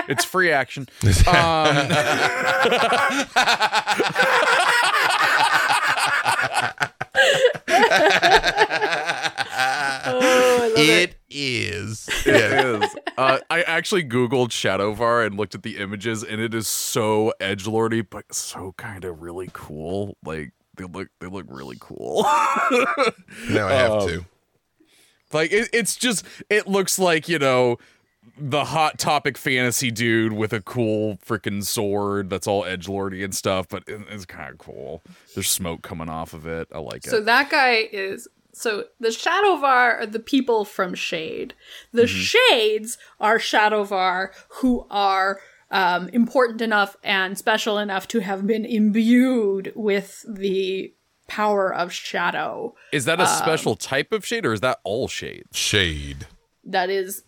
It's 0.09 0.23
free 0.23 0.51
action. 0.53 0.87
Um, 1.27 1.75
Oh, 10.09 10.59
I 10.63 10.67
love 10.67 10.77
it. 10.77 11.09
It 11.11 11.15
is. 11.29 12.09
Yeah. 12.25 12.33
It 12.75 12.83
is. 12.83 12.95
Uh, 13.17 13.39
I 13.49 13.63
actually 13.63 14.03
googled 14.03 14.49
Shadovar 14.49 15.25
and 15.25 15.35
looked 15.37 15.55
at 15.55 15.63
the 15.63 15.77
images, 15.77 16.23
and 16.23 16.39
it 16.41 16.53
is 16.53 16.67
so 16.67 17.33
edge 17.39 17.65
lordy, 17.67 18.01
but 18.01 18.33
so 18.33 18.73
kind 18.77 19.03
of 19.05 19.21
really 19.21 19.49
cool. 19.53 20.17
Like 20.23 20.51
they 20.75 20.83
look, 20.85 21.09
they 21.19 21.27
look 21.27 21.45
really 21.49 21.77
cool. 21.79 22.23
Now 23.49 23.67
I 23.67 23.73
have 23.73 23.91
Um, 23.91 24.07
to. 24.07 24.25
like 25.33 25.51
it, 25.51 25.69
it's 25.73 25.95
just, 25.95 26.25
it 26.49 26.67
looks 26.67 26.99
like 26.99 27.27
you 27.27 27.39
know 27.39 27.77
the 28.37 28.65
hot 28.65 28.97
topic 28.97 29.37
fantasy 29.37 29.91
dude 29.91 30.33
with 30.33 30.53
a 30.53 30.61
cool 30.61 31.17
freaking 31.25 31.63
sword 31.63 32.29
that's 32.29 32.47
all 32.47 32.65
edge 32.65 32.87
lordy 32.87 33.23
and 33.23 33.35
stuff, 33.35 33.67
but 33.69 33.83
it, 33.87 34.01
it's 34.09 34.25
kind 34.25 34.51
of 34.51 34.57
cool. 34.57 35.03
There's 35.35 35.49
smoke 35.49 35.81
coming 35.81 36.09
off 36.09 36.33
of 36.33 36.45
it. 36.47 36.67
I 36.73 36.79
like 36.79 37.03
So 37.03 37.09
it. 37.09 37.11
So 37.11 37.21
that 37.21 37.49
guy 37.49 37.87
is 37.91 38.27
so 38.53 38.85
the 38.99 39.09
Shadovar 39.09 39.99
are 39.99 40.05
the 40.05 40.19
people 40.19 40.65
from 40.65 40.95
Shade. 40.95 41.53
The 41.91 42.03
Mm-hmm. 42.03 42.19
Shades 42.19 42.97
are 43.19 43.37
Shadovar 43.37 44.29
who 44.61 44.87
are 44.89 45.39
um, 45.69 46.09
important 46.09 46.61
enough 46.61 46.95
and 47.03 47.37
special 47.37 47.77
enough 47.77 48.07
to 48.09 48.19
have 48.19 48.47
been 48.47 48.65
imbued 48.65 49.73
with 49.75 50.25
the 50.27 50.93
power 51.27 51.73
of 51.73 51.91
shadow. 51.91 52.73
Is 52.93 53.05
that 53.05 53.19
a 53.19 53.27
special 53.27 53.75
type 53.75 54.13
of 54.13 54.25
shade, 54.25 54.45
or 54.45 54.53
is 54.53 54.61
that 54.61 54.79
all 54.85 55.07
shades? 55.09 55.57
Shade. 55.57 56.25
That 56.63 56.89
is, 56.89 57.23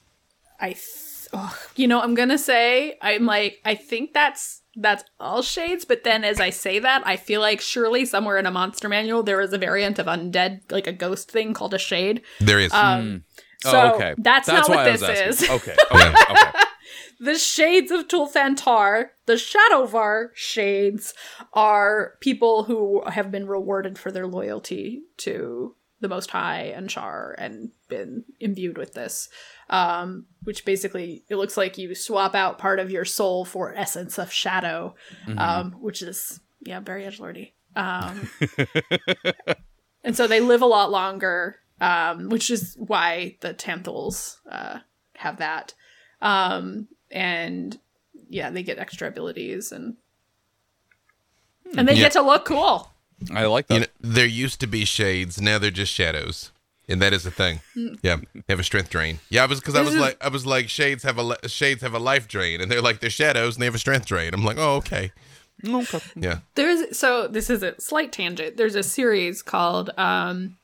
I, 0.59 0.69
th- 0.69 1.27
ugh, 1.33 1.57
you 1.75 1.87
know, 1.87 2.01
I'm 2.01 2.15
gonna 2.15 2.37
say 2.37 2.97
I'm 3.01 3.25
like 3.25 3.59
I 3.65 3.75
think 3.75 4.13
that's 4.13 4.61
that's 4.75 5.03
all 5.19 5.41
shades. 5.41 5.85
But 5.85 6.03
then 6.03 6.23
as 6.23 6.39
I 6.39 6.49
say 6.49 6.79
that, 6.79 7.05
I 7.05 7.17
feel 7.17 7.41
like 7.41 7.61
surely 7.61 8.05
somewhere 8.05 8.37
in 8.37 8.45
a 8.45 8.51
monster 8.51 8.89
manual 8.89 9.23
there 9.23 9.41
is 9.41 9.53
a 9.53 9.57
variant 9.57 9.99
of 9.99 10.05
undead, 10.05 10.71
like 10.71 10.87
a 10.87 10.93
ghost 10.93 11.31
thing 11.31 11.53
called 11.53 11.73
a 11.73 11.79
shade. 11.79 12.21
There 12.39 12.59
is. 12.59 12.73
Um, 12.73 13.23
So 13.61 13.71
oh, 13.77 13.95
okay. 13.95 14.15
that's, 14.17 14.47
not 14.47 14.69
what 14.69 14.85
this 14.85 15.01
is. 15.01 15.49
Okay. 15.49 15.75
Okay. 15.91 16.13
okay. 16.31 16.51
the 17.19 17.37
shades 17.37 17.91
of 17.91 18.07
Thultanthar, 18.07 19.09
the 19.25 19.33
Shadovar 19.33 20.29
shades, 20.33 21.13
are 21.53 22.13
people 22.21 22.63
who 22.63 23.03
have 23.05 23.31
been 23.31 23.47
rewarded 23.47 23.99
for 23.99 24.11
their 24.11 24.27
loyalty 24.27 25.01
to 25.17 25.75
the 25.99 26.07
Most 26.07 26.31
High 26.31 26.71
and 26.73 26.89
Shar 26.89 27.35
and 27.37 27.71
been 27.89 28.23
imbued 28.39 28.77
with 28.77 28.93
this. 28.93 29.27
Um, 29.69 30.25
which 30.43 30.65
basically 30.65 31.23
it 31.29 31.35
looks 31.35 31.55
like 31.57 31.77
you 31.77 31.93
swap 31.93 32.33
out 32.33 32.57
part 32.57 32.79
of 32.79 32.89
your 32.89 33.05
soul 33.05 33.45
for 33.45 33.75
essence 33.75 34.17
of 34.17 34.31
shadow, 34.31 34.95
um, 35.37 35.73
which 35.73 36.01
is 36.01 36.39
yeah 36.61 36.79
very 36.79 37.03
edgelordy. 37.03 37.51
Um, 37.75 38.29
and 40.03 40.15
so 40.15 40.25
they 40.27 40.39
live 40.41 40.61
a 40.61 40.65
lot 40.65 40.89
longer, 40.91 41.57
um, 41.81 42.29
which 42.29 42.49
is 42.49 42.75
why 42.79 43.37
the 43.41 43.53
Tanthuls 43.53 44.37
uh, 44.49 44.79
have 45.17 45.37
that. 45.37 45.73
Um, 46.21 46.87
and 47.11 47.77
yeah, 48.29 48.49
they 48.49 48.63
get 48.63 48.79
extra 48.79 49.07
abilities 49.07 49.71
and 49.71 49.97
and 51.77 51.87
they 51.87 51.93
Yeah. 51.93 51.99
get 52.03 52.11
to 52.13 52.21
look 52.21 52.45
cool. 52.45 52.91
I 53.33 53.45
like 53.45 53.67
that. 53.67 53.73
You 53.73 53.79
know, 53.81 53.85
there 54.01 54.25
used 54.25 54.59
to 54.61 54.67
be 54.67 54.85
shades. 54.85 55.39
Now 55.41 55.59
they're 55.59 55.69
just 55.71 55.93
shadows, 55.93 56.51
and 56.89 57.01
that 57.01 57.13
is 57.13 57.25
a 57.25 57.31
thing. 57.31 57.61
Yeah, 58.01 58.17
they 58.33 58.43
have 58.49 58.59
a 58.59 58.63
strength 58.63 58.89
drain. 58.89 59.19
Yeah, 59.29 59.43
I 59.43 59.45
was 59.45 59.59
because 59.59 59.75
I 59.75 59.81
was 59.81 59.95
like, 59.95 60.17
I 60.19 60.29
was 60.29 60.45
like, 60.45 60.67
shades 60.67 61.03
have 61.03 61.17
a 61.17 61.47
shades 61.47 61.81
have 61.81 61.93
a 61.93 61.99
life 61.99 62.27
drain, 62.27 62.59
and 62.59 62.71
they're 62.71 62.81
like 62.81 62.99
they're 62.99 63.09
shadows, 63.09 63.55
and 63.55 63.61
they 63.61 63.65
have 63.65 63.75
a 63.75 63.79
strength 63.79 64.07
drain. 64.07 64.33
I'm 64.33 64.43
like, 64.43 64.57
oh 64.57 64.75
okay, 64.77 65.11
okay. 65.65 65.99
yeah. 66.15 66.39
There's 66.55 66.97
so 66.97 67.27
this 67.27 67.49
is 67.49 67.63
a 67.63 67.79
slight 67.79 68.11
tangent. 68.11 68.57
There's 68.57 68.75
a 68.75 68.83
series 68.83 69.41
called 69.41 69.91
um 69.97 70.57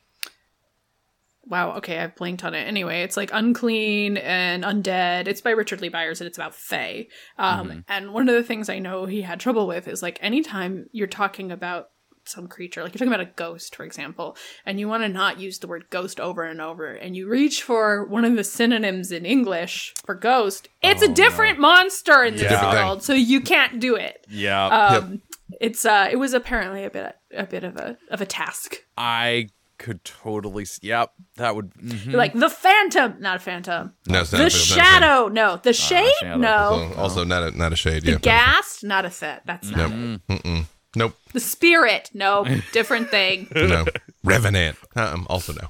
Wow, 1.47 1.73
okay, 1.73 1.99
I've 1.99 2.15
blinked 2.15 2.43
on 2.43 2.55
it. 2.55 2.67
Anyway, 2.67 3.03
it's 3.03 3.15
like 3.15 3.29
Unclean 3.31 4.17
and 4.17 4.63
Undead. 4.63 5.27
It's 5.27 5.41
by 5.41 5.51
Richard 5.51 5.79
Lee 5.79 5.89
Byers 5.89 6.19
and 6.19 6.27
it's 6.27 6.39
about 6.39 6.55
Fae. 6.55 7.05
Um 7.37 7.85
and 7.87 8.13
one 8.13 8.27
of 8.27 8.33
the 8.33 8.43
things 8.43 8.67
I 8.67 8.79
know 8.79 9.05
he 9.05 9.21
had 9.21 9.39
trouble 9.39 9.67
with 9.67 9.87
is 9.87 10.01
like 10.01 10.17
anytime 10.21 10.87
you're 10.91 11.05
talking 11.05 11.51
about 11.51 11.89
some 12.25 12.47
creature, 12.47 12.81
like 12.83 12.93
you're 12.93 12.99
talking 12.99 13.13
about 13.13 13.19
a 13.27 13.31
ghost, 13.35 13.75
for 13.75 13.83
example, 13.83 14.35
and 14.65 14.79
you 14.79 14.87
want 14.87 15.03
to 15.03 15.09
not 15.09 15.39
use 15.39 15.59
the 15.59 15.67
word 15.67 15.85
ghost 15.89 16.19
over 16.19 16.43
and 16.43 16.61
over, 16.61 16.93
and 16.93 17.15
you 17.15 17.27
reach 17.27 17.61
for 17.63 18.05
one 18.05 18.25
of 18.25 18.35
the 18.35 18.43
synonyms 18.43 19.11
in 19.11 19.25
English 19.25 19.93
for 20.05 20.15
ghost, 20.15 20.67
it's 20.81 21.01
a 21.01 21.07
different 21.07 21.59
monster 21.59 22.23
in 22.23 22.33
this 22.33 22.43
Yeah. 22.43 22.49
Different 22.49 22.73
world, 22.73 23.03
so 23.03 23.13
you 23.13 23.41
can't 23.41 23.79
do 23.79 23.95
it. 23.95 24.25
Yeah. 24.29 24.65
Um, 24.67 25.21
it's 25.61 25.85
uh, 25.85 26.07
it 26.11 26.15
was 26.17 26.33
apparently 26.33 26.83
a 26.83 26.89
bit 26.89 27.15
a 27.35 27.45
bit 27.45 27.63
of 27.63 27.75
a 27.77 27.97
of 28.09 28.21
a 28.21 28.25
task. 28.25 28.77
I 28.97 29.49
could 29.77 30.03
totally. 30.05 30.63
s- 30.63 30.79
Yep. 30.81 31.11
That 31.35 31.55
would. 31.55 31.73
mhm. 31.73 32.13
Like 32.13 32.33
the 32.33 32.49
phantom, 32.49 33.15
not 33.19 33.35
a 33.37 33.39
phantom. 33.39 33.93
No, 34.07 34.21
it's 34.21 34.31
not 34.31 34.37
The 34.39 34.43
a- 34.45 34.47
it's 34.47 34.69
not 34.69 34.77
a 34.77 34.81
shadow, 34.81 35.27
no. 35.27 35.57
The 35.61 35.73
shade, 35.73 36.11
shadow. 36.19 36.37
no. 36.37 36.69
thing. 36.89 36.99
Also, 36.99 37.23
not 37.25 37.43
a 37.43 37.51
not 37.57 37.73
a 37.73 37.75
shade. 37.75 38.03
The 38.03 38.13
Yeah. 38.13 38.17
ghast, 38.19 38.83
not 38.83 39.05
a 39.05 39.11
set. 39.11 39.43
That's 39.45 39.69
not 39.69 39.91
Nope. 39.91 40.21
it. 40.29 40.43
Mm-mm. 40.43 40.65
Nope. 40.95 41.15
The 41.33 41.39
spirit, 41.39 42.09
no. 42.13 42.45
Different 42.71 43.09
thing. 43.09 43.47
No. 43.55 43.85
Revenant. 44.23 44.77
Um, 44.95 45.27
also 45.29 45.53
no. 45.53 45.69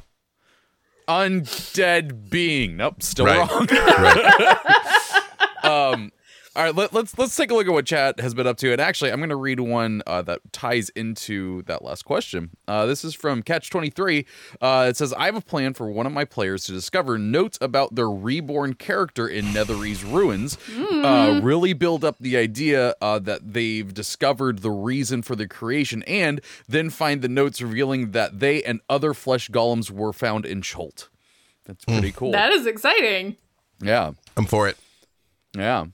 undead 1.07 2.29
being. 2.29 2.77
Nope. 2.77 3.01
Still 3.03 3.25
Right. 3.25 3.49
wrong. 3.49 3.67
right. 3.69 4.57
All 6.55 6.63
right, 6.63 6.73
let, 6.73 6.93
let's 6.93 7.17
let's 7.17 7.35
take 7.35 7.51
a 7.51 7.53
look 7.53 7.67
at 7.67 7.73
what 7.73 7.85
chat 7.85 8.21
has 8.21 8.33
been 8.33 8.47
up 8.47 8.55
to. 8.59 8.71
And 8.71 8.79
actually, 8.79 9.11
I'm 9.11 9.19
going 9.19 9.29
to 9.29 9.35
read 9.35 9.59
one 9.59 10.01
uh, 10.07 10.21
that 10.21 10.39
ties 10.53 10.87
into 10.89 11.63
that 11.63 11.83
last 11.83 12.05
question. 12.05 12.51
Uh, 12.65 12.85
this 12.85 13.03
is 13.03 13.13
from 13.13 13.43
Catch 13.43 13.69
23. 13.69 14.25
Uh, 14.61 14.85
it 14.87 14.95
says, 14.95 15.11
"I 15.13 15.25
have 15.25 15.35
a 15.35 15.41
plan 15.41 15.73
for 15.73 15.89
one 15.89 16.05
of 16.05 16.13
my 16.13 16.23
players 16.23 16.63
to 16.65 16.71
discover 16.71 17.17
notes 17.17 17.57
about 17.59 17.95
their 17.95 18.09
reborn 18.09 18.75
character 18.75 19.27
in 19.27 19.47
Netherese 19.47 20.09
ruins. 20.09 20.57
Uh, 20.79 21.41
really 21.43 21.73
build 21.73 22.05
up 22.05 22.15
the 22.19 22.37
idea 22.37 22.95
uh, 23.01 23.19
that 23.19 23.51
they've 23.53 23.93
discovered 23.93 24.59
the 24.59 24.71
reason 24.71 25.21
for 25.23 25.35
the 25.35 25.49
creation, 25.49 26.03
and 26.03 26.39
then 26.69 26.89
find 26.89 27.21
the 27.21 27.27
notes 27.27 27.61
revealing 27.61 28.11
that 28.11 28.39
they 28.39 28.63
and 28.63 28.79
other 28.89 29.13
flesh 29.13 29.49
golems 29.49 29.91
were 29.91 30.13
found 30.13 30.45
in 30.45 30.61
Cholt. 30.61 31.09
That's 31.65 31.83
pretty 31.83 32.13
cool. 32.13 32.31
That 32.31 32.53
is 32.53 32.65
exciting. 32.65 33.35
yeah." 33.81 34.13
I'm 34.37 34.45
for 34.45 34.69
it. 34.69 34.77
Yeah. 35.53 35.85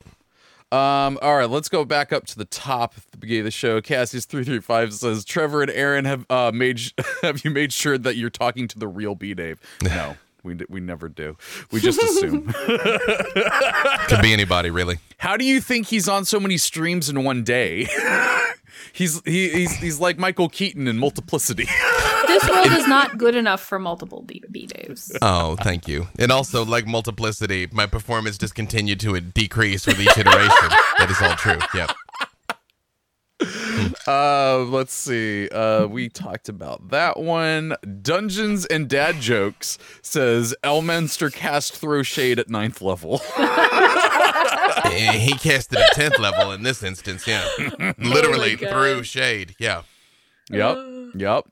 Um, 0.72 1.20
all 1.22 1.36
right, 1.36 1.50
let's 1.50 1.68
go 1.68 1.84
back 1.84 2.14
up 2.14 2.26
to 2.28 2.38
the 2.38 2.46
top 2.46 2.94
at 2.98 3.12
the 3.12 3.18
beginning 3.18 3.42
of 3.42 3.46
the 3.46 3.52
show. 3.52 3.82
Cassius 3.82 4.26
three 4.26 4.44
three 4.46 4.60
five 4.62 4.94
says 4.94 5.26
Trevor 5.26 5.62
and 5.62 5.72
Erin 5.72 6.06
have 6.06 6.26
uh, 6.30 6.52
made 6.54 6.80
have 7.22 7.44
you 7.44 7.52
made 7.52 7.74
sure 7.74 7.98
that 7.98 8.16
you're 8.16 8.30
talking 8.30 8.68
to 8.70 8.80
the 8.80 8.88
real 8.88 9.14
B 9.16 9.34
Dave? 9.34 9.60
No, 9.84 10.16
we 10.44 10.54
d- 10.56 10.66
we 10.70 10.80
never 10.80 11.10
do. 11.10 11.36
We 11.72 11.82
just 11.82 12.02
assume. 12.02 12.54
Could 14.08 14.22
be 14.22 14.32
anybody, 14.34 14.70
really. 14.70 15.00
How 15.18 15.36
do 15.38 15.44
you 15.46 15.60
think 15.60 15.88
he's 15.88 16.08
on 16.08 16.24
so 16.26 16.40
many 16.40 16.58
streams 16.58 17.10
in 17.10 17.24
one 17.24 17.44
day? 17.44 17.88
He's 18.94 19.22
he, 19.26 19.50
he's 19.50 19.74
he's 19.76 20.00
like 20.00 20.18
Michael 20.18 20.50
Keaton 20.50 20.88
in 20.88 20.98
Multiplicity. 20.98 21.68
This 22.28 22.48
world 22.48 22.72
is 22.72 22.88
not 22.88 23.18
good 23.18 23.36
enough 23.36 23.60
for 23.60 23.78
multiple 23.78 24.22
B, 24.22 24.42
B 24.50 24.66
Daves. 24.66 25.18
Oh, 25.22 25.58
thank 25.58 25.88
you. 25.88 26.08
And 26.18 26.32
also, 26.32 26.64
like 26.64 26.88
multiplicity, 26.88 27.68
my 27.74 27.88
performance 27.88 28.38
just 28.38 28.56
continued 28.56 29.02
to 29.02 29.20
decrease 29.20 29.86
with 29.86 30.00
each 30.00 30.18
iteration. 30.18 30.70
that 30.98 31.08
is 31.10 31.22
all 31.22 31.36
true. 31.36 31.58
Yep. 31.74 31.92
Uh, 34.08 34.60
let's 34.68 34.94
see. 34.94 35.48
Uh, 35.50 35.86
we 35.88 36.10
talked 36.10 36.50
about 36.50 36.90
that 36.90 37.18
one. 37.20 37.76
Dungeons 38.02 38.66
and 38.66 38.88
Dad 38.88 39.20
jokes 39.20 39.78
says 40.02 40.56
Elminster 40.64 41.32
cast 41.34 41.76
throw 41.76 42.04
shade 42.04 42.40
at 42.40 42.50
ninth 42.50 42.82
level. 42.82 43.22
He 44.92 45.34
casted 45.34 45.80
a 45.80 45.86
tenth 45.94 46.20
level 46.20 46.52
in 46.52 46.64
this 46.64 46.84
instance. 46.84 47.26
Yeah, 47.28 47.48
literally 47.98 48.56
God. 48.56 48.70
through 48.72 49.04
shade. 49.04 49.56
Yeah. 49.60 49.84
yep. 50.50 50.78
Yep. 51.16 51.46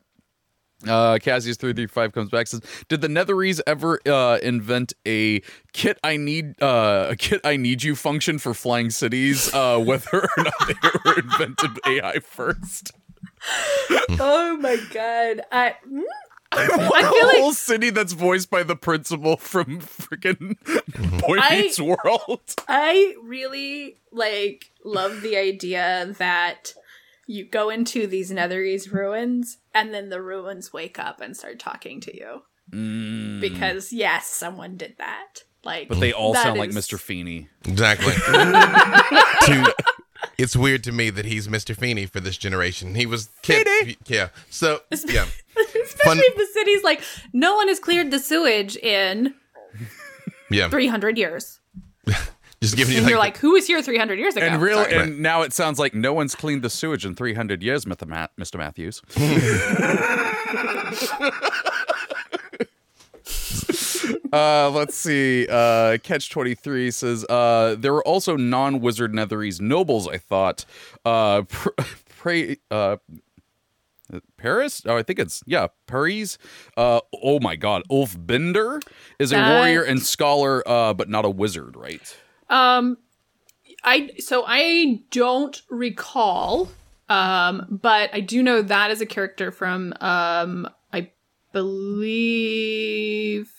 Uh, 0.88 1.18
Cassius 1.22 1.58
three 1.58 1.74
three 1.74 1.88
five 1.88 2.14
comes 2.14 2.30
back 2.30 2.48
says, 2.48 2.62
"Did 2.88 3.02
the 3.02 3.10
Netherese 3.10 3.60
ever 3.68 4.00
uh, 4.08 4.38
invent 4.42 4.94
a 5.06 5.42
kit 5.74 6.00
I 6.04 6.16
need 6.18 6.62
uh, 6.62 7.08
a 7.10 7.16
kit 7.18 7.42
I 7.44 7.58
need 7.58 7.84
you 7.84 7.96
function 7.96 8.40
for 8.40 8.54
flying 8.54 8.90
cities? 8.90 9.54
Uh, 9.54 9.78
whether 9.86 10.22
or 10.38 10.44
not 10.44 10.54
they 10.68 10.76
ever 10.84 11.20
invented 11.20 11.72
AI 11.86 12.20
first? 12.20 12.92
oh 14.20 14.58
my 14.62 14.78
god. 14.94 15.42
I 15.52 15.76
mm, 15.90 16.02
I 16.52 16.66
feel 16.68 16.78
a 16.80 17.28
like- 17.28 17.38
whole 17.38 17.54
city 17.54 17.90
that's 17.90 18.14
voiced 18.14 18.50
by 18.50 18.64
the 18.64 18.76
principal 18.76 19.36
from 19.38 19.82
freaking 19.82 20.56
Boy 21.22 21.38
I- 21.42 21.62
Meets 21.62 21.80
World. 21.80 22.42
I 22.68 23.16
really 23.22 23.98
like 24.12 24.72
love 24.86 25.22
the 25.22 25.36
idea 25.38 26.16
that 26.20 26.74
you 27.30 27.46
go 27.46 27.70
into 27.70 28.08
these 28.08 28.32
Netherese 28.32 28.92
ruins 28.92 29.60
and 29.72 29.94
then 29.94 30.10
the 30.10 30.20
ruins 30.20 30.74
wake 30.74 30.98
up 30.98 31.22
and 31.22 31.38
start 31.38 31.60
talking 31.60 32.02
to 32.02 32.16
you. 32.18 32.42
Mm. 32.72 33.40
Because 33.40 33.94
yes, 33.94 34.26
someone 34.26 34.78
did 34.78 34.96
that. 34.98 35.44
Like 35.64 35.90
But 35.90 36.00
they 36.00 36.12
all 36.12 36.34
that 36.34 36.42
sound 36.42 36.58
like 36.58 36.72
Mr. 36.72 37.00
Feeney. 37.00 37.48
Exactly. 37.66 38.14
To- 39.46 39.76
it's 40.40 40.56
weird 40.56 40.84
to 40.86 40.92
me 40.92 41.12
that 41.12 41.26
he's 41.26 41.48
Mr. 41.48 41.76
Feeney 41.76 42.08
for 42.08 42.20
this 42.20 42.36
generation. 42.36 42.96
He 42.96 43.06
was 43.06 43.30
Kip, 43.44 43.68
yeah. 44.08 44.30
So 44.50 44.82
yeah, 44.92 45.26
Especially 45.56 45.86
Fun- 46.04 46.18
if 46.20 46.36
the 46.36 46.48
city's 46.52 46.84
like, 46.84 47.02
no 47.32 47.56
one 47.56 47.68
has 47.68 47.80
cleared 47.80 48.10
the 48.10 48.20
sewage 48.20 48.76
in 48.78 49.36
yeah. 50.50 50.68
300 50.70 51.18
years. 51.18 51.60
Just 52.62 52.76
giving 52.76 52.92
you 52.94 52.98
And 52.98 53.06
like, 53.06 53.10
you're 53.12 53.20
like, 53.20 53.38
who 53.38 53.52
was 53.52 53.68
here 53.68 53.82
300 53.82 54.20
years 54.20 54.36
ago? 54.36 54.46
And 54.46 54.62
real, 54.62 54.84
Sorry. 54.84 54.94
and 54.96 55.20
now 55.20 55.44
it 55.44 55.54
sounds 55.54 55.80
like 55.80 55.94
no 55.94 56.12
one's 56.14 56.36
cleaned 56.36 56.62
the 56.62 56.70
sewage 56.70 57.06
in 57.06 57.16
300 57.16 57.64
years, 57.64 57.86
Mr. 57.86 58.58
Matthews. 58.58 59.02
uh, 64.34 64.70
let's 64.72 64.96
see. 64.96 65.48
Uh, 65.50 65.98
Catch 66.04 66.30
23 66.30 66.92
says 66.92 67.26
uh, 67.26 67.76
there 67.78 67.94
were 67.94 68.06
also 68.06 68.36
non 68.36 68.82
wizard 68.82 69.14
Netherese 69.14 69.62
nobles, 69.62 70.08
I 70.08 70.18
thought. 70.18 70.66
Uh, 71.06 71.44
pr- 71.44 71.70
pray. 72.18 72.58
Uh, 72.70 72.98
Paris? 74.38 74.82
Oh, 74.88 74.98
I 74.98 75.04
think 75.04 75.20
it's 75.20 75.44
yeah, 75.46 75.68
Paris. 75.86 76.38
Uh, 76.76 77.00
oh 77.22 77.40
my 77.40 77.56
God, 77.56 77.84
Ulf 77.92 78.18
Binder 78.20 78.80
is 79.20 79.32
a 79.32 79.36
That- 79.36 79.60
warrior 79.60 79.84
and 79.84 80.02
scholar, 80.02 80.68
uh, 80.68 80.94
but 80.94 81.10
not 81.10 81.26
a 81.26 81.30
wizard, 81.30 81.76
right? 81.76 82.18
Um, 82.50 82.98
I 83.84 84.12
so 84.18 84.44
I 84.48 85.02
don't 85.12 85.62
recall, 85.70 86.70
um, 87.08 87.66
but 87.70 88.10
I 88.14 88.20
do 88.20 88.42
know 88.44 88.62
that 88.62 88.92
is 88.92 89.02
a 89.02 89.06
character 89.06 89.52
from 89.52 89.94
um, 90.02 90.68
I 90.92 91.12
believe 92.40 93.52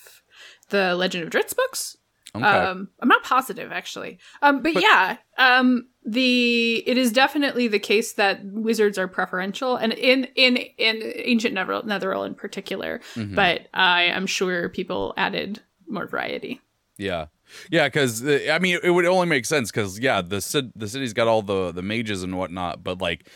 the 0.71 0.95
Legend 0.95 1.25
of 1.25 1.31
Drizzt 1.31 1.57
books. 1.57 1.97
Okay. 2.35 2.45
Um, 2.45 2.89
I'm 3.01 3.09
not 3.09 3.25
positive 3.25 3.73
actually. 3.73 4.19
Um, 4.41 4.63
but, 4.63 4.81
yeah, 4.81 5.17
um, 5.37 5.89
the 6.05 6.83
it 6.87 6.97
is 6.97 7.11
definitely 7.13 7.67
the 7.67 7.81
case 7.81 8.13
that 8.15 8.45
wizards 8.45 8.99
are 8.99 9.09
preferential, 9.09 9.77
and 9.77 9.93
in 9.95 10.25
in 10.37 10.57
in 10.57 11.03
ancient 11.17 11.55
Nether- 11.55 11.83
Netheril 11.83 12.25
in 12.27 12.35
particular. 12.35 13.01
Mhm. 13.15 13.35
But 13.35 13.67
I 13.75 14.03
am 14.05 14.27
sure 14.27 14.69
people 14.69 15.13
added 15.17 15.61
more 15.89 16.07
variety. 16.07 16.61
Yeah, 16.99 17.27
yeah, 17.71 17.87
because 17.87 18.25
uh, 18.25 18.49
I 18.53 18.59
mean, 18.59 18.79
it 18.83 18.91
would 18.91 19.05
only 19.07 19.27
make 19.27 19.45
sense 19.47 19.71
because 19.71 19.99
yeah, 19.99 20.21
the 20.23 20.41
ci- 20.41 20.71
the 20.77 20.89
city's 20.89 21.13
got 21.13 21.29
all 21.29 21.43
the 21.43 21.73
the 21.73 21.83
mages 21.83 22.23
and 22.23 22.37
whatnot, 22.39 22.83
but 22.85 23.01
like 23.01 23.29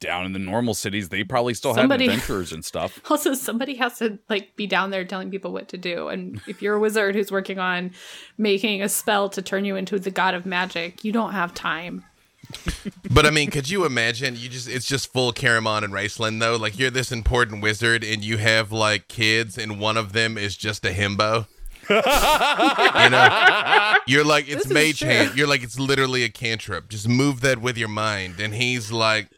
down 0.00 0.26
in 0.26 0.32
the 0.32 0.38
normal 0.40 0.74
cities, 0.74 1.10
they 1.10 1.22
probably 1.22 1.54
still 1.54 1.74
Somebody- 1.74 2.06
had 2.06 2.14
adventurers 2.14 2.52
and 2.52 2.64
stuff. 2.64 2.98
Also, 3.10 3.34
somebody 3.34 3.76
has 3.76 3.98
to 3.98 4.18
like 4.28 4.56
be 4.56 4.66
down 4.66 4.90
there 4.90 5.04
telling 5.04 5.30
people 5.30 5.52
what 5.52 5.68
to 5.68 5.78
do. 5.78 6.08
And 6.08 6.40
if 6.48 6.60
you're 6.60 6.74
a 6.74 6.80
wizard 6.80 7.14
who's 7.14 7.30
working 7.30 7.58
on 7.60 7.92
making 8.36 8.82
a 8.82 8.88
spell 8.88 9.28
to 9.28 9.40
turn 9.42 9.64
you 9.64 9.76
into 9.76 9.98
the 10.00 10.10
god 10.10 10.34
of 10.34 10.44
magic, 10.44 11.04
you 11.04 11.12
don't 11.12 11.32
have 11.32 11.54
time. 11.54 12.04
But 13.10 13.24
I 13.26 13.30
mean, 13.30 13.50
could 13.50 13.70
you 13.70 13.84
imagine? 13.84 14.34
You 14.36 14.48
just 14.48 14.68
it's 14.68 14.86
just 14.86 15.12
full 15.12 15.32
Caramon 15.32 15.84
and 15.84 15.92
Raistlin 15.92 16.40
though. 16.40 16.56
Like 16.56 16.78
you're 16.78 16.90
this 16.90 17.12
important 17.12 17.62
wizard, 17.62 18.02
and 18.02 18.24
you 18.24 18.38
have 18.38 18.72
like 18.72 19.06
kids, 19.08 19.56
and 19.56 19.78
one 19.78 19.96
of 19.96 20.12
them 20.12 20.36
is 20.36 20.56
just 20.56 20.84
a 20.84 20.90
himbo. 20.90 21.46
You 21.88 23.10
know, 23.10 23.94
you're 24.06 24.24
like 24.24 24.46
it's 24.48 24.64
This 24.64 24.66
is 24.66 24.72
mage 24.72 24.98
true. 25.00 25.08
hand. 25.08 25.36
You're 25.36 25.46
like 25.48 25.62
it's 25.62 25.78
literally 25.78 26.24
a 26.24 26.28
cantrip. 26.28 26.88
Just 26.88 27.08
move 27.08 27.40
that 27.42 27.58
with 27.60 27.76
your 27.78 27.88
mind, 27.88 28.40
and 28.40 28.54
he's 28.54 28.90
like, 28.92 29.28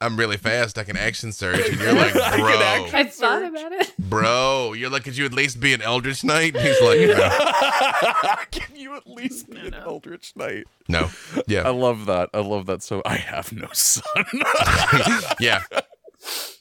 "I'm 0.00 0.16
really 0.16 0.36
fast. 0.36 0.78
I 0.78 0.84
can 0.84 0.96
action 0.96 1.32
surge," 1.32 1.68
and 1.68 1.80
you're 1.80 1.92
like, 1.94 2.14
I 2.16 2.30
can 2.30 2.40
"Bro, 2.40 2.98
I 2.98 3.04
thought 3.04 3.42
about 3.44 3.72
it. 3.72 3.92
bro." 3.98 4.72
You're 4.74 4.90
like, 4.90 5.04
"Could 5.04 5.16
you 5.16 5.24
at 5.26 5.32
least 5.32 5.60
be 5.60 5.72
an 5.74 5.82
Eldritch 5.82 6.24
Knight?" 6.24 6.56
And 6.56 6.64
he's 6.66 6.80
like, 6.80 7.00
"No." 7.16 8.34
Can 8.50 8.76
you 8.76 8.94
at 8.96 9.06
least 9.06 9.48
be 9.50 9.58
an 9.58 9.74
Eldritch 9.74 10.32
Knight? 10.36 10.64
no. 10.88 11.08
Yeah. 11.46 11.60
I 11.62 11.64
Yeah, 11.64 11.68
love 11.70 12.06
that. 12.06 12.30
I 12.34 12.40
love 12.40 12.66
that. 12.66 12.82
So 12.82 13.00
I 13.04 13.16
have 13.16 13.52
no 13.52 13.68
son. 13.72 14.02
yeah. 15.40 15.62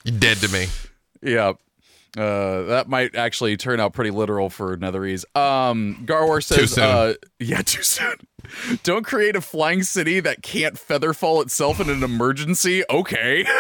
You're 0.04 0.18
dead 0.20 0.38
to 0.38 0.48
me. 0.50 0.68
yeah. 1.22 1.54
Uh, 2.18 2.64
that 2.64 2.89
might 2.89 3.16
actually 3.16 3.55
turn 3.55 3.80
out 3.80 3.93
pretty 3.93 4.12
literal 4.12 4.49
for 4.49 4.76
Netherese. 4.78 5.24
Um, 5.36 6.03
Garwar 6.05 6.43
says, 6.43 6.74
soon. 6.74 6.84
Uh, 6.84 7.14
yeah, 7.39 7.62
too 7.66 7.84
soon. 7.84 8.16
Don't 8.84 9.05
create 9.05 9.36
a 9.36 9.41
flying 9.41 9.84
city 9.84 10.20
that 10.20 10.41
can't 10.41 10.76
featherfall 10.76 11.41
itself 11.41 11.80
in 11.80 11.89
an 11.89 12.03
emergency. 12.03 12.84
Okay. 12.89 13.45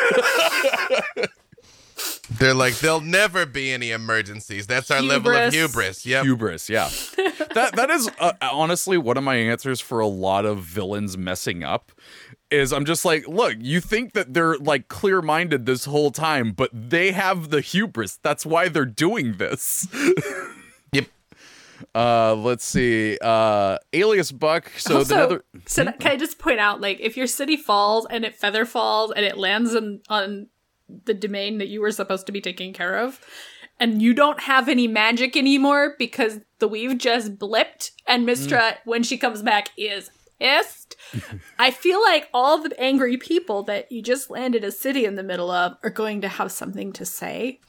They're 2.39 2.53
like, 2.53 2.79
there'll 2.79 3.01
never 3.01 3.45
be 3.45 3.71
any 3.71 3.91
emergencies. 3.91 4.65
That's 4.65 4.89
our 4.89 5.01
level 5.01 5.35
of 5.35 5.53
Hubris. 5.53 6.05
Yeah, 6.05 6.23
Hubris, 6.23 6.69
yeah. 6.69 6.89
that 7.53 7.73
that 7.75 7.89
is 7.89 8.09
uh, 8.19 8.33
honestly 8.41 8.97
one 8.97 9.17
of 9.17 9.23
my 9.23 9.35
answers 9.35 9.81
for 9.81 9.99
a 9.99 10.07
lot 10.07 10.45
of 10.45 10.59
villains 10.59 11.17
messing 11.17 11.63
up. 11.63 11.91
Is 12.51 12.73
I'm 12.73 12.83
just 12.85 13.05
like, 13.05 13.27
look, 13.27 13.55
you 13.59 13.79
think 13.79 14.11
that 14.13 14.33
they're 14.33 14.57
like 14.57 14.89
clear 14.89 15.21
minded 15.21 15.65
this 15.65 15.85
whole 15.85 16.11
time, 16.11 16.51
but 16.51 16.69
they 16.73 17.13
have 17.13 17.49
the 17.49 17.61
hubris. 17.61 18.17
That's 18.17 18.45
why 18.45 18.67
they're 18.67 18.85
doing 18.85 19.37
this. 19.37 19.87
Yep. 20.93 21.05
Uh, 21.95 22.35
let's 22.35 22.65
see. 22.65 23.17
Uh, 23.21 23.77
Alias 23.93 24.31
Buck. 24.33 24.69
So 24.77 24.97
also, 24.97 25.15
the 25.15 25.23
other. 25.23 25.43
so 25.65 25.85
that- 25.85 25.99
can 26.01 26.11
I 26.11 26.17
just 26.17 26.37
point 26.37 26.59
out, 26.59 26.81
like, 26.81 26.99
if 26.99 27.15
your 27.15 27.27
city 27.27 27.55
falls 27.55 28.05
and 28.09 28.25
it 28.25 28.35
feather 28.35 28.65
falls 28.65 29.11
and 29.15 29.25
it 29.25 29.37
lands 29.37 29.73
on, 29.73 30.01
on 30.09 30.47
the 31.05 31.13
domain 31.13 31.57
that 31.59 31.69
you 31.69 31.79
were 31.79 31.91
supposed 31.91 32.25
to 32.25 32.33
be 32.33 32.41
taking 32.41 32.73
care 32.73 32.97
of, 32.97 33.21
and 33.79 34.01
you 34.01 34.13
don't 34.13 34.41
have 34.41 34.67
any 34.67 34.87
magic 34.87 35.37
anymore 35.37 35.95
because 35.97 36.39
the 36.59 36.67
weave 36.67 36.97
just 36.97 37.37
blipped, 37.39 37.91
and 38.05 38.27
Mystra, 38.27 38.75
when 38.85 39.01
she 39.03 39.17
comes 39.17 39.41
back, 39.41 39.69
is 39.77 40.11
pissed. 40.41 40.95
I 41.59 41.71
feel 41.71 42.01
like 42.01 42.29
all 42.33 42.57
the 42.61 42.77
angry 42.79 43.17
people 43.17 43.63
that 43.63 43.91
you 43.91 44.01
just 44.01 44.29
landed 44.29 44.63
a 44.63 44.71
city 44.71 45.05
in 45.05 45.15
the 45.15 45.23
middle 45.23 45.51
of 45.51 45.77
are 45.83 45.89
going 45.89 46.21
to 46.21 46.27
have 46.27 46.51
something 46.51 46.91
to 46.93 47.05
say. 47.05 47.59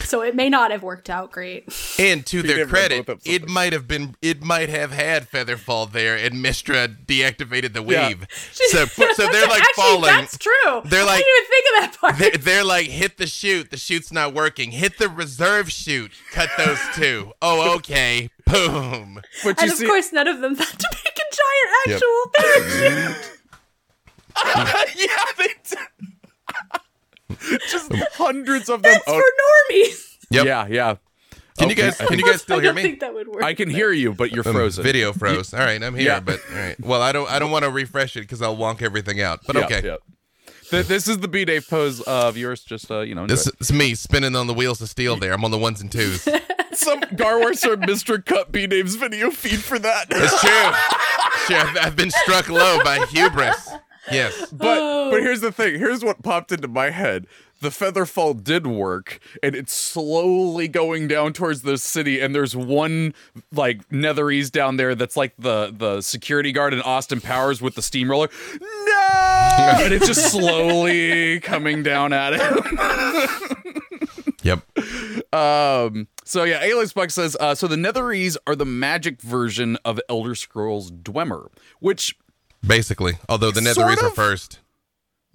So 0.00 0.22
it 0.22 0.36
may 0.36 0.48
not 0.48 0.70
have 0.70 0.82
worked 0.84 1.10
out 1.10 1.32
great. 1.32 1.64
And 1.98 2.24
to 2.26 2.40
their 2.42 2.66
credit, 2.66 3.08
it 3.24 3.48
might 3.48 3.72
have 3.72 3.88
been, 3.88 4.14
it 4.22 4.42
might 4.42 4.68
have 4.68 4.92
had 4.92 5.28
Featherfall 5.28 5.90
there, 5.90 6.16
and 6.16 6.34
Mystra 6.36 6.94
deactivated 7.06 7.72
the 7.72 7.82
Yeah. 7.82 8.12
So, 8.52 8.84
so 9.14 9.28
they're 9.28 9.46
like 9.48 9.60
Actually, 9.62 9.82
falling. 9.82 10.02
That's 10.02 10.38
true. 10.38 10.82
They're 10.84 11.02
I 11.02 11.04
like- 11.04 11.24
didn't 11.24 11.36
even 11.36 11.50
think 11.50 11.66
of 11.66 11.80
that 11.80 11.96
part. 12.00 12.18
They're, 12.18 12.30
they're 12.38 12.64
like, 12.64 12.86
hit 12.86 13.16
the 13.16 13.26
shoot, 13.26 13.70
The 13.70 13.76
shoot's 13.76 14.12
not 14.12 14.34
working. 14.34 14.70
Hit 14.70 14.98
the 14.98 15.08
reserve 15.08 15.72
shoot. 15.72 16.12
Cut 16.32 16.50
those 16.56 16.78
two. 16.94 17.32
Oh, 17.42 17.74
okay. 17.76 18.30
Boom. 18.46 19.20
But 19.42 19.60
and 19.60 19.66
you 19.66 19.72
of 19.72 19.78
see, 19.78 19.86
course, 19.86 20.12
none 20.12 20.28
of 20.28 20.40
them 20.40 20.54
thought 20.56 20.78
to 20.78 20.88
make 20.92 21.07
a 21.64 21.90
giant 21.90 22.02
actual 22.02 22.30
parachute. 22.36 23.34
yeah, 24.96 25.24
they 25.36 25.48
did. 25.68 27.60
just 27.68 27.92
hundreds 28.14 28.68
of 28.68 28.82
them. 28.82 28.92
That's 28.92 29.04
Oh, 29.06 29.14
for 29.20 29.74
normies. 29.74 30.16
Yep. 30.30 30.46
Yeah, 30.46 30.66
yeah. 30.68 30.94
Can 31.58 31.70
you 31.70 31.74
guys? 31.74 31.96
Can 31.96 32.18
you 32.18 32.24
guys 32.24 32.42
still 32.42 32.58
I 32.58 32.60
hear 32.60 32.68
don't 32.70 32.76
me? 32.76 32.82
think 32.82 33.00
that 33.00 33.12
would 33.14 33.26
work. 33.28 33.42
I 33.42 33.54
can 33.54 33.68
hear 33.68 33.90
you, 33.90 34.12
but 34.14 34.30
you're 34.30 34.46
Um, 34.46 34.54
frozen. 34.54 34.84
Video 34.84 35.12
froze. 35.12 35.52
All 35.52 35.60
right, 35.60 35.82
I'm 35.82 35.94
here, 35.96 36.06
Yeah. 36.06 36.20
but 36.20 36.40
all 36.52 36.56
right. 36.58 36.78
Well, 36.80 37.02
I 37.02 37.10
don't. 37.12 37.28
I 37.30 37.38
don't 37.40 37.50
want 37.50 37.64
to 37.64 37.70
refresh 37.70 38.16
it 38.16 38.20
because 38.20 38.40
I'll 38.42 38.56
wonk 38.56 38.80
everything 38.82 39.20
out. 39.20 39.40
But 39.46 39.56
Yeah, 39.56 39.64
okay. 39.64 39.82
yeah. 39.84 39.96
Th- 40.70 40.86
This 40.86 41.08
is 41.08 41.18
the 41.18 41.26
B 41.28 41.44
Dave 41.44 41.66
pose 41.68 42.00
of 42.02 42.36
yours. 42.36 42.62
Just 42.62 42.90
uh, 42.90 43.00
you 43.00 43.14
know, 43.16 43.22
enjoy 43.22 43.34
This 43.34 43.50
is 43.60 43.72
me 43.72 43.94
spinning 43.96 44.36
on 44.36 44.46
the 44.46 44.54
wheels 44.54 44.80
of 44.80 44.88
steel. 44.88 45.16
There, 45.16 45.32
I'm 45.32 45.44
on 45.44 45.50
the 45.50 45.58
ones 45.58 45.80
and 45.80 45.90
twos. 45.90 46.22
some 46.74 47.00
Garwars 47.00 47.64
or 47.66 47.76
Mr. 47.76 48.24
Cut 48.24 48.52
B 48.52 48.66
Dave's 48.68 48.94
video 48.94 49.30
feed 49.32 49.58
for 49.60 49.78
that. 49.80 50.06
It's 50.10 50.40
true. 50.40 50.70
Sure, 51.48 51.56
I've, 51.58 51.76
I've 51.78 51.96
been 51.96 52.10
struck 52.10 52.48
low 52.48 52.82
by 52.84 53.04
hubris. 53.06 53.70
Yes. 54.10 54.50
But 54.52 54.78
Oh. 54.80 55.10
but 55.10 55.20
here's 55.22 55.40
the 55.40 55.52
thing. 55.52 55.78
Here's 55.78 56.04
what 56.04 56.22
popped 56.22 56.52
into 56.52 56.68
my 56.68 56.90
head. 56.90 57.26
The 57.60 57.70
feather 57.72 58.06
fall 58.06 58.34
did 58.34 58.68
work, 58.68 59.18
and 59.42 59.56
it's 59.56 59.72
slowly 59.72 60.68
going 60.68 61.08
down 61.08 61.32
towards 61.32 61.62
the 61.62 61.76
city. 61.76 62.20
And 62.20 62.32
there's 62.32 62.54
one 62.54 63.14
like 63.52 63.86
Netherese 63.88 64.50
down 64.52 64.76
there 64.76 64.94
that's 64.94 65.16
like 65.16 65.32
the 65.38 65.74
the 65.76 66.00
security 66.00 66.52
guard 66.52 66.72
in 66.72 66.80
Austin 66.82 67.20
Powers 67.20 67.60
with 67.60 67.74
the 67.74 67.82
steamroller. 67.82 68.28
No, 68.60 69.58
and 69.82 69.92
it's 69.92 70.06
just 70.06 70.30
slowly 70.30 71.40
coming 71.40 71.82
down 71.82 72.12
at 72.12 72.34
him. 72.34 72.78
Yep. 74.48 75.34
Um. 75.34 76.08
So 76.24 76.44
yeah, 76.44 76.62
Alias 76.62 76.92
Buck 76.92 77.10
says. 77.10 77.36
Uh, 77.38 77.54
so 77.54 77.66
the 77.66 77.76
Netherese 77.76 78.36
are 78.46 78.56
the 78.56 78.64
magic 78.64 79.20
version 79.20 79.76
of 79.84 80.00
Elder 80.08 80.34
Scrolls 80.34 80.90
Dwemer, 80.90 81.48
which 81.80 82.16
Basically. 82.66 83.14
Although 83.28 83.50
the 83.50 83.60
Netherese 83.60 84.02
are 84.02 84.10
first. 84.10 84.60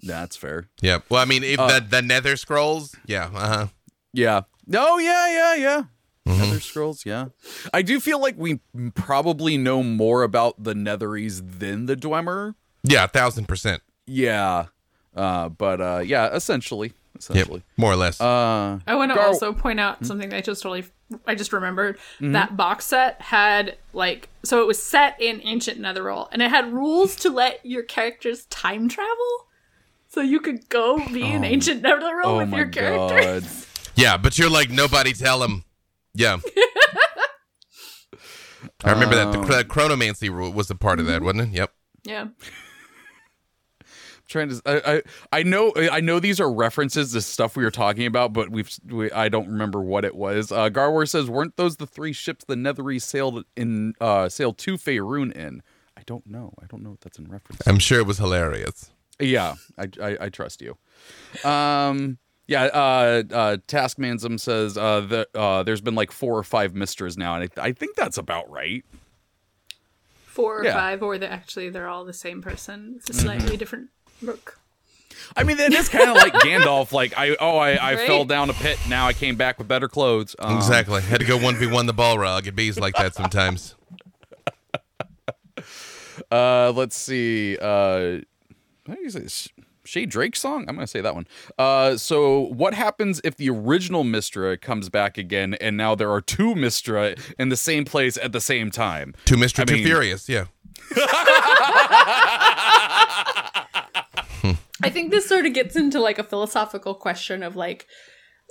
that's 0.02 0.36
fair. 0.36 0.68
Yeah. 0.82 1.00
Well, 1.10 1.22
I 1.22 1.26
mean, 1.26 1.44
if 1.44 1.60
Uh, 1.60 1.80
the 1.80 1.86
the 1.88 2.02
Nether 2.02 2.36
Scrolls, 2.38 2.96
yeah. 3.06 3.30
Uh 3.34 3.48
huh. 3.48 3.68
Yeah. 4.14 4.42
Oh 4.74 4.98
yeah, 5.00 5.28
yeah, 5.32 5.56
yeah. 5.56 5.84
Mm-hmm. 6.28 6.42
Nether 6.42 6.60
Scrolls, 6.60 7.06
yeah. 7.06 7.28
I 7.74 7.82
do 7.82 8.00
feel 8.00 8.20
like 8.20 8.36
we 8.38 8.60
probably 8.96 9.58
know 9.58 9.84
more 9.84 10.24
about 10.24 10.64
the 10.64 10.74
Netherese 10.74 11.60
than 11.60 11.86
the 11.86 11.96
Dwemer. 11.96 12.56
Yeah, 12.84 13.06
a 13.06 13.08
thousand 13.08 13.48
percent. 13.48 13.82
Yeah. 14.06 14.68
Uh, 15.16 15.50
but 15.50 15.80
uh, 15.82 16.02
yeah, 16.04 16.34
essentially, 16.34 16.94
Yep. 17.16 17.20
essentially. 17.22 17.64
More 17.78 17.92
or 17.92 17.96
less. 17.96 18.20
Uh, 18.20 18.80
I 18.88 18.96
want 18.96 19.12
to 19.12 19.16
Gar- 19.16 19.28
also 19.28 19.54
point 19.54 19.80
out 19.80 20.06
something 20.06 20.30
that 20.30 20.38
I 20.38 20.42
just 20.42 20.62
totally, 20.64 20.84
I 21.28 21.36
just 21.36 21.54
remembered. 21.54 21.98
Mm-hmm. 22.16 22.32
That 22.34 22.58
box 22.58 22.86
set 22.88 23.22
had 23.22 23.78
like, 23.94 24.30
so 24.44 24.62
it 24.62 24.68
was 24.68 24.82
set 24.82 25.22
in 25.22 25.40
ancient 25.44 25.80
Netheril, 25.80 26.28
and 26.32 26.42
it 26.42 26.50
had 26.50 26.74
rules 26.74 27.16
to 27.18 27.30
let 27.30 27.60
your 27.66 27.84
characters 27.84 28.46
time 28.46 28.90
travel, 28.90 29.48
so 30.08 30.22
you 30.22 30.40
could 30.40 30.68
go 30.70 30.98
be 31.10 31.24
in 31.24 31.44
ancient 31.44 31.84
Netheril 31.84 32.26
oh 32.26 32.38
with 32.40 32.52
your 32.54 32.68
characters. 32.68 33.44
god. 33.44 33.94
yeah, 33.96 34.18
but 34.18 34.38
you're 34.40 34.50
like 34.50 34.70
nobody 34.70 35.14
tell 35.14 35.44
him. 35.44 35.64
Yeah. 36.16 36.38
I 38.86 38.92
remember 38.92 39.16
that 39.16 39.32
the 39.32 39.40
Um, 39.40 39.46
chronomancy 39.66 40.30
rule 40.30 40.52
was 40.52 40.70
a 40.70 40.76
part 40.76 41.00
of 41.00 41.06
that, 41.08 41.22
wasn't 41.22 41.50
it? 41.54 41.56
Yep. 41.58 41.74
Yeah, 42.06 42.28
trying 44.28 44.50
to 44.50 44.62
I, 44.66 44.96
I 44.96 45.02
I 45.40 45.44
know 45.44 45.74
I 45.76 46.00
know 46.02 46.20
these 46.20 46.40
are 46.40 46.52
references 46.52 47.12
to 47.14 47.22
stuff 47.22 47.56
we 47.56 47.64
were 47.64 47.72
talking 47.72 48.06
about, 48.06 48.34
but 48.34 48.50
we've 48.50 48.70
we, 48.90 49.12
I 49.12 49.30
don't 49.30 49.48
remember 49.48 49.82
what 49.82 50.06
it 50.06 50.16
was. 50.16 50.52
Uh, 50.52 50.70
Garwar 50.70 51.08
says, 51.08 51.30
"Weren't 51.30 51.56
those 51.58 51.78
the 51.78 51.88
three 51.88 52.14
ships 52.14 52.46
the 52.46 52.56
Netherese 52.56 53.04
sailed 53.04 53.46
in 53.56 53.94
uh 54.02 54.30
sailed 54.30 54.58
to 54.60 54.74
Faerun 54.78 55.32
in?" 55.34 55.62
I 55.98 56.02
don't 56.06 56.26
know. 56.26 56.54
I 56.62 56.66
don't 56.68 56.82
know 56.84 56.92
what 56.92 57.02
that's 57.02 57.20
in 57.20 57.30
reference. 57.30 57.62
I'm 57.68 57.80
sure 57.80 58.00
it 58.00 58.08
was 58.08 58.18
hilarious. 58.18 58.92
Yeah, 59.20 59.56
I, 59.78 59.88
I, 60.02 60.18
I 60.22 60.30
trust 60.30 60.62
you. 60.62 60.76
Um, 61.48 62.18
yeah. 62.48 62.64
Uh, 62.64 63.24
uh, 63.32 63.58
Taskmansum 63.68 64.40
says 64.40 64.76
uh, 64.78 65.02
that 65.02 65.28
uh, 65.36 65.64
there's 65.64 65.82
been 65.82 65.96
like 65.96 66.12
four 66.12 66.38
or 66.38 66.44
five 66.44 66.74
mystras 66.74 67.16
now, 67.18 67.36
and 67.36 67.50
I, 67.58 67.62
I 67.68 67.72
think 67.74 67.96
that's 67.96 68.18
about 68.18 68.50
right. 68.50 68.84
four 70.26 70.62
or 70.62 70.66
Yeah. 70.66 70.74
five, 70.74 71.04
or 71.04 71.18
they 71.18 71.28
actually 71.28 71.70
they're 71.70 71.88
all 71.88 72.06
the 72.06 72.14
same 72.14 72.42
person. 72.42 72.96
It's 72.98 73.10
a 73.10 73.14
Mm-hmm. 73.14 73.22
slightly 73.22 73.56
different 73.58 73.90
look. 74.26 74.60
I 75.36 75.44
mean, 75.44 75.60
it 75.60 75.74
is 75.74 75.90
kind 75.90 76.10
of 76.10 76.16
like 76.16 76.34
Gandalf. 76.34 76.92
Like 76.92 77.14
I 77.18 77.36
oh 77.40 77.58
I, 77.58 77.72
I 77.74 77.96
Right? 77.96 78.08
fell 78.08 78.26
down 78.26 78.50
a 78.50 78.54
pit. 78.54 78.78
Now 78.88 79.08
I 79.08 79.14
came 79.14 79.36
back 79.36 79.58
with 79.58 79.68
better 79.68 79.88
clothes. 79.88 80.36
Um, 80.40 80.58
Exactly. 80.58 81.02
Had 81.02 81.20
to 81.22 81.26
go 81.26 81.38
one 81.38 81.56
v 81.56 81.66
one 81.68 81.86
the 81.88 81.94
ball 81.94 82.18
Balrog. 82.18 82.46
It 82.48 82.56
bees 82.56 82.80
like 82.80 82.96
that 82.96 83.16
sometimes. 83.16 83.76
Uh, 86.32 86.72
let's 86.76 86.96
see. 86.96 87.58
Uh, 87.60 88.20
how 88.88 88.94
do 88.96 89.02
you 89.02 89.10
say? 89.10 89.26
Shay 89.84 90.06
Drake 90.06 90.36
song? 90.36 90.66
I'm 90.70 90.76
gonna 90.76 90.86
say 90.88 91.02
that 91.02 91.16
one. 91.16 91.26
Uh, 91.58 91.98
so 91.98 92.40
what 92.40 92.74
happens 92.76 93.20
if 93.24 93.36
the 93.36 93.50
original 93.50 94.04
Mystra 94.04 94.60
comes 94.62 94.90
back 94.90 95.18
again, 95.18 95.56
and 95.56 95.76
now 95.76 95.96
there 95.96 96.12
are 96.12 96.22
two 96.22 96.54
Mystra 96.54 97.20
in 97.40 97.50
the 97.50 97.58
same 97.58 97.84
place 97.84 98.16
at 98.18 98.32
the 98.32 98.42
same 98.42 98.70
time? 98.72 99.16
Two 99.26 99.36
Mr. 99.38 99.62
I 99.62 99.66
Too 99.66 99.74
mean- 99.76 99.86
Furious. 99.86 100.30
Yeah. 100.30 100.46
I 104.84 104.90
think 104.90 105.12
this 105.12 105.28
sort 105.28 105.46
of 105.46 105.54
gets 105.54 105.76
into 105.76 106.00
like 106.00 106.20
a 106.20 106.24
philosophical 106.24 106.96
question 106.96 107.44
of 107.44 107.56
like 107.56 107.88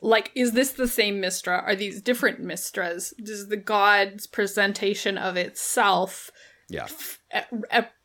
like 0.05 0.33
is 0.35 0.53
this 0.53 0.72
the 0.72 0.89
same 0.89 1.22
mystra 1.22 1.62
are 1.62 1.76
these 1.76 2.03
different 2.03 2.41
mystras 2.43 3.12
does 3.24 3.49
the 3.49 3.57
god's 3.57 4.26
presentation 4.26 5.16
of 5.16 5.37
itself 5.37 6.30
Yeah. 6.68 6.89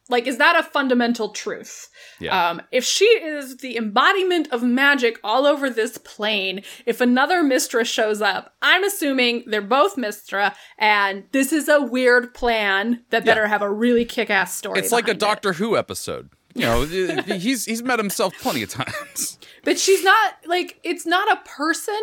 like 0.10 0.28
is 0.28 0.38
that 0.38 0.56
a 0.58 0.62
fundamental 0.64 1.30
truth 1.30 1.90
Yeah. 2.20 2.50
um 2.52 2.62
if 2.72 2.84
she 2.84 3.06
is 3.06 3.58
the 3.58 3.78
embodiment 3.78 4.48
of 4.52 4.62
magic 4.64 5.20
all 5.24 5.48
over 5.48 5.70
this 5.72 5.98
plane 5.98 6.62
if 6.86 7.02
another 7.02 7.44
mystra 7.44 7.84
shows 7.86 8.22
up 8.22 8.54
i'm 8.62 8.84
assuming 8.84 9.44
they're 9.48 9.62
both 9.62 9.96
mystra 9.96 10.54
and 10.78 11.24
this 11.32 11.52
is 11.52 11.68
a 11.68 11.82
weird 11.82 12.34
plan 12.34 13.04
that 13.10 13.26
better 13.26 13.48
have 13.48 13.62
a 13.64 13.72
really 13.72 14.06
kick-ass 14.06 14.54
story 14.56 14.78
It's 14.80 14.92
like 14.92 15.06
a 15.06 15.16
behind 15.16 15.24
it. 15.24 15.26
Doctor 15.26 15.54
Who 15.54 15.76
episode. 15.76 16.30
You 16.60 16.66
know, 16.66 17.22
he's 17.38 17.66
he's 17.66 17.84
met 17.84 18.00
himself 18.00 18.34
plenty 18.40 18.64
of 18.64 18.70
times. 18.70 19.38
but 19.64 19.78
she's 19.80 20.04
not 20.04 20.34
like 20.46 20.80
it's 20.84 21.06
not 21.06 21.32
a 21.32 21.42
person 21.48 22.00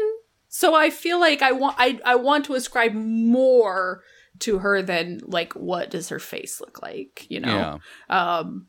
so 0.48 0.74
i 0.74 0.88
feel 0.90 1.18
like 1.18 1.42
i 1.42 1.50
want 1.50 1.74
i, 1.78 1.98
I 2.04 2.14
want 2.16 2.44
to 2.46 2.54
ascribe 2.54 2.92
more 2.94 4.02
to 4.40 4.58
her 4.58 4.82
than 4.82 5.20
like 5.24 5.52
what 5.54 5.90
does 5.90 6.08
her 6.10 6.18
face 6.20 6.60
look 6.60 6.80
like 6.82 7.26
you 7.28 7.40
know 7.40 7.80
Yeah. 8.10 8.38
um 8.40 8.66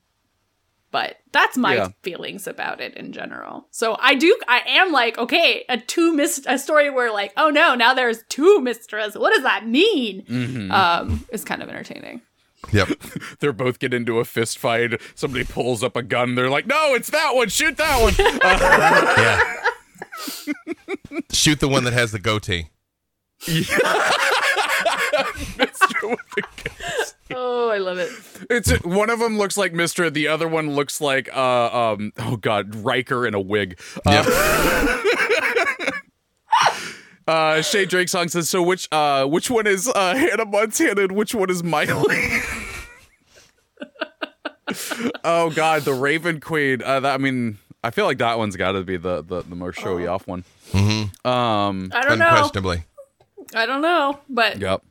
but 0.91 1.17
that's 1.31 1.57
my 1.57 1.75
Yeah. 1.75 1.89
feelings 2.03 2.47
about 2.47 2.79
it 2.81 2.95
in 2.95 3.11
general 3.11 3.67
so 3.71 3.97
i 3.99 4.15
do 4.15 4.35
i 4.47 4.61
am 4.67 4.91
like 4.91 5.17
okay 5.17 5.65
a 5.69 5.77
two 5.77 6.13
mist 6.15 6.45
a 6.47 6.57
story 6.57 6.89
where 6.89 7.11
like 7.11 7.33
oh 7.37 7.49
no 7.49 7.75
now 7.75 7.93
there's 7.93 8.23
two 8.29 8.61
mistresses. 8.61 9.17
what 9.17 9.33
does 9.33 9.43
that 9.43 9.67
mean 9.67 10.23
Mhm. 10.25 10.71
um 10.71 11.25
is 11.31 11.43
kind 11.43 11.61
of 11.61 11.69
entertaining 11.69 12.21
Yep. 12.71 12.89
They're 13.39 13.53
both 13.53 13.79
get 13.79 13.93
into 13.93 14.19
a 14.19 14.25
fist 14.25 14.57
fight. 14.57 14.99
Somebody 15.15 15.43
pulls 15.45 15.83
up 15.83 15.95
a 15.95 16.01
gun. 16.03 16.35
They're 16.35 16.49
like, 16.49 16.67
"No, 16.67 16.93
it's 16.95 17.09
that 17.11 17.35
one. 17.35 17.49
Shoot 17.49 17.77
that 17.77 18.01
one." 18.01 18.13
Yeah. 21.05 21.19
Shoot 21.31 21.59
the 21.59 21.67
one 21.67 21.83
that 21.85 21.93
has 21.93 22.11
the 22.11 22.19
goatee. 22.19 22.69
Mystra 25.57 26.09
with 26.09 26.19
the 26.35 26.41
gun. 26.41 27.05
oh 27.37 27.69
i 27.69 27.77
love 27.77 27.97
it 27.97 28.09
It's 28.49 28.71
one 28.83 29.09
of 29.09 29.19
them 29.19 29.37
looks 29.37 29.57
like 29.57 29.73
Mister. 29.73 30.09
The 30.09 30.27
other 30.27 30.47
one 30.47 30.71
looks 30.75 30.99
like 31.01 31.29
uh 31.35 31.91
um 31.93 32.11
oh 32.19 32.35
god 32.37 32.75
Riker 32.75 33.25
in 33.25 33.33
a 33.33 33.39
wig. 33.41 33.79
Yep. 34.05 34.25
Uh, 37.27 37.61
Shay 37.61 37.85
Drake 37.85 38.09
song 38.09 38.27
says 38.29 38.49
so. 38.49 38.61
Which 38.61 38.87
uh 38.91 39.25
which 39.25 39.49
one 39.49 39.65
is 39.67 39.87
uh 39.87 40.15
Hannah 40.15 40.45
Montana 40.45 41.01
and 41.03 41.11
which 41.13 41.33
one 41.33 41.49
is 41.49 41.63
Miley? 41.63 42.39
oh 45.23 45.49
god, 45.51 45.83
the 45.83 45.93
Raven 45.93 46.39
Queen. 46.39 46.81
Uh, 46.83 46.99
that, 46.99 47.13
I 47.13 47.17
mean, 47.17 47.57
I 47.83 47.91
feel 47.91 48.05
like 48.05 48.17
that 48.19 48.37
one's 48.37 48.55
got 48.55 48.73
to 48.73 48.83
be 48.83 48.97
the 48.97 49.21
the, 49.23 49.41
the 49.41 49.55
most 49.55 49.79
showy 49.79 50.07
off 50.07 50.27
one. 50.27 50.43
Mm-hmm. 50.71 51.27
Um. 51.27 51.91
i 51.93 52.01
don't 52.03 52.17
know 52.19 52.27
Unquestionably. 52.29 52.83
i 53.53 53.65
don't 53.67 53.81
know 53.81 54.19
but 54.29 54.59
Yep. 54.59 54.81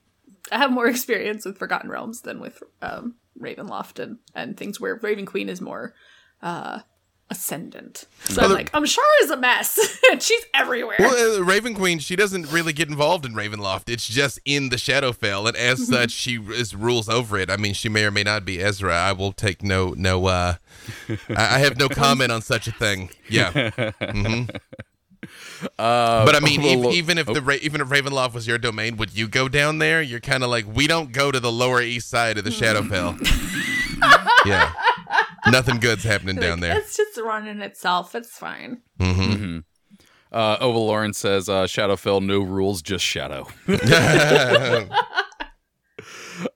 I 0.53 0.59
have 0.59 0.71
more 0.71 0.87
experience 0.95 1.45
with 1.45 1.59
Forgotten 1.59 1.91
Realms 1.91 2.21
than 2.23 2.39
with 2.41 2.63
um, 2.83 3.17
Ravenloft 3.41 3.99
and, 3.99 4.19
and 4.35 4.57
things 4.57 4.81
where 4.81 4.95
Raven 4.97 5.27
Queen 5.27 5.49
is 5.49 5.61
more 5.61 5.95
uh, 6.43 6.81
ascendant. 7.31 8.07
So 8.25 8.43
Well, 8.43 8.51
I'm 8.51 8.57
like, 8.57 8.71
I'm 8.75 8.85
sure 8.87 9.05
is 9.23 9.31
a 9.31 9.37
mess, 9.37 9.79
and 10.11 10.23
she's 10.23 10.45
everywhere. 10.55 10.97
Well, 10.99 11.41
uh, 11.41 11.45
Raven 11.45 11.75
Queen, 11.75 11.99
she 11.99 12.17
doesn't 12.17 12.51
really 12.53 12.73
get 12.73 12.89
involved 12.89 13.25
in 13.25 13.33
Ravenloft. 13.35 13.89
It's 13.89 14.07
just 14.07 14.39
in 14.45 14.69
the 14.69 14.77
Shadowfell, 14.77 15.49
and 15.49 15.57
as 15.57 15.87
such, 15.87 16.11
she 16.11 16.37
is 16.37 16.75
rules 16.75 17.09
over 17.09 17.39
it. 17.39 17.51
I 17.51 17.57
mean, 17.57 17.75
she 17.75 17.89
may 17.89 18.05
or 18.05 18.11
may 18.11 18.23
not 18.23 18.45
be 18.45 18.63
Ezra. 18.63 18.95
I 18.95 19.13
will 19.13 19.33
take 19.33 19.63
no 19.63 19.95
no. 19.97 20.27
uh 20.27 20.55
I 21.09 21.57
I 21.57 21.59
have 21.61 21.79
no 21.79 21.89
comment 21.89 22.31
on 22.33 22.43
such 22.43 22.67
a 22.69 22.73
thing. 22.73 23.11
Yeah, 23.29 23.71
hmm 24.01 24.45
Uh, 25.79 26.27
but 26.27 26.35
I 26.37 26.41
mean, 26.41 26.61
well, 26.63 26.89
ev- 26.89 26.95
even 26.95 27.17
if 27.17 27.27
the 27.27 27.41
Ra- 27.41 27.57
even 27.63 27.81
if 27.81 27.89
Ravenloft 27.89 28.35
was 28.35 28.47
your 28.47 28.59
domain, 28.59 28.99
would 28.99 29.17
you 29.17 29.27
go 29.27 29.49
down 29.49 29.79
there? 29.79 30.03
You're 30.03 30.21
kind 30.21 30.45
of 30.45 30.51
like, 30.51 30.67
we 30.71 30.87
don't 30.87 31.13
go 31.13 31.33
to 31.33 31.41
the 31.41 31.51
lower 31.51 31.81
east 31.81 32.11
side 32.11 32.37
of 32.37 32.45
the 32.45 32.51
Shadowfell. 32.51 33.19
yeah, 34.45 34.73
nothing 35.47 35.79
good's 35.79 36.05
happening 36.05 36.37
down 36.41 36.61
there. 36.61 36.77
It's 36.79 36.97
just 36.97 37.19
running 37.21 37.61
itself. 37.61 38.15
It's 38.15 38.37
fine. 38.37 38.83
hmm 38.99 39.13
mhm. 39.13 39.65
Uh, 40.33 40.57
Oval 40.61 40.87
Lauren 40.87 41.13
says, 41.13 41.49
uh, 41.49 41.63
Shadowfell, 41.63 42.21
no 42.21 42.41
rules, 42.41 42.83
just 42.83 43.05
shadow. 43.05 43.47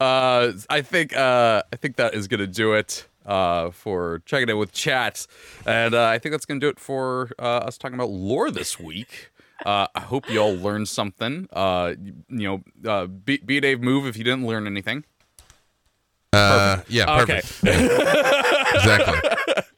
uh, 0.00 0.52
I 0.68 0.82
think 0.82 1.16
uh, 1.16 1.62
I 1.72 1.76
think 1.76 1.96
that 1.96 2.14
is 2.14 2.26
gonna 2.28 2.46
do 2.46 2.72
it 2.74 3.06
uh, 3.24 3.70
for 3.70 4.20
checking 4.26 4.48
in 4.48 4.58
with 4.58 4.72
chat, 4.72 5.26
and 5.66 5.94
uh, 5.94 6.06
I 6.06 6.18
think 6.18 6.32
that's 6.32 6.44
gonna 6.44 6.60
do 6.60 6.68
it 6.68 6.80
for 6.80 7.30
uh, 7.38 7.42
us 7.58 7.78
talking 7.78 7.94
about 7.94 8.10
lore 8.10 8.50
this 8.50 8.78
week. 8.80 9.30
Uh, 9.66 9.86
I 9.94 10.00
hope 10.00 10.28
y'all 10.30 10.54
learned 10.56 10.88
something. 10.88 11.48
Uh, 11.52 11.94
you, 12.00 12.14
you 12.28 12.62
know, 12.84 12.90
uh, 12.90 13.06
be, 13.06 13.38
be 13.38 13.58
Dave 13.60 13.80
move 13.80 14.06
if 14.06 14.16
you 14.16 14.22
didn't 14.24 14.46
learn 14.46 14.66
anything. 14.68 15.04
Uh, 16.38 16.82
yeah, 16.88 17.24
perfect. 17.24 17.62
Yeah. 17.62 18.72
exactly. 18.74 19.64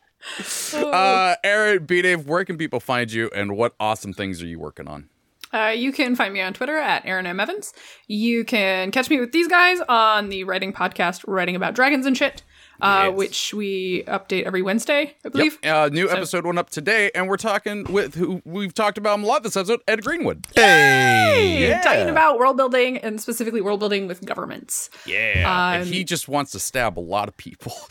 Uh, 0.72 1.34
Erin, 1.42 1.84
B 1.84 2.02
Dave, 2.02 2.26
where 2.26 2.44
can 2.44 2.56
people 2.56 2.78
find 2.78 3.10
you 3.12 3.30
and 3.34 3.56
what 3.56 3.74
awesome 3.80 4.12
things 4.12 4.40
are 4.42 4.46
you 4.46 4.58
working 4.58 4.86
on? 4.86 5.08
Uh, 5.52 5.74
you 5.76 5.92
can 5.92 6.14
find 6.14 6.32
me 6.32 6.40
on 6.40 6.54
Twitter 6.54 6.78
at 6.78 7.04
Erin 7.04 7.26
M. 7.26 7.40
Evans. 7.40 7.72
You 8.06 8.44
can 8.44 8.90
catch 8.92 9.10
me 9.10 9.18
with 9.18 9.32
these 9.32 9.48
guys 9.48 9.80
on 9.88 10.28
the 10.28 10.44
writing 10.44 10.72
podcast, 10.72 11.24
Writing 11.26 11.56
About 11.56 11.74
Dragons 11.74 12.06
and 12.06 12.16
Shit, 12.16 12.42
uh, 12.82 13.06
Yes. 13.08 13.16
which 13.16 13.54
we 13.54 14.02
update 14.04 14.44
every 14.44 14.62
Wednesday, 14.62 15.14
I 15.24 15.28
believe. 15.28 15.58
Yep. 15.62 15.74
Uh, 15.74 15.88
new 15.92 16.08
episode 16.10 16.44
went 16.46 16.58
up 16.58 16.70
today, 16.70 17.10
and 17.14 17.28
we're 17.28 17.36
talking 17.36 17.84
with 17.84 18.14
who 18.14 18.40
we've 18.44 18.74
talked 18.74 18.98
about 18.98 19.18
him 19.18 19.24
a 19.24 19.26
lot 19.26 19.42
this 19.42 19.56
episode, 19.56 19.80
Ed 19.88 20.02
Greenwood. 20.04 20.46
Hey. 20.54 21.68
Yeah. 21.68 21.80
Talking 21.82 22.08
about 22.08 22.38
world 22.38 22.56
building 22.56 22.98
and 22.98 23.20
specifically 23.20 23.60
world 23.60 23.80
building 23.80 24.06
with 24.06 24.24
governments. 24.24 24.90
Yeah. 25.06 25.72
and 25.74 25.82
Um, 25.84 25.88
he 25.92 26.04
just 26.04 26.28
wants 26.28 26.52
to 26.52 26.60
stab 26.60 26.98
a 26.98 27.00
lot 27.00 27.28
of 27.28 27.36
people. 27.36 27.72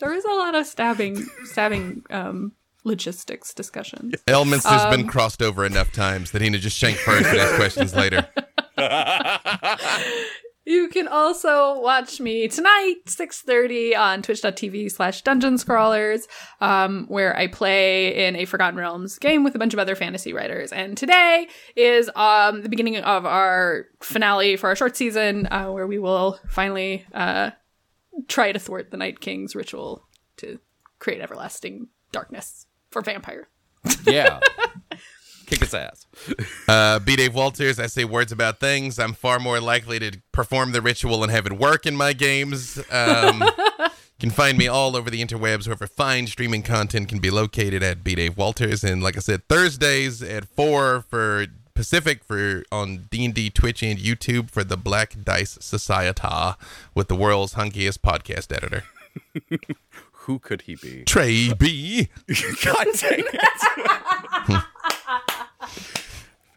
There 0.00 0.12
is 0.12 0.24
a 0.24 0.32
lot 0.32 0.54
of 0.56 0.66
stabbing, 0.66 1.24
stabbing 1.44 2.02
um, 2.10 2.52
logistics 2.84 3.54
discussions. 3.54 4.14
Elminster's 4.26 4.82
Um, 4.84 4.90
been 4.90 5.06
crossed 5.06 5.40
over 5.42 5.64
enough 5.64 5.92
times 5.92 6.32
that 6.32 6.42
he 6.42 6.50
can 6.50 6.58
just 6.60 6.76
shank 6.76 6.96
first 6.96 7.26
and 7.28 7.38
ask 7.38 7.54
questions 7.56 7.94
later. 7.94 8.26
You 10.68 10.88
can 10.88 11.08
also 11.08 11.80
watch 11.80 12.20
me 12.20 12.46
tonight, 12.46 12.96
6.30 13.06 13.96
on 13.96 14.20
twitch.tv 14.20 14.92
slash 14.92 15.22
dungeon 15.22 15.56
scrawlers, 15.56 16.28
um, 16.60 17.06
where 17.08 17.34
I 17.34 17.46
play 17.46 18.26
in 18.26 18.36
a 18.36 18.44
Forgotten 18.44 18.78
Realms 18.78 19.18
game 19.18 19.44
with 19.44 19.54
a 19.54 19.58
bunch 19.58 19.72
of 19.72 19.78
other 19.78 19.94
fantasy 19.94 20.34
writers. 20.34 20.70
And 20.70 20.94
today 20.94 21.48
is 21.74 22.10
um, 22.14 22.60
the 22.60 22.68
beginning 22.68 22.98
of 22.98 23.24
our 23.24 23.86
finale 24.00 24.56
for 24.56 24.68
our 24.68 24.76
short 24.76 24.94
season, 24.94 25.48
uh, 25.50 25.68
where 25.70 25.86
we 25.86 25.98
will 25.98 26.38
finally 26.50 27.06
uh, 27.14 27.52
try 28.26 28.52
to 28.52 28.58
thwart 28.58 28.90
the 28.90 28.98
Night 28.98 29.20
King's 29.20 29.56
ritual 29.56 30.06
to 30.36 30.60
create 30.98 31.22
everlasting 31.22 31.88
darkness 32.12 32.66
for 32.90 33.00
vampire. 33.00 33.48
yeah. 34.04 34.38
Kick 35.48 35.60
his 35.60 35.74
ass. 35.74 36.06
Uh, 36.68 36.98
B. 36.98 37.16
Dave 37.16 37.34
Walters, 37.34 37.78
I 37.80 37.86
say 37.86 38.04
words 38.04 38.30
about 38.30 38.60
things. 38.60 38.98
I'm 38.98 39.14
far 39.14 39.38
more 39.38 39.58
likely 39.58 39.98
to 40.00 40.20
perform 40.32 40.72
the 40.72 40.82
ritual 40.82 41.22
and 41.22 41.32
have 41.32 41.46
it 41.46 41.54
work 41.54 41.86
in 41.86 41.96
my 41.96 42.12
games. 42.12 42.78
Um, 42.90 43.42
you 43.78 43.88
can 44.20 44.30
find 44.30 44.58
me 44.58 44.68
all 44.68 44.94
over 44.94 45.08
the 45.08 45.24
interwebs. 45.24 45.66
Wherever 45.66 45.86
fine 45.86 46.26
streaming 46.26 46.62
content 46.62 47.08
can 47.08 47.20
be 47.20 47.30
located 47.30 47.82
at 47.82 48.04
B. 48.04 48.14
Dave 48.14 48.36
Walters. 48.36 48.84
And 48.84 49.02
like 49.02 49.16
I 49.16 49.20
said, 49.20 49.48
Thursdays 49.48 50.22
at 50.22 50.44
4 50.44 51.06
for 51.08 51.46
Pacific 51.74 52.22
for 52.22 52.64
on 52.70 53.06
D&D 53.10 53.48
Twitch 53.50 53.82
and 53.82 53.98
YouTube 53.98 54.50
for 54.50 54.64
the 54.64 54.76
Black 54.76 55.14
Dice 55.24 55.56
Society 55.60 56.20
with 56.94 57.08
the 57.08 57.14
world's 57.14 57.54
hunkiest 57.54 58.00
podcast 58.00 58.54
editor. 58.54 58.84
Who 60.12 60.38
could 60.38 60.62
he 60.62 60.74
be? 60.74 61.04
Trey 61.04 61.54
B. 61.54 62.08
God 62.62 62.86
dang 62.98 63.24
it. 63.32 64.64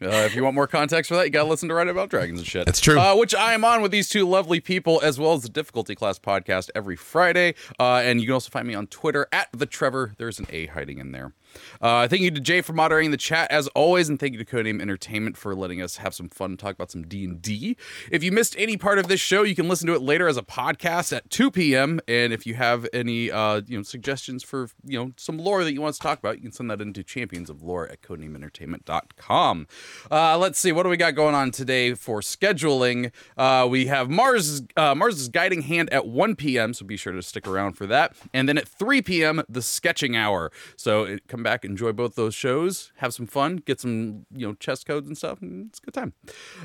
Uh, 0.02 0.24
if 0.26 0.34
you 0.34 0.42
want 0.42 0.54
more 0.54 0.66
context 0.66 1.08
for 1.08 1.14
that, 1.14 1.24
you 1.24 1.30
gotta 1.30 1.48
listen 1.48 1.68
to 1.68 1.74
Write 1.74 1.86
About 1.86 2.10
Dragons 2.10 2.40
and 2.40 2.48
shit. 2.48 2.66
That's 2.66 2.80
true. 2.80 2.98
Uh, 2.98 3.14
which 3.14 3.36
I 3.36 3.54
am 3.54 3.64
on 3.64 3.82
with 3.82 3.92
these 3.92 4.08
two 4.08 4.28
lovely 4.28 4.58
people, 4.58 5.00
as 5.00 5.18
well 5.18 5.34
as 5.34 5.42
the 5.42 5.48
Difficulty 5.48 5.94
Class 5.94 6.18
podcast 6.18 6.70
every 6.74 6.96
Friday. 6.96 7.54
Uh, 7.78 8.02
and 8.04 8.20
you 8.20 8.26
can 8.26 8.34
also 8.34 8.50
find 8.50 8.66
me 8.66 8.74
on 8.74 8.88
Twitter 8.88 9.28
at 9.30 9.48
the 9.52 9.66
Trevor. 9.66 10.14
There's 10.18 10.40
an 10.40 10.46
A 10.50 10.66
hiding 10.66 10.98
in 10.98 11.12
there. 11.12 11.34
Uh, 11.80 12.08
thank 12.08 12.22
you 12.22 12.30
to 12.30 12.40
Jay 12.40 12.60
for 12.60 12.72
moderating 12.72 13.10
the 13.10 13.16
chat 13.16 13.50
as 13.50 13.68
always, 13.68 14.08
and 14.08 14.18
thank 14.18 14.32
you 14.32 14.42
to 14.42 14.44
Codename 14.44 14.80
Entertainment 14.80 15.36
for 15.36 15.54
letting 15.54 15.82
us 15.82 15.96
have 15.96 16.14
some 16.14 16.28
fun 16.28 16.52
and 16.52 16.58
talk 16.58 16.74
about 16.74 16.90
some 16.90 17.02
D 17.02 17.24
and 17.24 17.40
D. 17.40 17.76
If 18.10 18.22
you 18.22 18.32
missed 18.32 18.54
any 18.58 18.76
part 18.76 18.98
of 18.98 19.08
this 19.08 19.20
show, 19.20 19.42
you 19.42 19.54
can 19.54 19.68
listen 19.68 19.86
to 19.88 19.94
it 19.94 20.02
later 20.02 20.28
as 20.28 20.36
a 20.36 20.42
podcast 20.42 21.16
at 21.16 21.30
2 21.30 21.50
p.m. 21.50 22.00
And 22.08 22.32
if 22.32 22.46
you 22.46 22.54
have 22.54 22.86
any 22.92 23.30
uh, 23.30 23.62
you 23.66 23.76
know 23.76 23.82
suggestions 23.82 24.42
for 24.42 24.68
you 24.84 24.98
know 24.98 25.12
some 25.16 25.38
lore 25.38 25.64
that 25.64 25.72
you 25.72 25.80
want 25.80 25.90
us 25.90 25.98
to 25.98 26.02
talk 26.02 26.18
about, 26.18 26.36
you 26.36 26.42
can 26.42 26.52
send 26.52 26.70
that 26.70 26.80
into 26.80 27.02
Champions 27.02 27.50
of 27.50 27.62
Lore 27.62 27.88
at 27.88 28.02
codenameentertainment.com. 28.02 29.66
Uh, 30.10 30.38
let's 30.38 30.58
see 30.58 30.72
what 30.72 30.84
do 30.84 30.88
we 30.88 30.96
got 30.96 31.14
going 31.14 31.34
on 31.34 31.50
today 31.50 31.94
for 31.94 32.20
scheduling. 32.20 33.10
Uh, 33.36 33.66
we 33.68 33.86
have 33.86 34.10
Mars 34.10 34.62
uh, 34.76 34.94
Mars's 34.94 35.28
guiding 35.28 35.62
hand 35.62 35.92
at 35.92 36.06
1 36.06 36.36
p.m. 36.36 36.74
So 36.74 36.84
be 36.84 36.96
sure 36.96 37.12
to 37.12 37.22
stick 37.22 37.46
around 37.46 37.74
for 37.74 37.86
that. 37.86 38.14
And 38.32 38.48
then 38.48 38.58
at 38.58 38.68
3 38.68 39.02
p.m. 39.02 39.42
the 39.48 39.62
sketching 39.62 40.16
hour. 40.16 40.50
So 40.76 41.04
it, 41.04 41.26
come 41.42 41.52
back, 41.52 41.64
enjoy 41.64 41.92
both 41.92 42.14
those 42.14 42.34
shows, 42.34 42.92
have 42.96 43.12
some 43.12 43.26
fun, 43.26 43.56
get 43.56 43.80
some 43.80 44.26
you 44.34 44.46
know 44.46 44.54
chess 44.54 44.84
codes 44.84 45.08
and 45.08 45.16
stuff. 45.16 45.42
And 45.42 45.68
it's 45.68 45.78
a 45.78 45.82
good 45.82 45.94
time. 45.94 46.12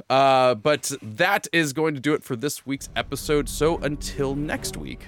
Uh, 0.10 0.56
but 0.56 0.92
that 1.02 1.48
is 1.52 1.74
going 1.74 1.96
to 1.96 2.00
do 2.00 2.14
it 2.14 2.24
for 2.24 2.36
this 2.36 2.66
week's 2.66 2.90
episode. 2.96 3.50
So 3.50 3.78
until 3.80 4.36
next 4.36 4.78
week, 4.78 5.08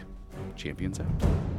champions 0.55 0.99
out. 0.99 1.58